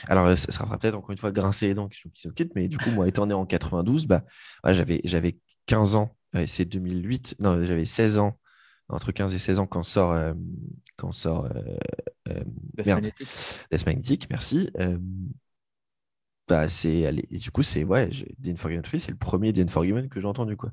[0.08, 2.78] alors, ça sera peut-être encore une fois grincer les dents qui se quittent, mais du
[2.78, 4.24] coup, moi, étant né en 92, bah,
[4.64, 5.36] j'avais, j'avais
[5.66, 8.38] 15 ans, c'est 2008, non, j'avais 16 ans,
[8.88, 10.34] entre 15 et 16 ans quand sort, euh,
[10.96, 11.48] quand sort
[12.28, 12.44] euh,
[12.84, 13.10] merde,
[13.70, 14.70] Death Magnetic, merci.
[16.48, 18.10] bah, c'est, du coup, c'est, ouais,
[18.42, 20.70] The Unforgiven 3, c'est le premier The Unforgiven que j'ai entendu, quoi.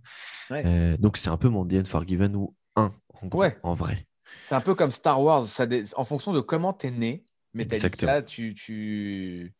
[1.00, 3.30] donc, c'est un peu mon The Unforgiven ou un, en,
[3.64, 4.08] en vrai.
[4.42, 5.66] C'est un peu comme Star Wars, ça
[5.96, 9.54] en fonction de comment tu es né, Metallica, tu, tu...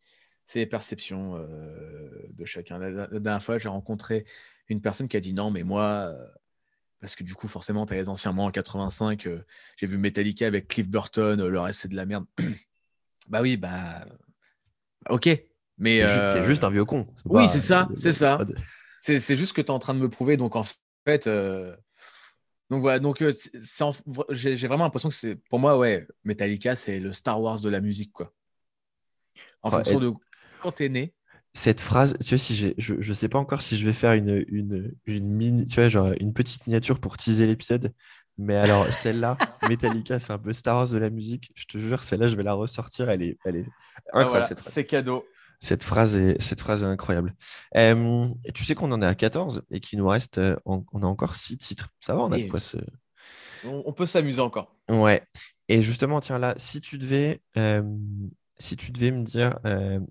[0.46, 2.78] c'est les perceptions euh, de chacun.
[2.78, 4.24] La, dernière fois, j'ai rencontré
[4.68, 6.26] une personne qui a dit non, mais moi, euh,
[7.02, 9.44] parce que du coup, forcément, tu as les anciens mois en 85, euh,
[9.76, 12.24] j'ai vu Metallica avec Cliff Burton, le reste, c'est de la merde.
[13.28, 14.06] bah oui, bah.
[15.10, 15.28] Ok.
[15.76, 15.98] Mais.
[15.98, 17.06] T'es juste un vieux con.
[17.26, 18.38] Oui, c'est ça, c'est ça.
[19.00, 20.38] C'est juste que tu es en train de me prouver.
[20.38, 20.64] Donc, en
[21.04, 21.28] fait.
[22.72, 23.32] Donc voilà, donc euh,
[24.30, 27.80] j'ai vraiment l'impression que c'est pour moi ouais, Metallica c'est le Star Wars de la
[27.82, 28.32] musique quoi.
[29.60, 30.10] En fonction de
[30.62, 31.12] quand t'es né.
[31.54, 34.44] Cette phrase, tu vois, si je, je sais pas encore si je vais faire une,
[34.48, 37.92] une, une mini, tu vois, genre une petite miniature pour teaser l'épisode,
[38.38, 39.36] mais alors celle-là,
[39.68, 41.52] Metallica, c'est un peu Star Wars de la musique.
[41.54, 43.10] Je te jure, celle-là, je vais la ressortir.
[43.10, 43.66] Elle est, elle est
[44.12, 44.74] ah, incroyable cette phrase.
[44.74, 45.24] C'est cadeau.
[45.60, 47.34] Cette phrase est, cette phrase est incroyable.
[47.76, 51.06] Euh, tu sais qu'on en est à 14 et qu'il nous reste, euh, on a
[51.06, 51.90] encore 6 titres.
[52.00, 52.78] Ça va, on a de quoi se.
[53.64, 54.74] On, peut s'amuser encore.
[54.88, 55.22] Ouais.
[55.68, 57.82] Et justement, tiens, là, si tu devais, euh,
[58.62, 59.58] si tu devais me dire,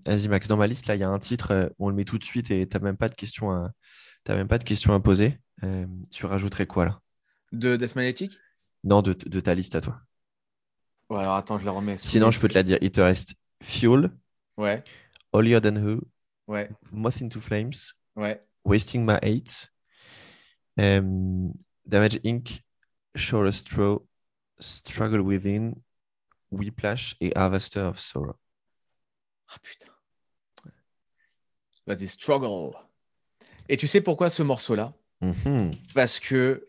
[0.06, 2.18] vas-y Max, dans ma liste, là, il y a un titre, on le met tout
[2.18, 3.72] de suite et tu n'as même pas de questions à,
[4.28, 5.38] même pas de questions à poser.
[6.10, 7.00] tu rajouterais quoi là?
[7.52, 8.38] De Death Magnetic?
[8.84, 10.00] Non, de, de, ta liste à toi.
[11.10, 11.96] Ouais, alors attends, je la remets.
[11.98, 12.78] Sinon, je peux te la dire.
[12.80, 14.10] Il te reste Fuel.
[14.56, 14.82] Ouais.
[15.32, 16.00] Holier Than Who,
[16.46, 16.70] ouais.
[16.90, 18.42] Moth into Flames, ouais.
[18.64, 19.72] Wasting My Hate,
[20.78, 21.52] um,
[21.86, 22.62] Damage Inc.,
[23.16, 24.00] Shore Straw,
[24.60, 25.74] Struggle Within,
[26.50, 28.36] Whiplash et Harvester of Sorrow.
[29.52, 29.92] Ah putain.
[31.86, 32.76] Vas-y, Struggle.
[33.68, 34.94] Et tu sais pourquoi ce morceau-là?
[35.22, 35.92] Mm-hmm.
[35.94, 36.66] Parce que,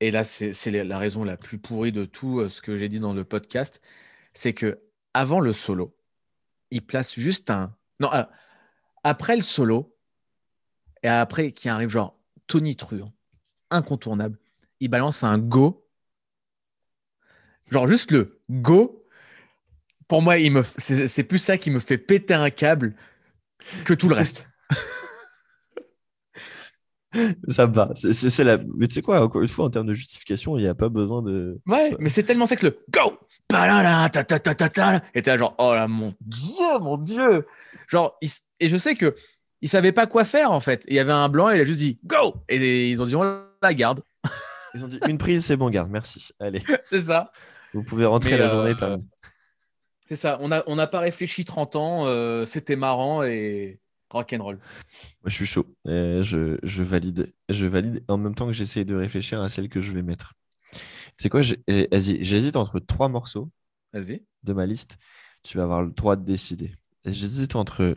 [0.00, 3.00] et là c'est la raison la plus pourrie de tout euh, ce que j'ai dit
[3.00, 3.80] dans le podcast,
[4.34, 4.80] c'est que
[5.14, 5.96] avant le solo,
[6.70, 8.24] il place juste un non, euh,
[9.02, 9.96] après le solo,
[11.02, 12.16] et après qui arrive genre
[12.46, 13.12] Tony Truant,
[13.70, 14.38] incontournable,
[14.80, 15.84] il balance un go.
[17.70, 18.97] Genre juste le go.
[20.08, 22.94] Pour moi, il me, c'est plus ça qui me fait péter un câble
[23.84, 24.48] que tout le reste.
[27.48, 27.90] ça va.
[27.94, 28.58] C'est la...
[28.76, 30.88] Mais tu sais quoi, encore une fois, en termes de justification, il n'y a pas
[30.88, 31.60] besoin de.
[31.66, 33.18] Ouais, mais c'est tellement sec le go
[35.14, 37.46] Et t'es genre, oh là, mon Dieu, mon Dieu
[37.88, 38.18] Genre,
[38.60, 39.14] et je sais que
[39.60, 40.84] il savait pas quoi faire en fait.
[40.88, 43.16] Il y avait un blanc et il a juste dit go et ils ont dit
[43.16, 44.02] on la garde.
[44.74, 46.28] Ils ont dit une prise, c'est bon, garde, merci.
[46.38, 46.62] Allez.
[46.84, 47.32] c'est ça.
[47.72, 48.74] Vous pouvez rentrer la journée.
[48.82, 48.98] Euh,
[50.08, 50.38] c'est ça.
[50.40, 52.06] On n'a on a pas réfléchi 30 ans.
[52.06, 53.78] Euh, c'était marrant et
[54.10, 54.56] rock'n'roll.
[54.56, 55.66] Moi, je suis chaud.
[55.84, 57.32] je, je, valide.
[57.48, 60.34] Je valide en même temps que j'essaye de réfléchir à celle que je vais mettre.
[61.18, 63.50] C'est quoi J'hésite entre trois morceaux
[63.92, 64.96] de ma liste.
[65.42, 66.74] Tu vas avoir le droit de décider.
[67.04, 67.94] J'hésite entre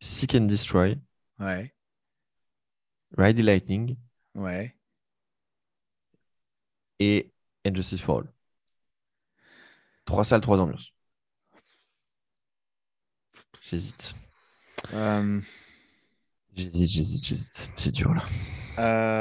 [0.00, 0.96] Seek and Destroy.
[1.38, 1.74] Ouais.
[3.16, 3.96] Ride Lightning.
[4.34, 4.76] Ouais.
[7.00, 7.32] Et
[7.64, 8.37] Injustice for All.
[10.08, 10.94] Trois salles, trois ambiances.
[13.68, 14.14] J'hésite.
[14.94, 15.38] Euh.
[16.56, 17.68] J'hésite, j'hésite, j'hésite.
[17.76, 18.24] C'est dur là.
[18.78, 19.18] Euh...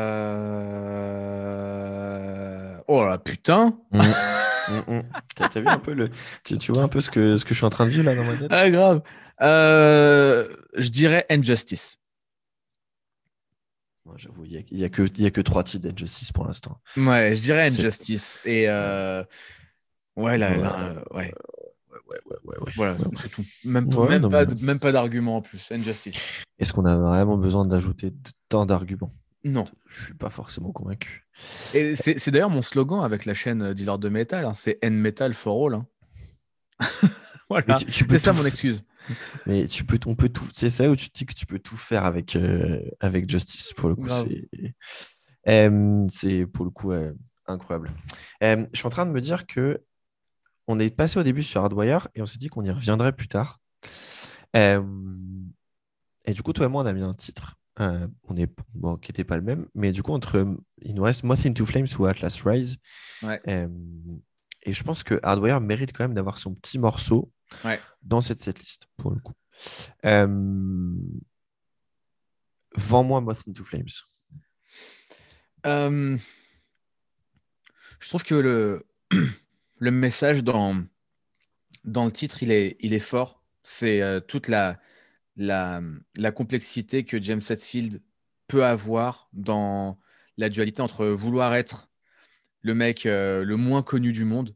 [2.88, 4.00] Oh là putain mm.
[4.00, 5.04] Mm, mm.
[5.36, 6.10] T'as vu un peu le.
[6.46, 8.16] Tu, vois un peu ce que, ce que je suis en train de vivre là
[8.16, 8.48] dans ma tête?
[8.50, 9.02] Ah, grave.
[9.42, 10.48] Euh,
[10.78, 11.98] je dirais Injustice.
[14.06, 16.80] Moi, j'avoue, il n'y a, a, que, a que trois titres d'Injustice pour l'instant.
[16.96, 18.40] Ouais, je dirais Injustice.
[18.46, 18.70] Et
[20.18, 20.22] euh...
[20.22, 20.52] ouais, là,
[21.12, 21.34] ouais.
[22.10, 23.44] Ouais, ouais, ouais, ouais, Voilà, c'est tout.
[23.66, 25.72] Même, même, pas, même pas d'argument en plus.
[25.72, 26.44] Injustice.
[26.60, 28.14] Est-ce qu'on a vraiment besoin d'ajouter
[28.50, 29.14] tant d'arguments?
[29.44, 29.66] Non.
[29.88, 31.26] Je suis pas forcément convaincu.
[31.74, 35.34] Et c'est d'ailleurs mon slogan avec la chaîne Dealer de Metal, hein, c'est N Metal
[35.34, 35.74] for All.
[35.76, 35.86] Hein.
[37.50, 38.84] voilà, c'est ça mon excuse.
[39.46, 40.48] Mais tu peux, on peut tout.
[40.54, 43.74] C'est ça où tu te dis que tu peux tout faire avec, euh, avec Justice.
[43.74, 44.10] Pour le coup,
[46.10, 46.92] c'est pour le coup
[47.48, 47.92] incroyable.
[48.42, 49.82] je suis en train de me dire que
[50.68, 53.28] on est passé au début sur Hardwire et on s'est dit qu'on y reviendrait plus
[53.28, 53.60] tard.
[54.54, 54.74] et
[56.34, 59.12] du coup, toi et moi, on a mis un titre euh, on est bon, qui
[59.12, 62.06] n'était pas le même, mais du coup entre il nous reste Moth into Flames ou
[62.06, 62.78] Atlas Rise.
[63.24, 63.68] Euh,
[64.64, 67.32] et je pense que Hardware mérite quand même d'avoir son petit morceau
[68.02, 69.34] dans cette setlist pour le coup.
[70.06, 70.96] Euh,
[72.76, 73.86] vends-moi Moth into Flames.
[75.64, 76.20] je
[78.10, 78.88] trouve que le,
[79.80, 80.84] le message dans,
[81.84, 83.44] dans le titre, il est, il est fort.
[83.64, 84.80] C'est euh, toute la,
[85.36, 85.82] la,
[86.16, 88.02] la, complexité que James Hetfield
[88.48, 90.00] peut avoir dans
[90.38, 91.90] la dualité entre vouloir être
[92.62, 94.56] le mec euh, le moins connu du monde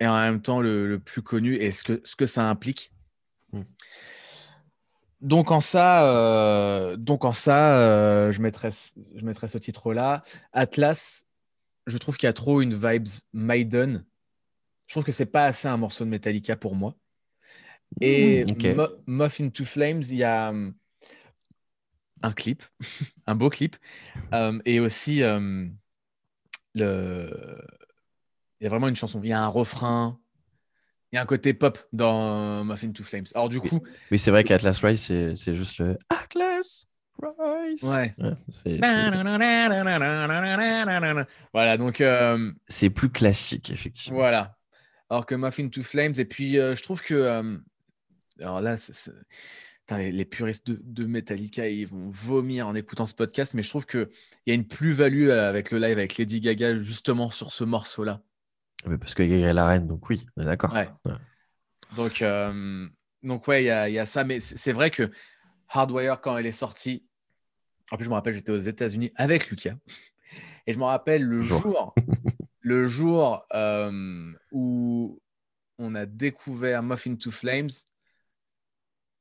[0.00, 2.92] et en même temps le, plus connu et ce que, ce que ça implique.
[3.52, 3.62] Hmm.
[5.20, 8.70] Donc en ça, euh, donc en ça je, mettrais,
[9.14, 10.22] je mettrais ce titre-là.
[10.52, 11.26] Atlas,
[11.86, 14.04] je trouve qu'il y a trop une vibes Maiden
[14.92, 16.94] je trouve que c'est pas assez un morceau de Metallica pour moi.
[18.02, 20.74] Et mmh, Muffin to Flames, il y a hum,
[22.20, 22.62] un clip,
[23.26, 23.76] un beau clip,
[24.32, 25.74] hum, et aussi hum,
[26.74, 27.30] le...
[28.60, 30.20] il y a vraiment une chanson, il y a un refrain,
[31.10, 33.28] il y a un côté pop dans Muffin to Flames.
[33.34, 35.00] Alors du coup, oui, c'est vrai qu'Atlas Rise,
[35.36, 36.86] c'est juste le Atlas.
[37.18, 37.82] Rise.
[37.84, 38.12] Ouais.
[41.54, 42.04] voilà, donc.
[42.68, 44.18] c'est plus classique, effectivement.
[44.18, 44.58] Voilà
[45.12, 46.14] alors que Muffin to Flames.
[46.16, 47.14] Et puis, euh, je trouve que.
[47.14, 47.58] Euh,
[48.40, 48.76] alors là,
[49.90, 54.08] les, puristes de, Metallica, ils vont vomir en écoutant ce podcast, mais je trouve qu'il
[54.46, 58.22] y a une plus-value euh, avec le live avec Lady Gaga, justement sur ce morceau-là.
[59.00, 60.74] parce que Gaga est la reine, donc oui, d'accord.
[61.94, 62.24] Donc,
[63.22, 64.24] donc, ouais, il y, y, a ça.
[64.24, 65.10] Mais c'est vrai que
[65.68, 67.04] Hardwire, quand elle est sortie,
[67.90, 69.74] en plus, je me rappelle, j'étais aux États-Unis avec Lucas.
[70.66, 71.94] Et je me rappelle le jour
[72.62, 75.20] le jour euh, où
[75.78, 77.70] on a découvert Muffin to Flames,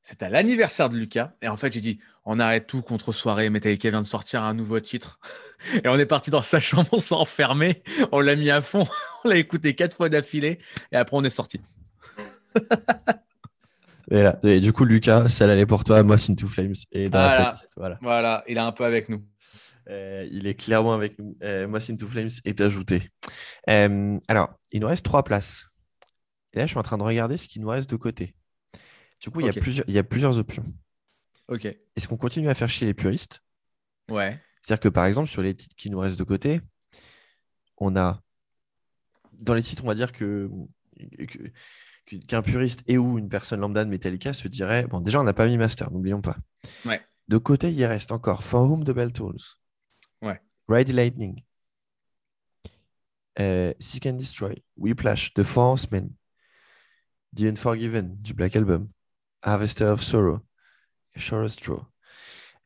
[0.02, 1.34] c'est à l'anniversaire de Lucas.
[1.42, 3.50] Et en fait, j'ai dit, on arrête tout contre soirée.
[3.50, 5.20] Metallica vient de sortir un nouveau titre.
[5.84, 8.88] Et on est parti dans sa chambre, on s'est enfermé, on l'a mis à fond,
[9.24, 10.60] on l'a écouté quatre fois d'affilée.
[10.92, 11.62] Et après, on est sorti.
[14.10, 16.74] et, là, et, du coup, Lucas, ça allait pour toi, Muffin to Flames.
[16.92, 17.56] Et dans voilà.
[17.78, 18.00] Voilà.
[18.02, 19.24] voilà, il est un peu avec nous.
[19.90, 21.38] Euh, il est clairement avec nous.
[21.44, 23.10] Euh, Mossine to Flames est ajouté.
[23.70, 25.68] Euh, alors, il nous reste trois places.
[26.54, 28.36] Et là, je suis en train de regarder ce qui nous reste de côté.
[29.22, 30.66] Du coup, il, y a plusieurs, il y a plusieurs options.
[31.48, 31.66] Ok.
[31.66, 33.44] Est-ce qu'on continue à faire chier les puristes?
[34.10, 34.40] Ouais.
[34.62, 36.62] C'est-à-dire que par exemple, sur les titres qui nous restent de côté,
[37.78, 38.22] on a.
[39.34, 40.50] Dans les titres, on va dire que.
[42.28, 45.34] qu'un puriste et ou une personne lambda de Metallica se dirait bon déjà on n'a
[45.34, 46.36] pas mis master n'oublions pas
[46.86, 47.00] ouais.
[47.30, 49.14] de côté il reste encore For Whom the Bell
[50.22, 50.38] Tolls
[50.68, 51.44] Ride Lightning,
[53.40, 56.16] uh, Seek and Destroy, Whiplash, The Four Horsemen,
[57.36, 58.90] The Unforgiven du Black Album,
[59.44, 60.42] Harvester of Sorrow,
[61.16, 61.86] Shore Straw.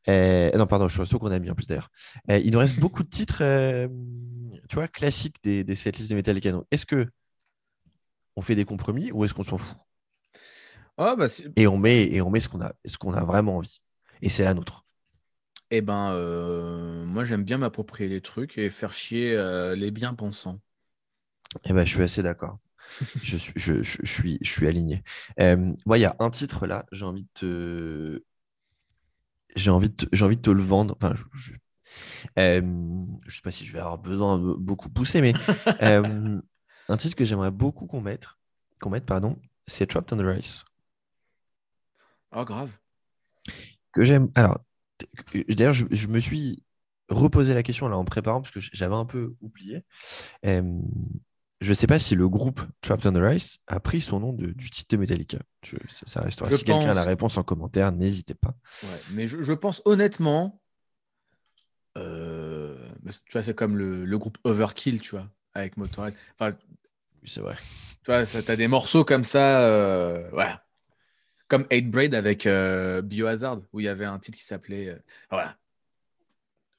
[0.08, 1.90] Euh, non, pardon, Straw qu'on a mis en plus d'ailleurs.
[2.30, 3.88] Euh, il nous reste beaucoup de titres, euh,
[4.70, 6.52] tu vois, classiques des, des setlists de Metallica.
[6.70, 7.08] Est-ce que
[8.36, 9.78] on fait des compromis ou est-ce qu'on s'en fout?
[10.98, 11.26] Oh, bah
[11.56, 13.80] Et on met, et on met ce qu'on a, ce qu'on a vraiment envie.
[14.22, 14.85] Et c'est la nôtre.
[15.72, 20.60] Eh ben, euh, moi, j'aime bien m'approprier les trucs et faire chier euh, les bien-pensants.
[21.64, 22.60] Eh ben, je suis assez d'accord.
[23.24, 25.04] je, suis, je, suis, je suis aligné.
[25.40, 28.24] Euh, moi, il y a un titre là, j'ai envie de te.
[29.56, 30.96] J'ai envie, de j'ai envie de te le vendre.
[31.02, 31.24] Enfin, je,
[32.36, 35.34] je, sais pas si je vais avoir besoin de beaucoup pousser, mais
[35.80, 38.28] un titre que j'aimerais beaucoup qu'on mette,
[38.80, 40.66] qu'on mette pardon, c'est Trapped on the Rice.
[42.32, 42.72] Oh, grave.
[43.94, 44.30] Que j'aime.
[44.36, 44.60] Alors,
[45.50, 46.64] D'ailleurs, je, me suis
[47.10, 49.84] reposé la question là en préparant parce que j'avais un peu oublié.
[50.44, 54.34] je ne sais pas si le groupe Trapped on the Rice a pris son nom
[54.34, 55.40] du titre de Metallica.
[55.90, 56.50] ça, restera.
[56.52, 58.56] si quelqu'un a la réponse en commentaire, n'hésitez pas.
[59.12, 60.62] mais je, pense honnêtement,
[61.98, 62.78] euh,
[63.26, 66.14] tu vois, c'est comme le, groupe Overkill, tu vois, avec Motorhead.
[66.38, 66.56] Enfin,
[67.24, 67.56] c'est vrai.
[68.04, 69.62] Tu vois, tu as des morceaux comme ça.
[69.62, 70.30] Euh,
[71.48, 74.90] comme Eight Braid avec euh, Biohazard, où il y avait un titre qui s'appelait.
[74.90, 75.00] Euh,
[75.30, 75.58] voilà.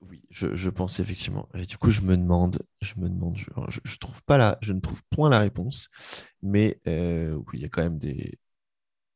[0.03, 1.49] Oui, je, pense effectivement.
[1.55, 4.81] Et du coup, je me demande, je me demande, je, trouve pas la, je ne
[4.81, 5.89] trouve point la réponse,
[6.43, 8.39] mais euh, oui, il y a quand même des,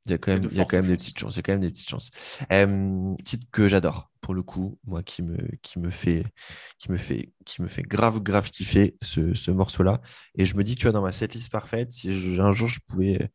[0.06, 1.34] il y a quand même, il y a quand même des petites chances.
[1.34, 2.10] Il y a quand même des petites chances.
[3.24, 6.24] titre que j'adore pour le coup, moi qui me, qui me fait,
[6.78, 10.00] qui me fait, qui me fait grave, grave kiffer ce, ce morceau-là.
[10.34, 13.30] Et je me dis tu vois dans ma setlist parfaite, si un jour je pouvais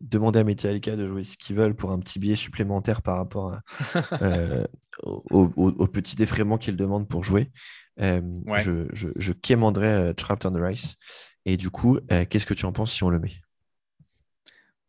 [0.00, 3.58] demander à Metallica de jouer ce qu'ils veulent pour un petit billet supplémentaire par rapport
[4.22, 4.64] euh,
[5.04, 7.50] au, petit défraiement qu'ils demandent pour jouer.
[8.00, 8.22] Euh,
[8.58, 10.96] je, je, je quémanderais euh, Trapped on the Rice.
[11.44, 11.98] Et du coup,
[12.28, 13.32] qu'est-ce que tu en penses si on le met?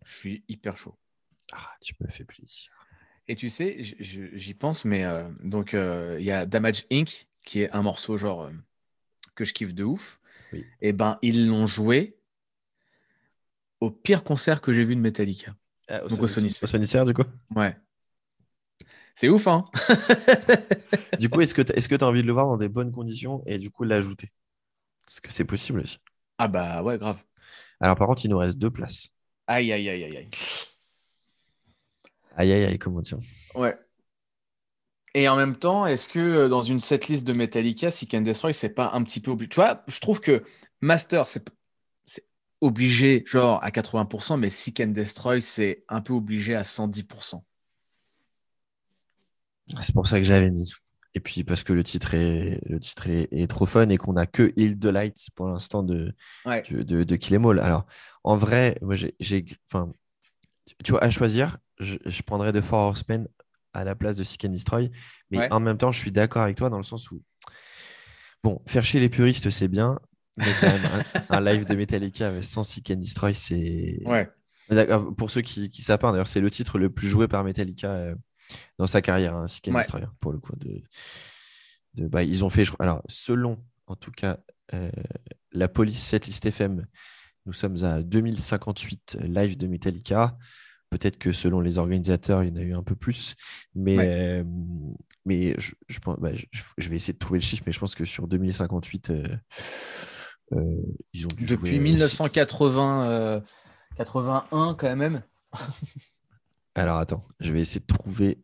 [0.03, 0.97] Je suis hyper chaud.
[1.53, 2.69] Ah, tu me fais plaisir.
[3.29, 5.05] Et tu sais, j'y pense, mais
[5.41, 8.51] donc il y a Damage Inc., qui est un morceau genre
[9.35, 10.19] que je kiffe de ouf.
[10.51, 12.18] Et eh ben, ils l'ont joué
[13.81, 15.53] au pire concert que j'ai vu de Metallica.
[15.87, 17.23] Ah, au, Sony, au du coup?
[17.55, 17.75] Ouais.
[19.15, 19.65] C'est ouf, hein
[21.19, 21.61] Du coup, est-ce que
[21.95, 24.31] tu as envie de le voir dans des bonnes conditions et du coup l'ajouter?
[25.07, 25.97] Est-ce que c'est possible aussi
[26.37, 27.23] Ah bah ouais, grave.
[27.79, 29.09] Alors, par contre, il nous reste deux places.
[29.47, 30.29] Aïe, aïe, aïe, aïe, aïe.
[32.35, 33.17] Aïe, aïe, aïe, comment tiens.
[33.55, 33.75] Ouais.
[35.15, 38.53] Et en même temps, est-ce que euh, dans une setlist de Metallica, Seek and Destroy,
[38.53, 40.43] c'est pas un petit peu obligé Tu vois, je trouve que
[40.81, 41.49] Master, c'est c'est
[42.61, 47.45] obligé, genre à 80%, mais Seek and Destroy, c'est un peu obligé à 110%.
[49.81, 50.71] C'est pour ça que j'avais mis.
[51.15, 54.15] Et puis parce que le titre est, le titre est, est trop fun et qu'on
[54.15, 56.13] a que Hill the Lights pour l'instant de,
[56.45, 56.63] Ouais.
[56.69, 57.59] de, de, de Kill Em All.
[57.59, 57.85] Alors,
[58.23, 59.91] en vrai, moi, j'ai, j'ai- enfin,
[60.83, 63.27] tu vois, à choisir, je, je prendrais The Four Horsemen
[63.73, 64.91] à la place de Seek and Destroy.
[65.31, 65.51] Mais Ouais.
[65.51, 67.21] en même temps, je suis d'accord avec toi dans le sens où,
[68.43, 69.99] bon, faire chier les puristes, c'est bien.
[70.39, 70.85] Mais quand même,
[71.29, 73.99] un, un live de Metallica avec sans Seek and Destroy, c'est.
[74.05, 74.29] Ouais.
[75.17, 77.89] Pour ceux qui ne savent pas, d'ailleurs, c'est le titre le plus joué par Metallica
[77.91, 78.15] euh,
[78.77, 79.79] dans sa carrière, hein, Seek and Ouais.
[79.81, 80.55] Destroy, pour le coup.
[80.55, 80.81] De,
[81.95, 83.57] de- bah, ils ont fait, je alors, selon,
[83.87, 84.37] en tout cas,
[84.73, 84.91] euh,
[85.51, 86.85] la police setlist FM,
[87.47, 90.37] nous sommes à 2058 live de Metallica.
[90.91, 93.35] Peut-être que selon les organisateurs, il y en a eu un peu plus.
[93.75, 94.07] Mais, Ouais.
[94.07, 94.43] euh,
[95.25, 96.45] mais je, je pense, bah, je,
[96.77, 99.35] je vais essayer de trouver le chiffre, mais je pense que sur 2058, euh, euh,
[100.51, 103.41] ils ont dû Depuis jouer, euh, 1980, euh,
[103.97, 105.21] 81 quand même.
[106.75, 108.39] Alors attends, je vais essayer de trouver.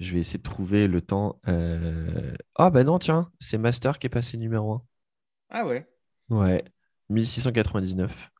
[0.00, 1.40] Je vais essayer de trouver le temps.
[1.48, 4.82] euh, Ah bah non, tiens, c'est Master qui est passé numéro 1.
[5.50, 5.86] Ah ouais.
[6.28, 6.64] Ouais,
[7.10, 8.30] 1699.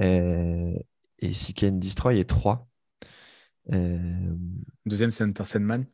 [0.00, 0.74] Euh,
[1.20, 2.68] Et Seek and Destroy est 3.
[3.72, 4.34] Euh,
[4.84, 5.86] Deuxième, c'est Enter Sandman.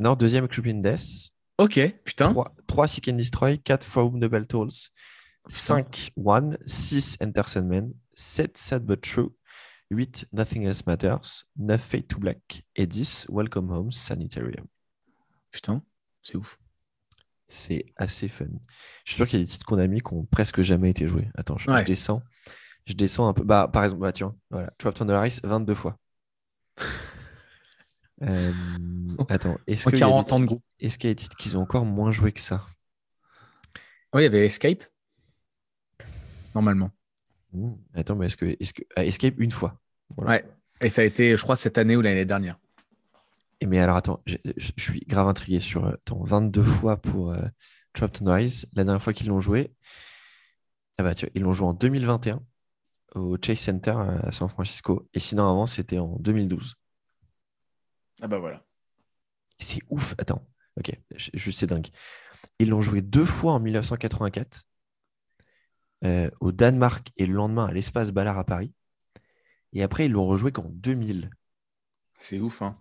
[0.00, 1.30] Non, deuxième Creeping Death.
[1.58, 2.30] Ok, putain.
[2.32, 4.90] 3, 3 Seek and Destroy, 4 From the Bell Tolls,
[5.48, 9.32] 5 One, 6 Enter Sandman, 7 Sad But True,
[9.90, 14.66] 8 Nothing Else Matters, 9 Fade to Black et 10 Welcome Home Sanitarium.
[15.50, 15.82] Putain,
[16.22, 16.58] c'est ouf.
[17.46, 18.46] C'est assez fun.
[19.04, 20.90] Je suis sûr qu'il y a des titres qu'on a mis qui n'ont presque jamais
[20.90, 21.28] été joués.
[21.36, 21.84] Attends, je, je Ouais.
[21.84, 22.22] descends.
[22.86, 23.44] Je descends un peu.
[23.44, 24.70] Bah, par exemple, bah, tiens, voilà.
[24.78, 25.98] Trapped on the Ice, 22 fois.
[28.22, 28.52] Euh,
[29.28, 30.64] attends, est-ce En qu'il y, a des 40 ans de titres- groupe.
[30.78, 32.64] est-ce qu'il y a des titres qu'ils ont encore moins joué que ça?
[34.14, 34.84] Oui, il y avait Escape.
[36.54, 36.90] Normalement.
[37.94, 39.80] Attends, mais est-ce que, est-ce que ah, Escape une fois
[40.16, 40.30] Voilà.
[40.32, 40.44] Ouais.
[40.80, 42.58] Et ça a été, je crois, cette année ou l'année dernière.
[43.60, 46.96] Et mais alors attends, je, je- je suis grave intrigué sur euh, attends, 22 fois
[46.96, 47.40] pour euh,
[47.92, 48.66] Trapped Ice.
[48.74, 49.72] La dernière fois qu'ils l'ont joué,
[50.98, 52.42] ah bah, tu vois, ils l'ont joué en 2021
[53.14, 53.94] au Chase Center
[54.24, 55.08] à San Francisco.
[55.14, 56.74] Et sinon, avant, c'était en 2012.
[58.20, 58.64] Ah bah voilà.
[59.58, 60.14] C'est ouf.
[60.18, 60.44] Attends,
[60.76, 61.86] ok, je- c'est dingue.
[62.58, 64.64] Ils l'ont joué deux fois en 1984
[66.04, 68.72] euh, au Danemark et le lendemain à l'Espace Ballard à Paris.
[69.72, 71.30] Et après, ils l'ont rejoué qu'en 2000.
[72.18, 72.76] C'est ouf, hein.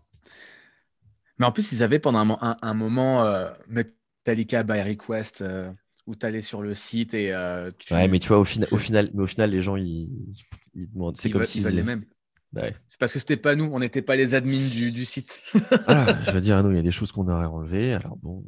[1.39, 5.41] Mais en plus, ils avaient pendant un, mo- un- un moment euh, Metallica by Request
[5.41, 5.71] euh,
[6.05, 7.93] où tu allais sur le site et euh, tu.
[7.93, 10.35] Ouais, mais tu vois, au, fina- tu- au, final, mais au final, les gens, ils,
[10.73, 11.17] ils demandent.
[11.17, 11.61] C'est comme si.
[11.61, 12.05] ils les mêmes.
[12.53, 12.75] Ouais.
[12.87, 15.41] C'est parce que c'était pas nous, on n'était pas les admins du, du site.
[15.53, 17.93] Je veux dire, nous, il y a des choses qu'on aurait enlevées.
[17.95, 18.45] Alors bon.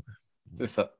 [0.56, 0.95] C'est ça.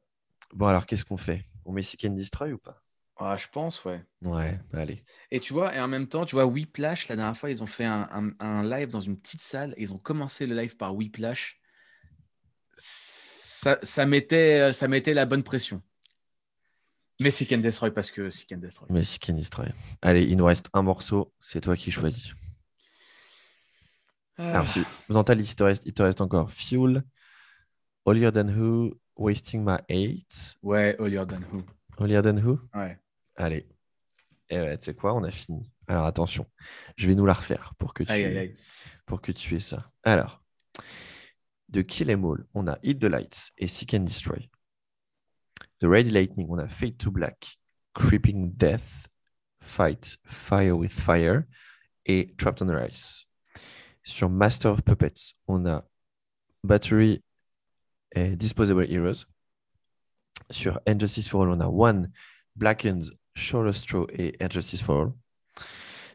[0.54, 1.46] Bon, alors qu'est-ce qu'on fait?
[1.66, 2.82] On met Seek and Destroy ou pas?
[3.18, 4.04] Ah, je pense, ouais.
[4.24, 5.04] Ouais, allez.
[5.32, 7.68] Et tu vois, et en même temps, tu vois, Whiplash, la dernière fois, ils ont
[7.68, 10.76] fait un, un- un live dans une petite salle et ils ont commencé le live
[10.76, 11.60] par Whiplash.
[12.76, 15.82] Ça, ça, mettait, ça mettait la bonne pression.
[17.22, 18.88] Mais Seek and Destroy parce que Seek and Destroy.
[18.92, 19.68] Mais Seek and Destroy.
[20.02, 21.34] Allez, il nous reste un morceau.
[21.40, 22.34] C'est toi qui choisis.
[24.38, 27.04] Ah, Alors, si, dans ta liste, il te reste, il te reste encore Fuel,
[28.04, 30.58] Holier Than Who, Wasting My Hate.
[30.62, 31.64] Ouais, Holier Than Who.
[31.98, 32.60] Holier Than Who?
[32.74, 33.00] Ouais.
[33.36, 33.68] Allez.
[34.52, 35.72] Ouais, tu sais quoi, on a fini.
[35.88, 36.46] Alors attention,
[36.98, 38.56] je vais nous la refaire pour que tu, Aïe.
[39.06, 39.92] Pour que tu aies ça.
[40.04, 40.44] Alors,
[41.70, 44.50] de Kill Em All, on a Hit the Lights et Seek and Destroy.
[45.80, 47.58] The Ready Lightning, on a Fade to Black,
[47.94, 49.08] Creeping Death,
[49.60, 51.46] Fight, Fire with Fire
[52.06, 53.26] et Trapped on the Ice.
[54.04, 55.84] Sur Master of Puppets, on a
[56.64, 57.24] Battery
[58.16, 59.26] et Disposable Heroes.
[60.52, 62.12] Sur Injustice for All, on a One,
[62.56, 65.14] Blackened, Shorter Straw et Injustice for All.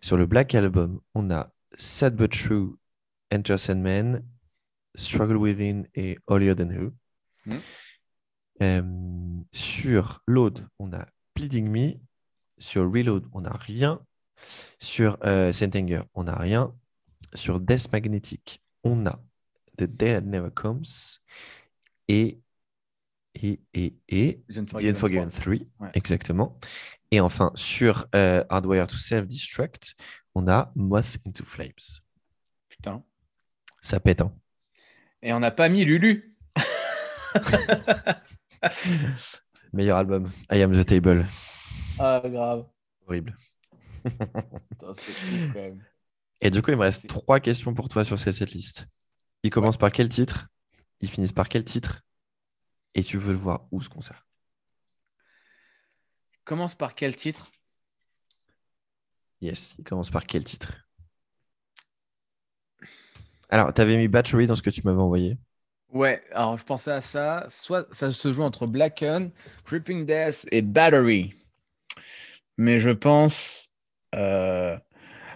[0.02, 2.78] Sur le Black Album, on a Sad But True,
[3.30, 4.24] Enter Sandman,
[4.94, 6.92] Struggle Within et Holier Than Who.
[7.46, 7.54] Mm.
[8.62, 11.94] Euh, sur Load, on a Bleeding Me.
[12.58, 14.00] Sur Reload, on n'a rien.
[14.78, 16.74] Sur euh, Saint Anger, on n'a rien.
[17.34, 19.18] Sur Death Magnetic, on a
[19.78, 20.82] The Day That Never Comes
[22.08, 22.38] et
[23.34, 25.56] et et et The Unforgiven Unforgiven 3.
[25.56, 25.90] 3, Ouais.
[25.94, 26.58] exactement.
[27.10, 29.96] Et enfin, sur euh, Hardwire to Self-Destruct,
[30.34, 32.00] on a Moth into Flames.
[32.68, 33.02] Putain.
[33.80, 34.32] Ça pète, hein
[35.22, 36.36] Et on n'a pas mis Lulu.
[39.72, 41.26] Meilleur album, I Am the Table.
[41.98, 42.66] Ah, grave.
[43.06, 43.36] Horrible.
[46.40, 48.86] Et du coup, il me reste trois questions pour toi sur cette liste.
[49.42, 50.48] Ils commencent par quel titre?
[51.00, 52.02] Ils finissent par quel titre?
[52.94, 54.26] Et tu veux le voir où ce concert?
[56.44, 57.50] Commence par quel titre?
[59.40, 60.72] Yes, il commence par quel titre?
[63.48, 65.38] Alors, tu avais mis Battery dans ce que tu m'avais envoyé.
[65.92, 67.46] Ouais, alors je pensais à ça.
[67.48, 69.32] Soit ça se joue entre Blacken,
[69.64, 71.34] Creeping Death et Battery.
[72.56, 73.70] Mais je pense.
[74.14, 74.76] Euh,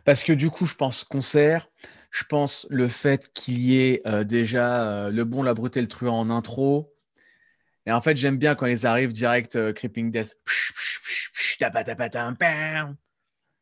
[0.05, 1.69] parce que du coup, je pense concert.
[2.11, 5.81] Je pense le fait qu'il y ait euh, déjà euh, le bon, la brute et
[5.81, 6.95] le truand en intro.
[7.87, 10.37] Et en fait, j'aime bien quand ils arrivent direct Creeping Death.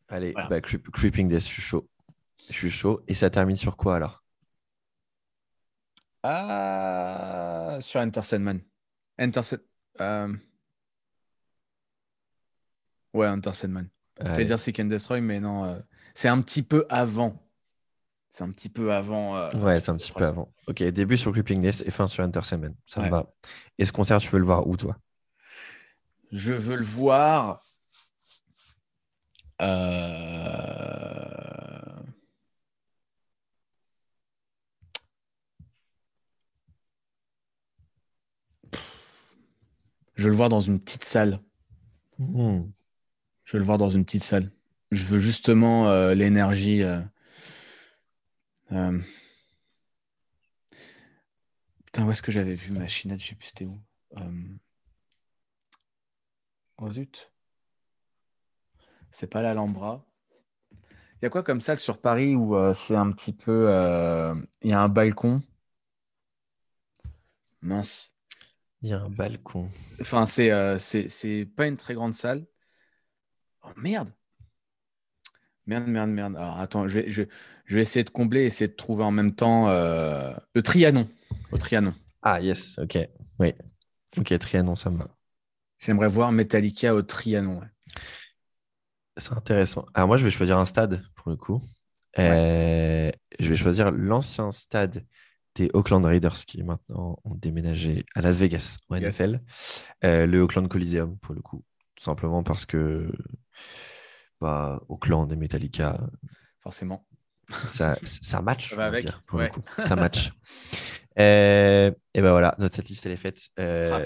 [0.09, 1.89] Allez, bah, Creeping Death, je suis chaud.
[2.49, 3.03] Je suis chaud.
[3.09, 4.23] Et ça termine sur quoi alors?
[6.23, 8.61] Ah, sur Enter Sandman.
[9.19, 9.41] Enter
[10.01, 10.35] euh...
[13.13, 13.89] Ouais, Enter Sandman.
[14.21, 15.65] Je vais dire Seek and Destroy, mais non.
[15.65, 15.79] Euh,
[16.15, 17.43] c'est un petit peu avant.
[18.29, 19.37] C'est un petit peu avant.
[19.37, 20.55] Euh, ouais, c'est un petit peu avant.
[20.67, 22.75] Ok, début sur Creeping Death et fin sur Enter Sandman.
[22.87, 23.33] Ça me va.
[23.79, 24.97] Et ce concert, tu veux le voir où, toi?
[26.31, 27.63] Je veux le voir.
[29.63, 30.13] Euh...
[40.15, 41.41] Je veux le voir dans une petite salle.
[42.19, 42.63] Hmm.
[43.45, 44.51] Je veux le voir dans une petite salle.
[44.91, 46.83] Je veux justement euh, l'énergie.
[46.83, 47.01] Euh,
[51.87, 53.21] putain, où est-ce que j'avais vu ma chinette?
[53.21, 53.81] Je sais plus c'était où.
[56.79, 57.32] Oh zut.
[59.13, 60.05] C'est pas l'Alhambra.
[60.73, 63.69] Il y a quoi comme salle sur Paris où c'est un petit peu.
[64.63, 65.43] Il y a un balcon?
[67.63, 68.13] Mince.
[68.83, 69.69] Il y a un balcon.
[70.01, 72.45] Enfin, c'est euh, c'est pas une très grande salle.
[73.63, 74.11] Oh merde.
[75.67, 76.37] Merde, merde, merde.
[76.37, 77.23] Alors attends, je vais, je,
[77.69, 81.09] vais essayer de combler, essayer de trouver en même temps euh, le Trianon.
[81.53, 81.95] Au Trianon.
[82.23, 82.99] Ah, yes, ok.
[83.39, 83.55] Oui.
[84.19, 85.09] Ok, Trianon, ça me va.
[85.79, 87.61] J'aimerais voir Metallica au Trianon.
[89.17, 89.87] C'est intéressant.
[89.95, 91.61] Alors, moi, je vais choisir un stade pour le coup.
[92.19, 95.05] Euh, je vais choisir l'ancien stade
[95.55, 99.41] des Oakland Raiders qui maintenant ont déménagé à Las Vegas, au NFL.
[100.05, 101.63] Euh, le Oakland Coliseum, pour le coup.
[101.95, 103.13] Tout simplement parce que
[104.41, 106.01] bah, Oakland et Metallica.
[106.61, 107.07] Forcément.
[107.67, 108.75] Ça, ça match,
[109.27, 109.63] pour le coup.
[109.79, 110.33] Ça match.
[111.19, 113.51] Euh, et ben voilà, notre liste elle est faite.
[113.59, 114.01] Ah,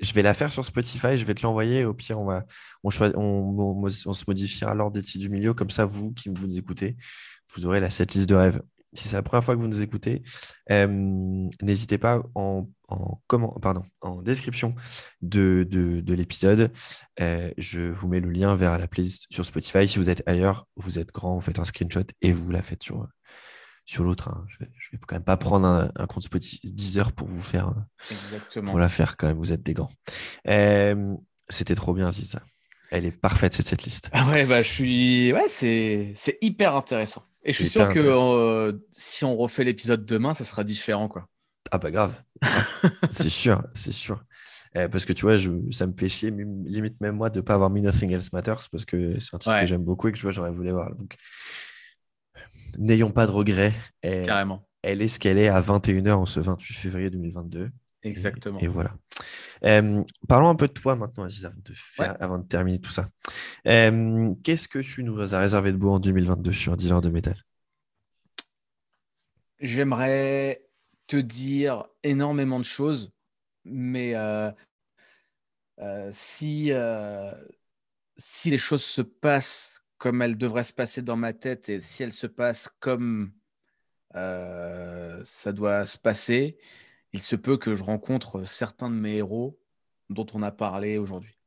[0.00, 1.84] je vais la faire sur Spotify, je vais te l'envoyer.
[1.84, 2.44] Au pire, on, va,
[2.84, 5.54] on, on, on, se modifiera l'ordre des titres du milieu.
[5.54, 6.96] Comme ça, vous qui vous écoutez,
[7.54, 8.62] vous aurez la setlist de rêve
[8.92, 10.22] si c'est la première fois que vous nous écoutez,
[10.70, 10.86] euh,
[11.62, 12.66] n'hésitez pas en,
[13.26, 14.74] comment, pardon, en description
[15.20, 16.72] de, de, l'épisode.
[17.20, 19.86] Euh, je vous mets le lien vers la playlist sur Spotify.
[19.86, 22.82] Si vous êtes ailleurs, vous êtes grand, vous faites un screenshot et vous la faites
[22.82, 23.06] sur,
[23.88, 24.28] sur l'autre.
[24.28, 24.44] Hein.
[24.48, 27.72] Je, ne vais, quand même pas prendre un, compte Spotify 10 heures pour vous faire
[28.66, 29.38] pour la faire quand même.
[29.38, 29.90] Vous êtes des grands.
[30.46, 31.14] Euh,
[31.48, 32.42] c'était trop bien, si ça.
[32.90, 34.10] Elle est parfaite cette, liste.
[34.12, 35.32] Ah ouais, bah je suis.
[35.32, 37.24] Ouais, c'est hyper intéressant.
[37.44, 41.26] Et je suis sûr que euh, si on refait l'épisode demain, ça sera différent, quoi.
[41.70, 42.14] Ah bah grave.
[43.10, 44.22] c'est sûr, c'est sûr.
[44.74, 47.42] Eh, parce que tu vois, je, ça me fait chier, limite même moi, de ne
[47.42, 50.12] pas avoir mis Nothing Else Matters, parce que c'est un titre que j'aime beaucoup et
[50.12, 50.94] que je vois, j'aurais voulu voir.
[50.94, 51.16] Donc,
[52.78, 53.74] n'ayons pas de regrets.
[54.02, 54.68] Carrément.
[54.82, 57.70] Elle est ce qu'elle est à 21h en ce 28 février 2022.
[58.02, 58.58] Exactement.
[58.60, 58.94] Et, voilà.
[59.64, 62.90] Euh, parlons un peu de toi maintenant, Aziz, avant de, faire, avant de terminer tout
[62.90, 63.06] ça.
[63.66, 67.44] Euh, qu'est-ce que tu nous as réservé de beau en 2022 sur Dealer de métal?
[69.58, 70.64] J'aimerais
[71.08, 73.12] te dire énormément de choses,
[73.64, 74.52] mais euh,
[76.12, 76.70] si,
[78.16, 82.02] si les choses se passent comme elles devraient se passer dans ma tête et si
[82.02, 83.32] elles se passent comme
[84.14, 86.58] ça doit se passer,
[87.12, 89.58] il se peut que je rencontre certains de mes héros
[90.10, 91.38] dont on a parlé aujourd'hui.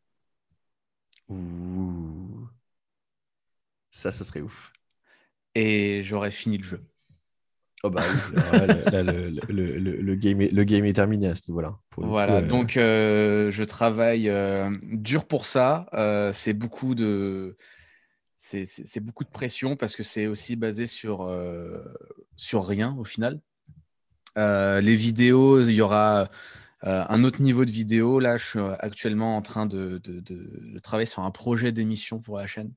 [1.30, 2.48] Ouh.
[3.92, 4.72] Ça, ce serait ouf.
[5.56, 6.82] Et j'aurais fini le jeu.
[7.84, 8.04] Oh bah
[8.92, 11.80] le, game est, le game est terminé à ce niveau-là.
[11.98, 15.88] Voilà, euh, donc euh, je travaille euh, dur pour ça.
[16.32, 17.58] c'est beaucoup de
[18.44, 21.30] c'est beaucoup de pression parce que c'est aussi basé sur,
[22.36, 23.40] sur rien au final.
[24.38, 26.30] Euh, les vidéos, il y aura
[26.84, 28.20] euh, un autre niveau de vidéo.
[28.20, 30.02] Là, je suis actuellement en train de,
[30.84, 32.74] travailler sur un projet d'émission pour la chaîne.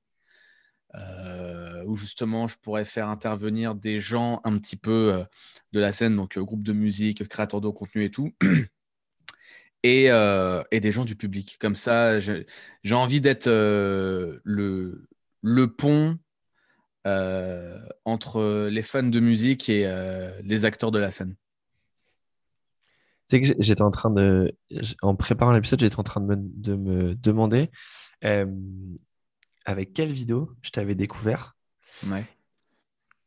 [0.96, 5.24] Euh, où justement je pourrais faire intervenir des gens un petit peu
[5.72, 8.32] de la scène, donc groupe de musique, créateurs de contenu et tout,
[9.82, 10.08] et,
[10.72, 11.56] des gens du public.
[11.60, 12.46] Comme ça, j'ai
[12.92, 15.08] envie d'être le,
[15.46, 16.18] le pont
[17.04, 19.84] entre les fans de musique et
[20.42, 21.36] les acteurs de la scène.
[23.28, 24.56] Tu sais que j'étais en train de,
[25.02, 27.70] en préparant l'épisode, j'étais en train de me, de me demander
[29.66, 31.56] avec quelle vidéo je t'avais découvert.
[32.10, 32.24] Ouais.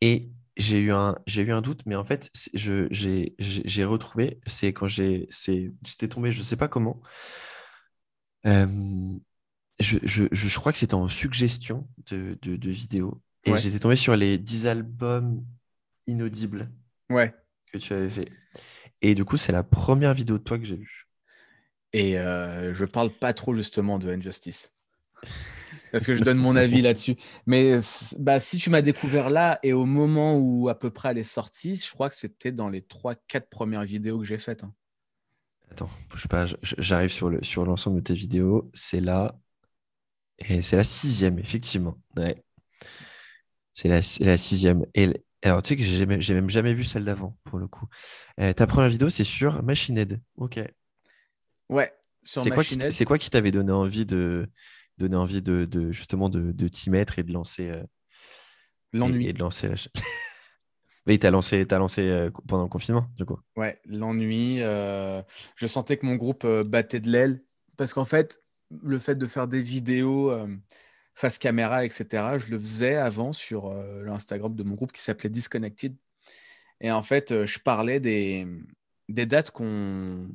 [0.01, 4.39] Et j'ai eu un, j'ai eu un doute, mais en fait, je, j'ai, j'ai retrouvé,
[4.47, 6.99] c'est quand j'ai, c'est, j'étais tombé, je sais pas comment.
[8.47, 8.65] Euh,
[9.79, 13.21] je, je, je, crois que c'était en suggestion de, de, de vidéos.
[13.45, 15.45] Et j'étais tombé sur les 10 albums
[16.05, 16.69] inaudibles
[17.09, 17.33] ouais.
[17.71, 18.29] que tu avais fait.
[19.01, 21.07] Et du coup, c'est la première vidéo de toi que j'ai vue.
[21.93, 24.73] Et euh, je parle pas trop justement de Injustice
[25.91, 27.15] parce que je donne mon avis là-dessus.
[27.45, 27.79] Mais
[28.19, 31.23] bah, si tu m'as découvert là et au moment où à peu près elle est
[31.23, 33.15] sortie, je crois que c'était dans les 3-4
[33.49, 34.63] premières vidéos que j'ai faites.
[34.63, 34.73] Hein.
[35.71, 38.69] Attends, je pas, j'arrive sur, le, sur l'ensemble de tes vidéos.
[38.73, 39.37] C'est là.
[40.39, 41.97] Et c'est la sixième, effectivement.
[42.15, 42.43] Ouais.
[43.73, 44.85] C'est la, la, sixième.
[44.93, 45.09] Et
[45.43, 47.87] alors, tu sais que j'ai même, même jamais vu celle d'avant, pour le coup.
[48.39, 50.19] Euh, ta première vidéo, c'est sur Machine Head.
[50.37, 50.59] Ok.
[51.69, 51.93] Ouais,
[52.23, 52.63] c'est quoi,
[53.05, 54.49] quoi qui t'avait donné envie de,
[54.97, 57.83] donner envie de, justement de, de t'y mettre et de lancer euh,
[58.93, 59.75] l'ennui et, de lancer la
[61.07, 63.39] Oui, tu as lancé, as lancé euh, pendant le confinement, du coup.
[63.55, 64.61] Ouais, l'ennui.
[64.61, 65.21] Euh,
[65.55, 67.43] je sentais que mon groupe battait de l'aile
[67.77, 68.41] parce qu'en fait,
[68.83, 70.31] le fait de faire des vidéos
[71.15, 73.73] face caméra, etc., je le faisais avant sur
[74.03, 75.95] l'Instagram de mon groupe qui s'appelait Disconnected.
[76.81, 78.47] Et en fait, je parlais des,
[79.09, 80.29] dates qu'on.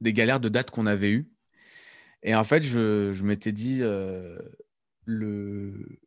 [0.00, 1.30] des galères de dates qu'on avait eues
[2.26, 4.36] et en fait, je, m'étais dit, euh,
[5.04, 5.98] le,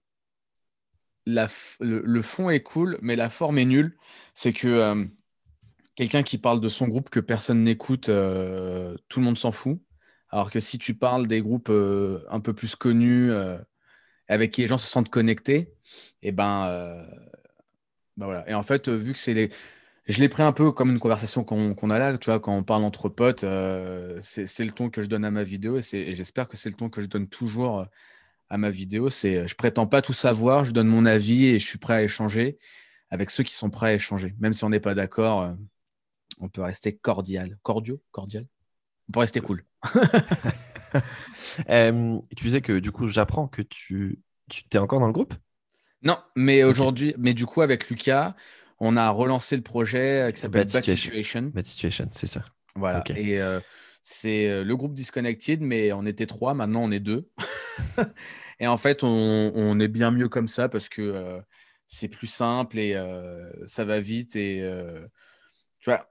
[2.22, 3.98] fond est cool, mais la forme est nulle.
[4.34, 5.06] C'est que euh,
[5.96, 9.80] quelqu'un qui parle de son groupe que personne n'écoute, euh, tout le monde s'en fout.
[10.30, 13.32] Alors que si tu parles des groupes un peu plus connus,
[14.28, 15.74] avec qui les gens se sentent connectés,
[16.22, 17.06] et eh ben,
[18.18, 18.50] ben voilà.
[18.50, 19.50] Et en fait, vu que c'est les
[20.10, 22.64] je l'ai pris un peu comme une conversation qu'on a là, tu vois, quand on
[22.64, 26.48] parle entre potes, euh, c'est le ton que je donne à ma vidéo et, j'espère
[26.48, 27.86] que c'est le ton que je donne toujours euh,
[28.50, 29.10] à ma vidéo.
[29.10, 32.04] C'est je prétends pas tout savoir, je donne mon avis et je suis prêt à
[32.04, 32.58] échanger
[33.12, 34.36] avec ceux qui sont prêts à échanger.
[34.40, 35.54] Même si on n'est pas d'accord, euh,
[36.40, 37.58] on peut rester cordial.
[37.64, 38.00] Cordio?
[38.12, 38.48] Cordial?
[39.10, 39.64] On peut rester cool.
[42.36, 44.20] tu disais que du coup, j'apprends que tu,
[44.50, 45.34] tu es encore dans le groupe?
[46.02, 48.36] Non, mais aujourd'hui, mais du coup, avec Lucas,
[48.80, 51.52] on a relancé le projet euh, qui s'appelle Bad, Situation.
[51.54, 52.44] Bad Situation, c'est ça.
[52.76, 53.04] Voilà.
[53.16, 53.60] Et euh,
[54.04, 57.30] c'est euh, le groupe Disconnected, mais on était trois, maintenant on est deux.
[58.60, 61.42] et en fait, on, est bien mieux comme ça parce que
[61.88, 62.96] c'est plus simple et
[63.66, 64.36] ça va vite.
[64.36, 64.64] Et
[65.80, 66.10] tu vois,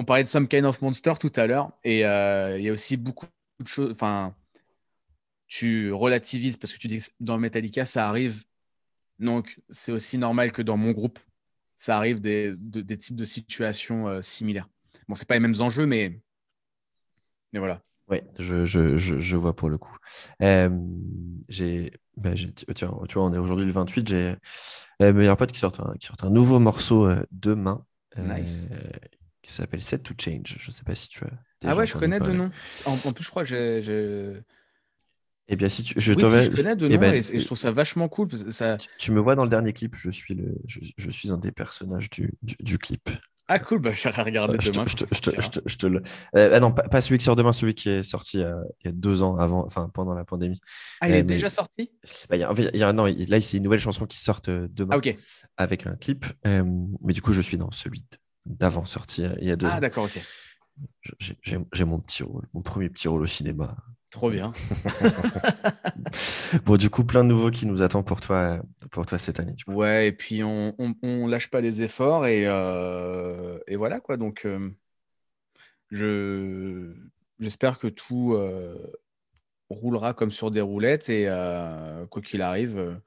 [0.00, 2.96] on parlait de Some Kind of Monster tout à l'heure, et il y a aussi
[2.96, 3.26] beaucoup
[3.60, 3.90] de choses.
[3.90, 4.34] Enfin,
[5.46, 8.44] tu relativises parce que tu dis que dans Metallica, ça arrive.
[9.18, 11.18] Donc, c'est aussi normal que dans mon groupe,
[11.76, 14.68] ça arrive des, des types de situations euh, similaires.
[15.08, 16.20] Bon, c'est pas les mêmes enjeux, mais,
[17.52, 17.82] mais voilà.
[18.08, 19.96] Oui, je, je, je, vois pour le coup.
[20.42, 20.68] Euh,
[21.48, 24.08] j'ai, ben, tu vois, on est aujourd'hui le 28.
[24.08, 24.36] J'ai
[25.02, 27.84] euh, meilleur pote qui sort un, qui sort un nouveau morceau euh, demain.
[29.42, 30.56] Qui s'appelle Set to Change.
[30.58, 31.30] Je ne sais pas si tu as.
[31.64, 32.50] Ah ouais, je connais de nom.
[32.84, 34.42] En, plus, je crois que j'ai.
[35.52, 37.44] Eh bien, si tu, je, oui, si je connais de eh nom ben, et, je
[37.44, 38.28] trouve ça vachement cool.
[38.52, 38.76] Ça...
[38.98, 42.08] Tu, me vois dans le dernier clip, je suis, le, je, suis un des personnages
[42.08, 43.10] du, du, clip.
[43.48, 44.84] Ah cool, bah, je vais regarder demain.
[44.86, 46.02] Je te, je je te, le...
[46.36, 48.88] Euh, ah non, pas, celui qui sort demain, celui qui est sorti euh, il y
[48.90, 50.60] a deux ans avant, enfin pendant la pandémie.
[51.00, 51.90] Ah, il est euh, déjà sorti?
[52.28, 55.10] Bah, y a, y a, Non, là, c'est une nouvelle chanson qui sort demain ah,
[55.56, 56.26] avec un clip.
[56.44, 58.04] mais du coup, je suis dans celui
[58.46, 59.74] d'avant sorti il y a deux ah, ans.
[59.76, 60.20] Ah d'accord, ok.
[61.18, 63.76] J'ai mon petit rôle, mon premier petit rôle au cinéma.
[64.10, 64.50] Trop bien.
[66.64, 68.60] bon, du coup, plein de nouveaux qui nous attendent pour toi,
[68.90, 69.54] pour toi cette année.
[69.68, 74.16] Ouais, et puis on, on, lâche pas les efforts et, euh, et voilà quoi.
[74.16, 74.68] Donc, euh,
[75.92, 76.92] je
[77.38, 78.92] j'espère que tout euh,
[79.70, 81.26] roulera comme sur des roulettes et
[82.10, 83.00] quoi qu'il arrive,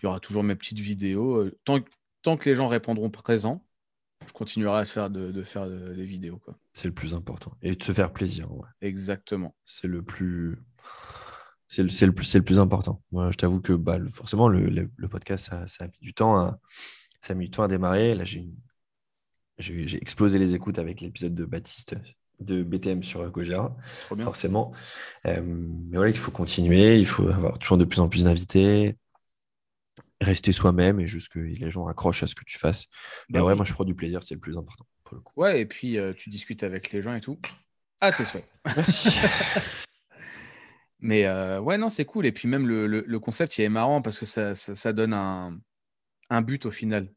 [0.00, 1.50] il y aura toujours mes petites vidéos.
[1.64, 1.80] Tant,
[2.22, 3.65] tant que les gens répondront présents,
[4.24, 6.38] je continuerai à faire de, faire des vidéos.
[6.38, 6.56] Quoi.
[6.72, 7.52] C'est le plus important.
[7.62, 8.48] Et de se faire plaisir.
[8.80, 9.54] Exactement.
[9.64, 10.62] C'est le plus.
[11.68, 13.02] C'est le, le, plus, le plus important.
[13.10, 16.36] Moi, je t'avoue que bah, forcément, le, le, podcast, ça, ça, a mis du temps
[16.36, 16.60] à,
[17.20, 18.14] ça a mis du temps à démarrer.
[18.14, 18.48] Là, j'ai,
[19.58, 21.96] j'ai, explosé les écoutes avec l'épisode de Baptiste
[22.40, 23.76] de BTM sur Gojira,
[24.20, 24.72] forcément.
[25.26, 28.96] Euh, mais voilà, il faut continuer, il faut avoir toujours de plus en plus d'invités,
[30.20, 32.86] rester soi-même et juste que les gens accrochent à ce que tu fasses.
[33.28, 34.86] Mais bah ouais, moi je prends du plaisir, c'est le plus important.
[35.04, 35.32] Pour le coup.
[35.36, 37.38] Ouais, et puis euh, tu discutes avec les gens et tout.
[38.00, 38.44] Ah, c'est souhait.
[41.00, 41.28] Mais
[41.58, 42.26] ouais, non, c'est cool.
[42.26, 45.58] Et puis même le, concept, il est marrant parce que ça, ça, donne un,
[46.30, 47.12] un, but au final.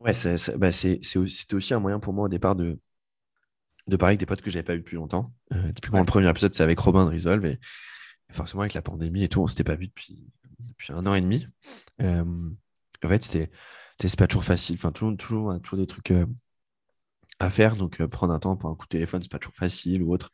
[0.00, 0.12] Ouais,
[0.56, 2.78] bah, c'était aussi un moyen pour moi au départ de,
[3.86, 5.26] de parler avec des potes que j'avais pas vu depuis longtemps.
[5.52, 7.44] Euh, typiquement, le premier épisode, c'est avec Robin de Resolve.
[7.44, 7.58] Et,
[8.30, 10.26] forcément, avec la pandémie et tout, on s'était pas vu depuis,
[10.68, 11.46] depuis un an et demi.
[12.00, 12.24] Euh,
[13.04, 13.50] en fait, c'était
[14.16, 14.76] pas toujours facile.
[14.76, 16.26] Enfin, toujours, toujours, toujours des trucs euh,
[17.38, 17.76] à faire.
[17.76, 20.12] Donc, euh, prendre un temps pour un coup de téléphone, c'est pas toujours facile ou
[20.12, 20.30] autre.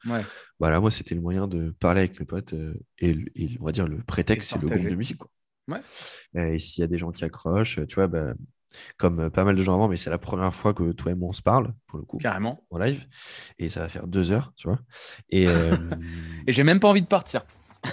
[0.59, 2.55] Voilà, moi, c'était le moyen de parler avec mes potes.
[2.99, 3.17] Et,
[3.61, 5.19] on va dire, le prétexte, c'est le groupe de musique.
[5.19, 5.31] Quoi.
[5.69, 6.55] Ouais.
[6.55, 8.33] et s'il y a des gens qui accrochent, tu vois, bah,
[8.97, 11.29] comme pas mal de gens avant, mais c'est la première fois que toi et moi
[11.29, 12.19] on se parle, pour le coup.
[12.19, 12.65] Carrément.
[12.71, 13.07] En live.
[13.59, 14.81] Et ça va faire deux heures, tu vois.
[15.29, 15.45] Et,
[16.47, 17.45] et j'ai même pas envie de partir.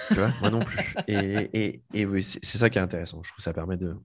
[0.08, 0.96] Tu vois, moi non plus.
[1.08, 3.22] Et, et, et oui, c'est ça qui est intéressant.
[3.24, 3.96] Je trouve que ça permet de.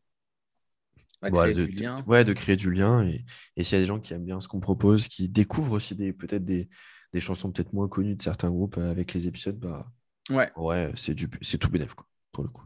[1.22, 2.04] Ouais, créer de, du lien.
[2.09, 3.04] ouais, de créer du lien.
[3.06, 3.24] Et,
[3.56, 5.94] et s'il y a des gens qui aiment bien ce qu'on propose, qui découvrent aussi
[5.94, 6.68] des, peut-être des,
[7.12, 9.86] des chansons peut-être moins connues de certains groupes euh, avec les épisodes, bah
[10.30, 12.64] ouais, ouais c'est tout bénéf, quoi, pour le coup.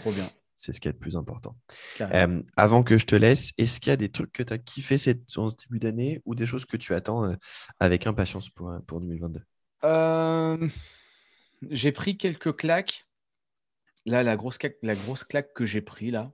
[0.00, 0.26] Trop bien.
[0.56, 1.56] C'est ce qui est le plus important.
[2.00, 4.58] Euh, avant que je te laisse, est-ce qu'il y a des trucs que tu as
[4.58, 7.34] kiffé cette, en ce début d'année ou des choses que tu attends euh,
[7.80, 9.42] avec impatience pour, pour 2022
[11.70, 13.06] J'ai pris quelques claques.
[14.04, 16.32] Là, la grosse, claque, la grosse claque que j'ai pris là.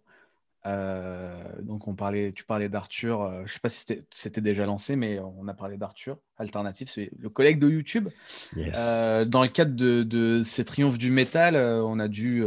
[1.63, 3.31] donc, on parlait, tu parlais d'Arthur.
[3.39, 7.11] je ne sais pas si c'était déjà lancé, mais on a parlé d'Arthur, Alternative, c'est
[7.19, 8.09] le collègue de YouTube.
[8.55, 12.45] dans le cadre de, de, ces triomphes du métal, on a dû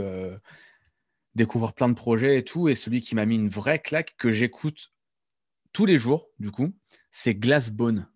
[1.35, 2.67] découvrir plein de projets et tout.
[2.67, 4.91] Et celui qui m'a mis une vraie claque que j'écoute
[5.73, 6.73] tous les jours, du coup,
[7.11, 8.07] c'est Glassbone.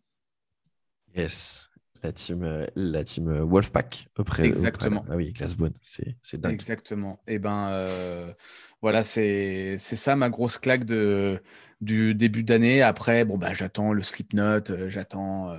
[1.16, 1.70] Yes,
[2.06, 5.04] la team, euh, la team euh, Wolfpack auprès, Exactement.
[5.10, 6.54] ah oui, Glassbone, c'est, c'est dingue.
[6.54, 7.20] Exactement.
[7.28, 8.34] Et eh ben euh,
[8.82, 11.42] voilà, c'est, c'est ça ma grosse claque de,
[11.82, 12.82] du début d'année.
[12.82, 15.58] Après, bon, bah, j'attends le Slipknot, j'attends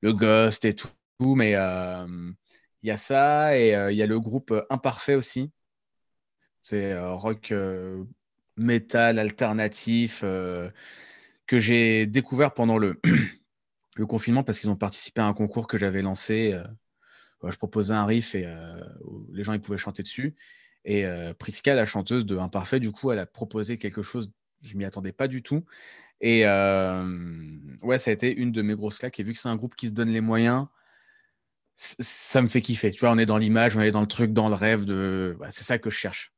[0.00, 0.88] le Ghost et tout.
[1.20, 5.50] Mais il y a ça et il y a le groupe Imparfait aussi
[6.64, 7.52] c'est rock
[8.56, 13.00] metal alternatif que j'ai découvert pendant le,
[13.94, 16.58] le confinement parce qu'ils ont participé à un concours que j'avais lancé.
[17.46, 18.46] je proposais un riff et
[19.32, 20.34] les gens ils pouvaient chanter dessus.
[20.84, 21.04] Et
[21.38, 24.32] Prisca, la chanteuse de Imparfait, du coup, elle a proposé quelque chose,
[24.62, 25.64] je m'y attendais pas du tout.
[26.20, 29.20] Et ouais, ça a été une de mes grosses claques.
[29.20, 30.66] Et vu que c'est un groupe qui se donne les moyens,
[31.74, 32.90] ça me fait kiffer.
[32.90, 34.84] Tu vois, on est dans l'image, on est dans le truc, dans le rêve.
[34.84, 35.36] De...
[35.50, 36.32] c'est ça que je cherche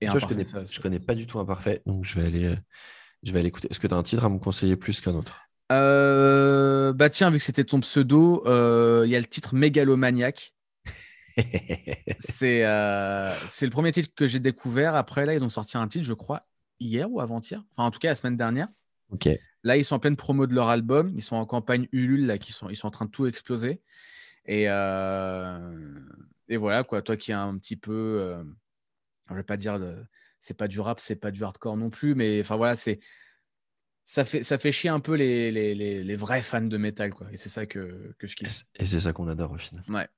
[0.00, 2.56] je connais, je connais pas du tout Imparfait, donc je vais aller, euh,
[3.22, 3.68] je vais aller écouter.
[3.70, 5.40] Est-ce que tu as un titre à me conseiller plus qu'un autre?
[5.70, 10.54] Euh, Bah tiens, vu que c'était ton pseudo, euh, il y a le titre Mégalomaniac.
[12.18, 12.64] c'est
[13.46, 14.94] c'est le premier titre que j'ai découvert.
[14.94, 16.46] Après, là, ils ont sorti un titre, je crois,
[16.80, 17.62] hier ou avant-hier.
[17.72, 18.68] Enfin, en tout cas, la semaine dernière.
[19.10, 19.28] Ok.
[19.62, 21.12] Là, ils sont en pleine promo de leur album.
[21.16, 23.80] Ils sont en campagne Ulule, là, qui sont, ils sont en train de tout exploser.
[24.46, 27.02] Et, et voilà, quoi.
[27.02, 28.42] Toi qui as un petit peu
[29.30, 29.78] je vais pas dire
[30.38, 33.00] c'est pas du rap, c'est pas du hardcore non plus, mais enfin voilà, c'est
[34.10, 37.28] ça fait, ça fait chier un peu les, les, les, vrais fans de métal, quoi.
[37.30, 38.64] Et c'est ça que, que je kiffe.
[38.74, 39.84] Et c'est ça qu'on adore au final.
[39.88, 40.08] Ouais.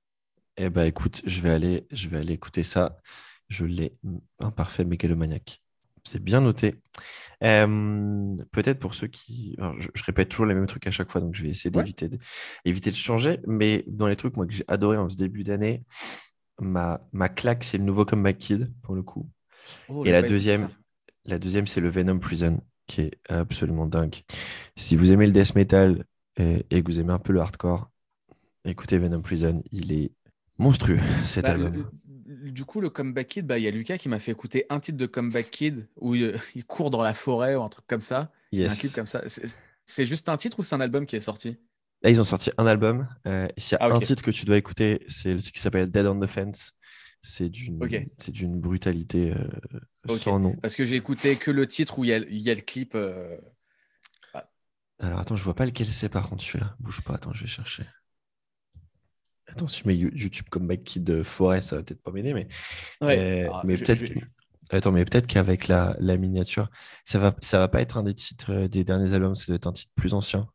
[0.56, 2.96] Eh ben écoute, je vais aller, je vais aller écouter ça.
[3.50, 3.94] Je l'ai
[4.40, 5.60] imparfait mégalomaniaque.
[6.04, 6.80] C'est bien noté.
[7.40, 9.58] Peut-être pour ceux qui.
[9.58, 12.18] je, répète toujours les mêmes trucs à chaque fois, donc je vais essayer d'éviter de,
[12.64, 13.40] éviter de changer.
[13.46, 15.84] Mais dans les trucs moi, que j'ai adoré en ce début d'année,
[16.58, 19.28] ma, ma claque, c'est le nouveau Comeback Kid, pour le coup.
[19.90, 20.70] Oh, et la deuxième,
[21.26, 24.16] la deuxième, c'est le Venom Prison, qui est absolument dingue.
[24.76, 26.04] Si vous aimez le death metal
[26.36, 27.90] et, que vous aimez un peu le hardcore,
[28.64, 30.12] écoutez Venom Prison, il est
[30.58, 31.90] monstrueux cet bah, album.
[32.26, 34.80] du coup, le Comeback Kid, bah, il y a Lucas qui m'a fait écouter un
[34.80, 38.32] titre de Comeback Kid où il, court dans la forêt ou un truc comme ça.
[38.52, 38.94] Yes.
[38.94, 39.22] comme ça.
[39.86, 41.56] C'est juste un titre ou c'est un album qui est sorti?
[42.02, 43.06] Là, ils ont sorti un album.
[43.26, 45.60] Euh, S'il y a ah, un titre que tu dois écouter, c'est le titre qui
[45.60, 46.72] s'appelle Dead on the Fence.
[47.22, 47.78] C'est d'une
[48.28, 49.48] d'une brutalité euh,
[50.08, 50.56] sans nom.
[50.56, 52.94] Parce que j'ai écouté que le titre où il y a, y a le clip.
[52.94, 53.36] Euh,
[54.34, 54.48] ah.
[55.00, 56.76] Alors attends, je vois pas lequel c'est par contre celui-là.
[56.80, 57.84] Bouge pas, attends, je vais chercher.
[59.46, 62.48] Attends, si je mets YouTube comme Mike Kid Forêt, ça va peut-être pas m'aider, mais,
[63.00, 63.48] ouais.
[63.52, 64.10] Ah, mais peut-être.
[64.70, 66.70] Attends, mais peut-être qu'avec la, la, miniature,
[67.04, 69.66] ça va, ça va pas être un des titres des derniers albums, ça doit être
[69.66, 70.48] un titre plus ancien.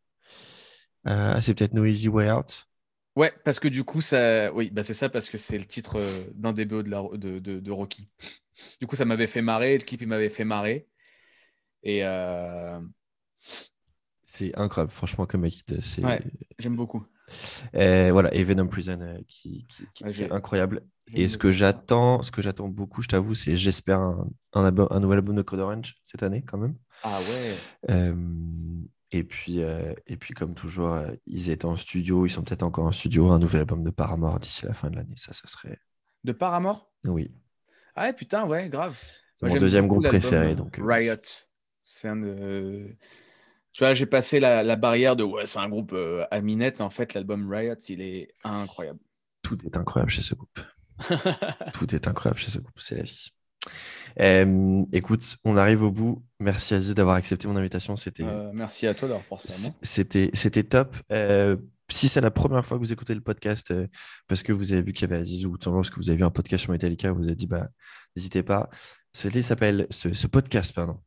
[1.08, 2.67] Euh, c'est peut-être No Easy Way Out.
[3.18, 5.96] Ouais, parce que du coup, ça, oui, bah c'est ça, parce que c'est le titre
[5.96, 7.02] euh, d'un des BO de, la...
[7.14, 8.08] de, de, Rocky.
[8.80, 10.88] Du coup, ça m'avait fait marrer, le clip il m'avait fait marrer.
[11.82, 12.80] Et euh,
[14.24, 15.74] c'est incroyable, franchement, comme équipe.
[15.82, 16.06] C'est...
[16.06, 16.22] Ouais,
[16.60, 17.08] j'aime beaucoup.
[17.74, 19.66] Et voilà, et Venom Prison qui,
[19.96, 20.84] qui, est incroyable.
[21.16, 25.00] Et ce que j'attends, ce que j'attends beaucoup, je t'avoue, c'est j'espère un, un, un,
[25.00, 26.76] nouvel album de Code Orange cette année quand même.
[27.02, 28.14] Ah ouais.
[29.18, 32.62] Et puis, euh, et puis comme toujours, euh, ils étaient en studio, ils sont peut-être
[32.62, 35.16] encore en studio, un nouvel album de Paramore d'ici la fin de l'année.
[35.16, 35.80] Ça, ça serait.
[36.24, 36.92] De Paramore?
[37.06, 37.32] Oui.
[37.96, 38.96] Ah ouais, putain, ouais, grave.
[39.34, 40.54] C'est mon deuxième groupe préféré.
[40.54, 41.16] Donc, Riot.
[41.84, 42.96] C'est un de.
[43.72, 45.96] Tu vois, j'ai passé la, barrière de ouais, c'est un groupe
[46.30, 46.82] à minette.
[46.82, 49.00] En fait, l'album Riot, il est incroyable.
[49.42, 50.60] Tout est incroyable chez ce groupe.
[51.74, 53.32] Tout est incroyable chez ce groupe, c'est la vie.
[54.20, 56.24] Euh, écoute, on arrive au bout.
[56.40, 57.96] Merci Aziz d'avoir accepté mon invitation.
[57.96, 58.24] C'était.
[58.24, 59.78] Euh, merci à toi d'avoir pensé à moi.
[59.82, 60.96] C'était, c'était top.
[61.12, 61.56] Euh,
[61.90, 63.74] si c'est la première fois que vous écoutez le podcast,
[64.28, 66.10] parce que vous avez vu qu'il y avait Aziz ou tout simplement parce que vous
[66.10, 67.70] avez vu un podcast sur Metallica, vous avez dit bah
[68.16, 68.70] n'hésitez pas.
[69.14, 71.00] Ce, s'appelle, ce, ce podcast pardon,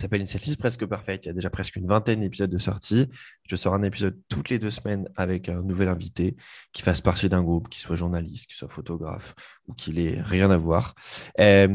[0.00, 1.24] s'appelle une setlist presque parfaite.
[1.24, 3.08] Il y a déjà presque une vingtaine d'épisodes de sortie.
[3.48, 6.36] Je sors un épisode toutes les deux semaines avec un nouvel invité
[6.72, 9.34] qui fasse partie d'un groupe, qui soit journaliste, qui soit photographe
[9.66, 10.94] ou qui n'ait rien à voir.
[11.40, 11.68] Euh,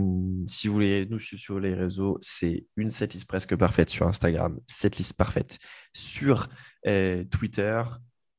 [0.48, 4.60] si vous voulez nous suivre sur les réseaux, c'est une setlist presque parfaite sur Instagram,
[4.68, 5.60] setlist parfaite
[5.94, 6.48] sur
[6.88, 7.84] euh, Twitter.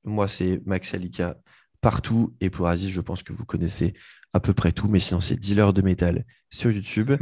[0.05, 1.37] Moi, c'est Max Alika
[1.81, 2.35] partout.
[2.41, 3.95] Et pour Aziz, je pense que vous connaissez
[4.33, 4.89] à peu près tout.
[4.89, 7.13] Mais sinon, c'est Dealer de métal sur YouTube,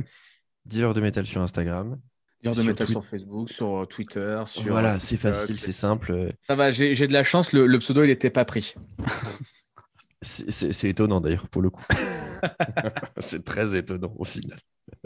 [0.64, 1.98] Dealer de métal sur Instagram
[2.43, 4.40] Dire de sur Facebook, sur euh, Twitter.
[4.47, 6.32] Sur voilà, c'est facile, c'est simple.
[6.47, 8.74] Ça va, j'ai de la chance, le, pseudo, il n'était pas pris.
[10.20, 11.85] c'est étonnant d'ailleurs, pour le coup.
[13.19, 14.59] c'est très étonnant au final.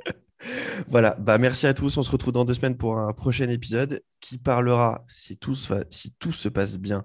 [0.89, 1.97] voilà, bah merci à tous.
[1.97, 5.73] On se retrouve dans deux semaines pour un prochain épisode qui parlera, si tout, se,
[5.89, 7.03] si tout se passe bien,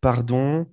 [0.00, 0.66] pardon,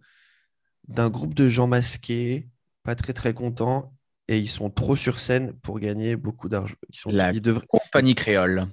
[0.88, 2.50] d'un groupe de gens masqués,
[2.82, 3.94] pas très très contents,
[4.28, 6.76] et ils sont trop sur scène pour gagner beaucoup d'argent.
[7.06, 7.30] La
[7.68, 8.68] compagnie créole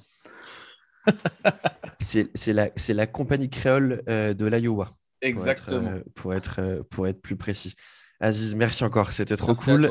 [1.98, 4.90] c'est la, la, compagnie créole euh, de l'Iowa.
[5.20, 6.00] Exactement.
[6.14, 7.74] Pour être, euh, euh, pour, être, plus précis.
[8.20, 9.12] Aziz, merci encore.
[9.12, 9.90] C'était trop cool.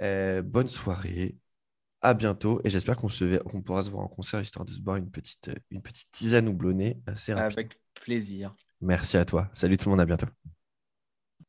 [0.00, 1.36] bonne soirée.
[2.02, 2.60] À bientôt.
[2.62, 3.08] Et j'espère qu'on
[3.62, 7.00] pourra se voir en concert histoire de se boire une petite, une petite tisane houblonnée
[7.06, 7.58] assez rapide.
[7.58, 8.52] Avec plaisir.
[8.80, 9.48] Merci à toi.
[9.54, 10.00] Salut tout le monde.
[10.00, 10.26] À bientôt.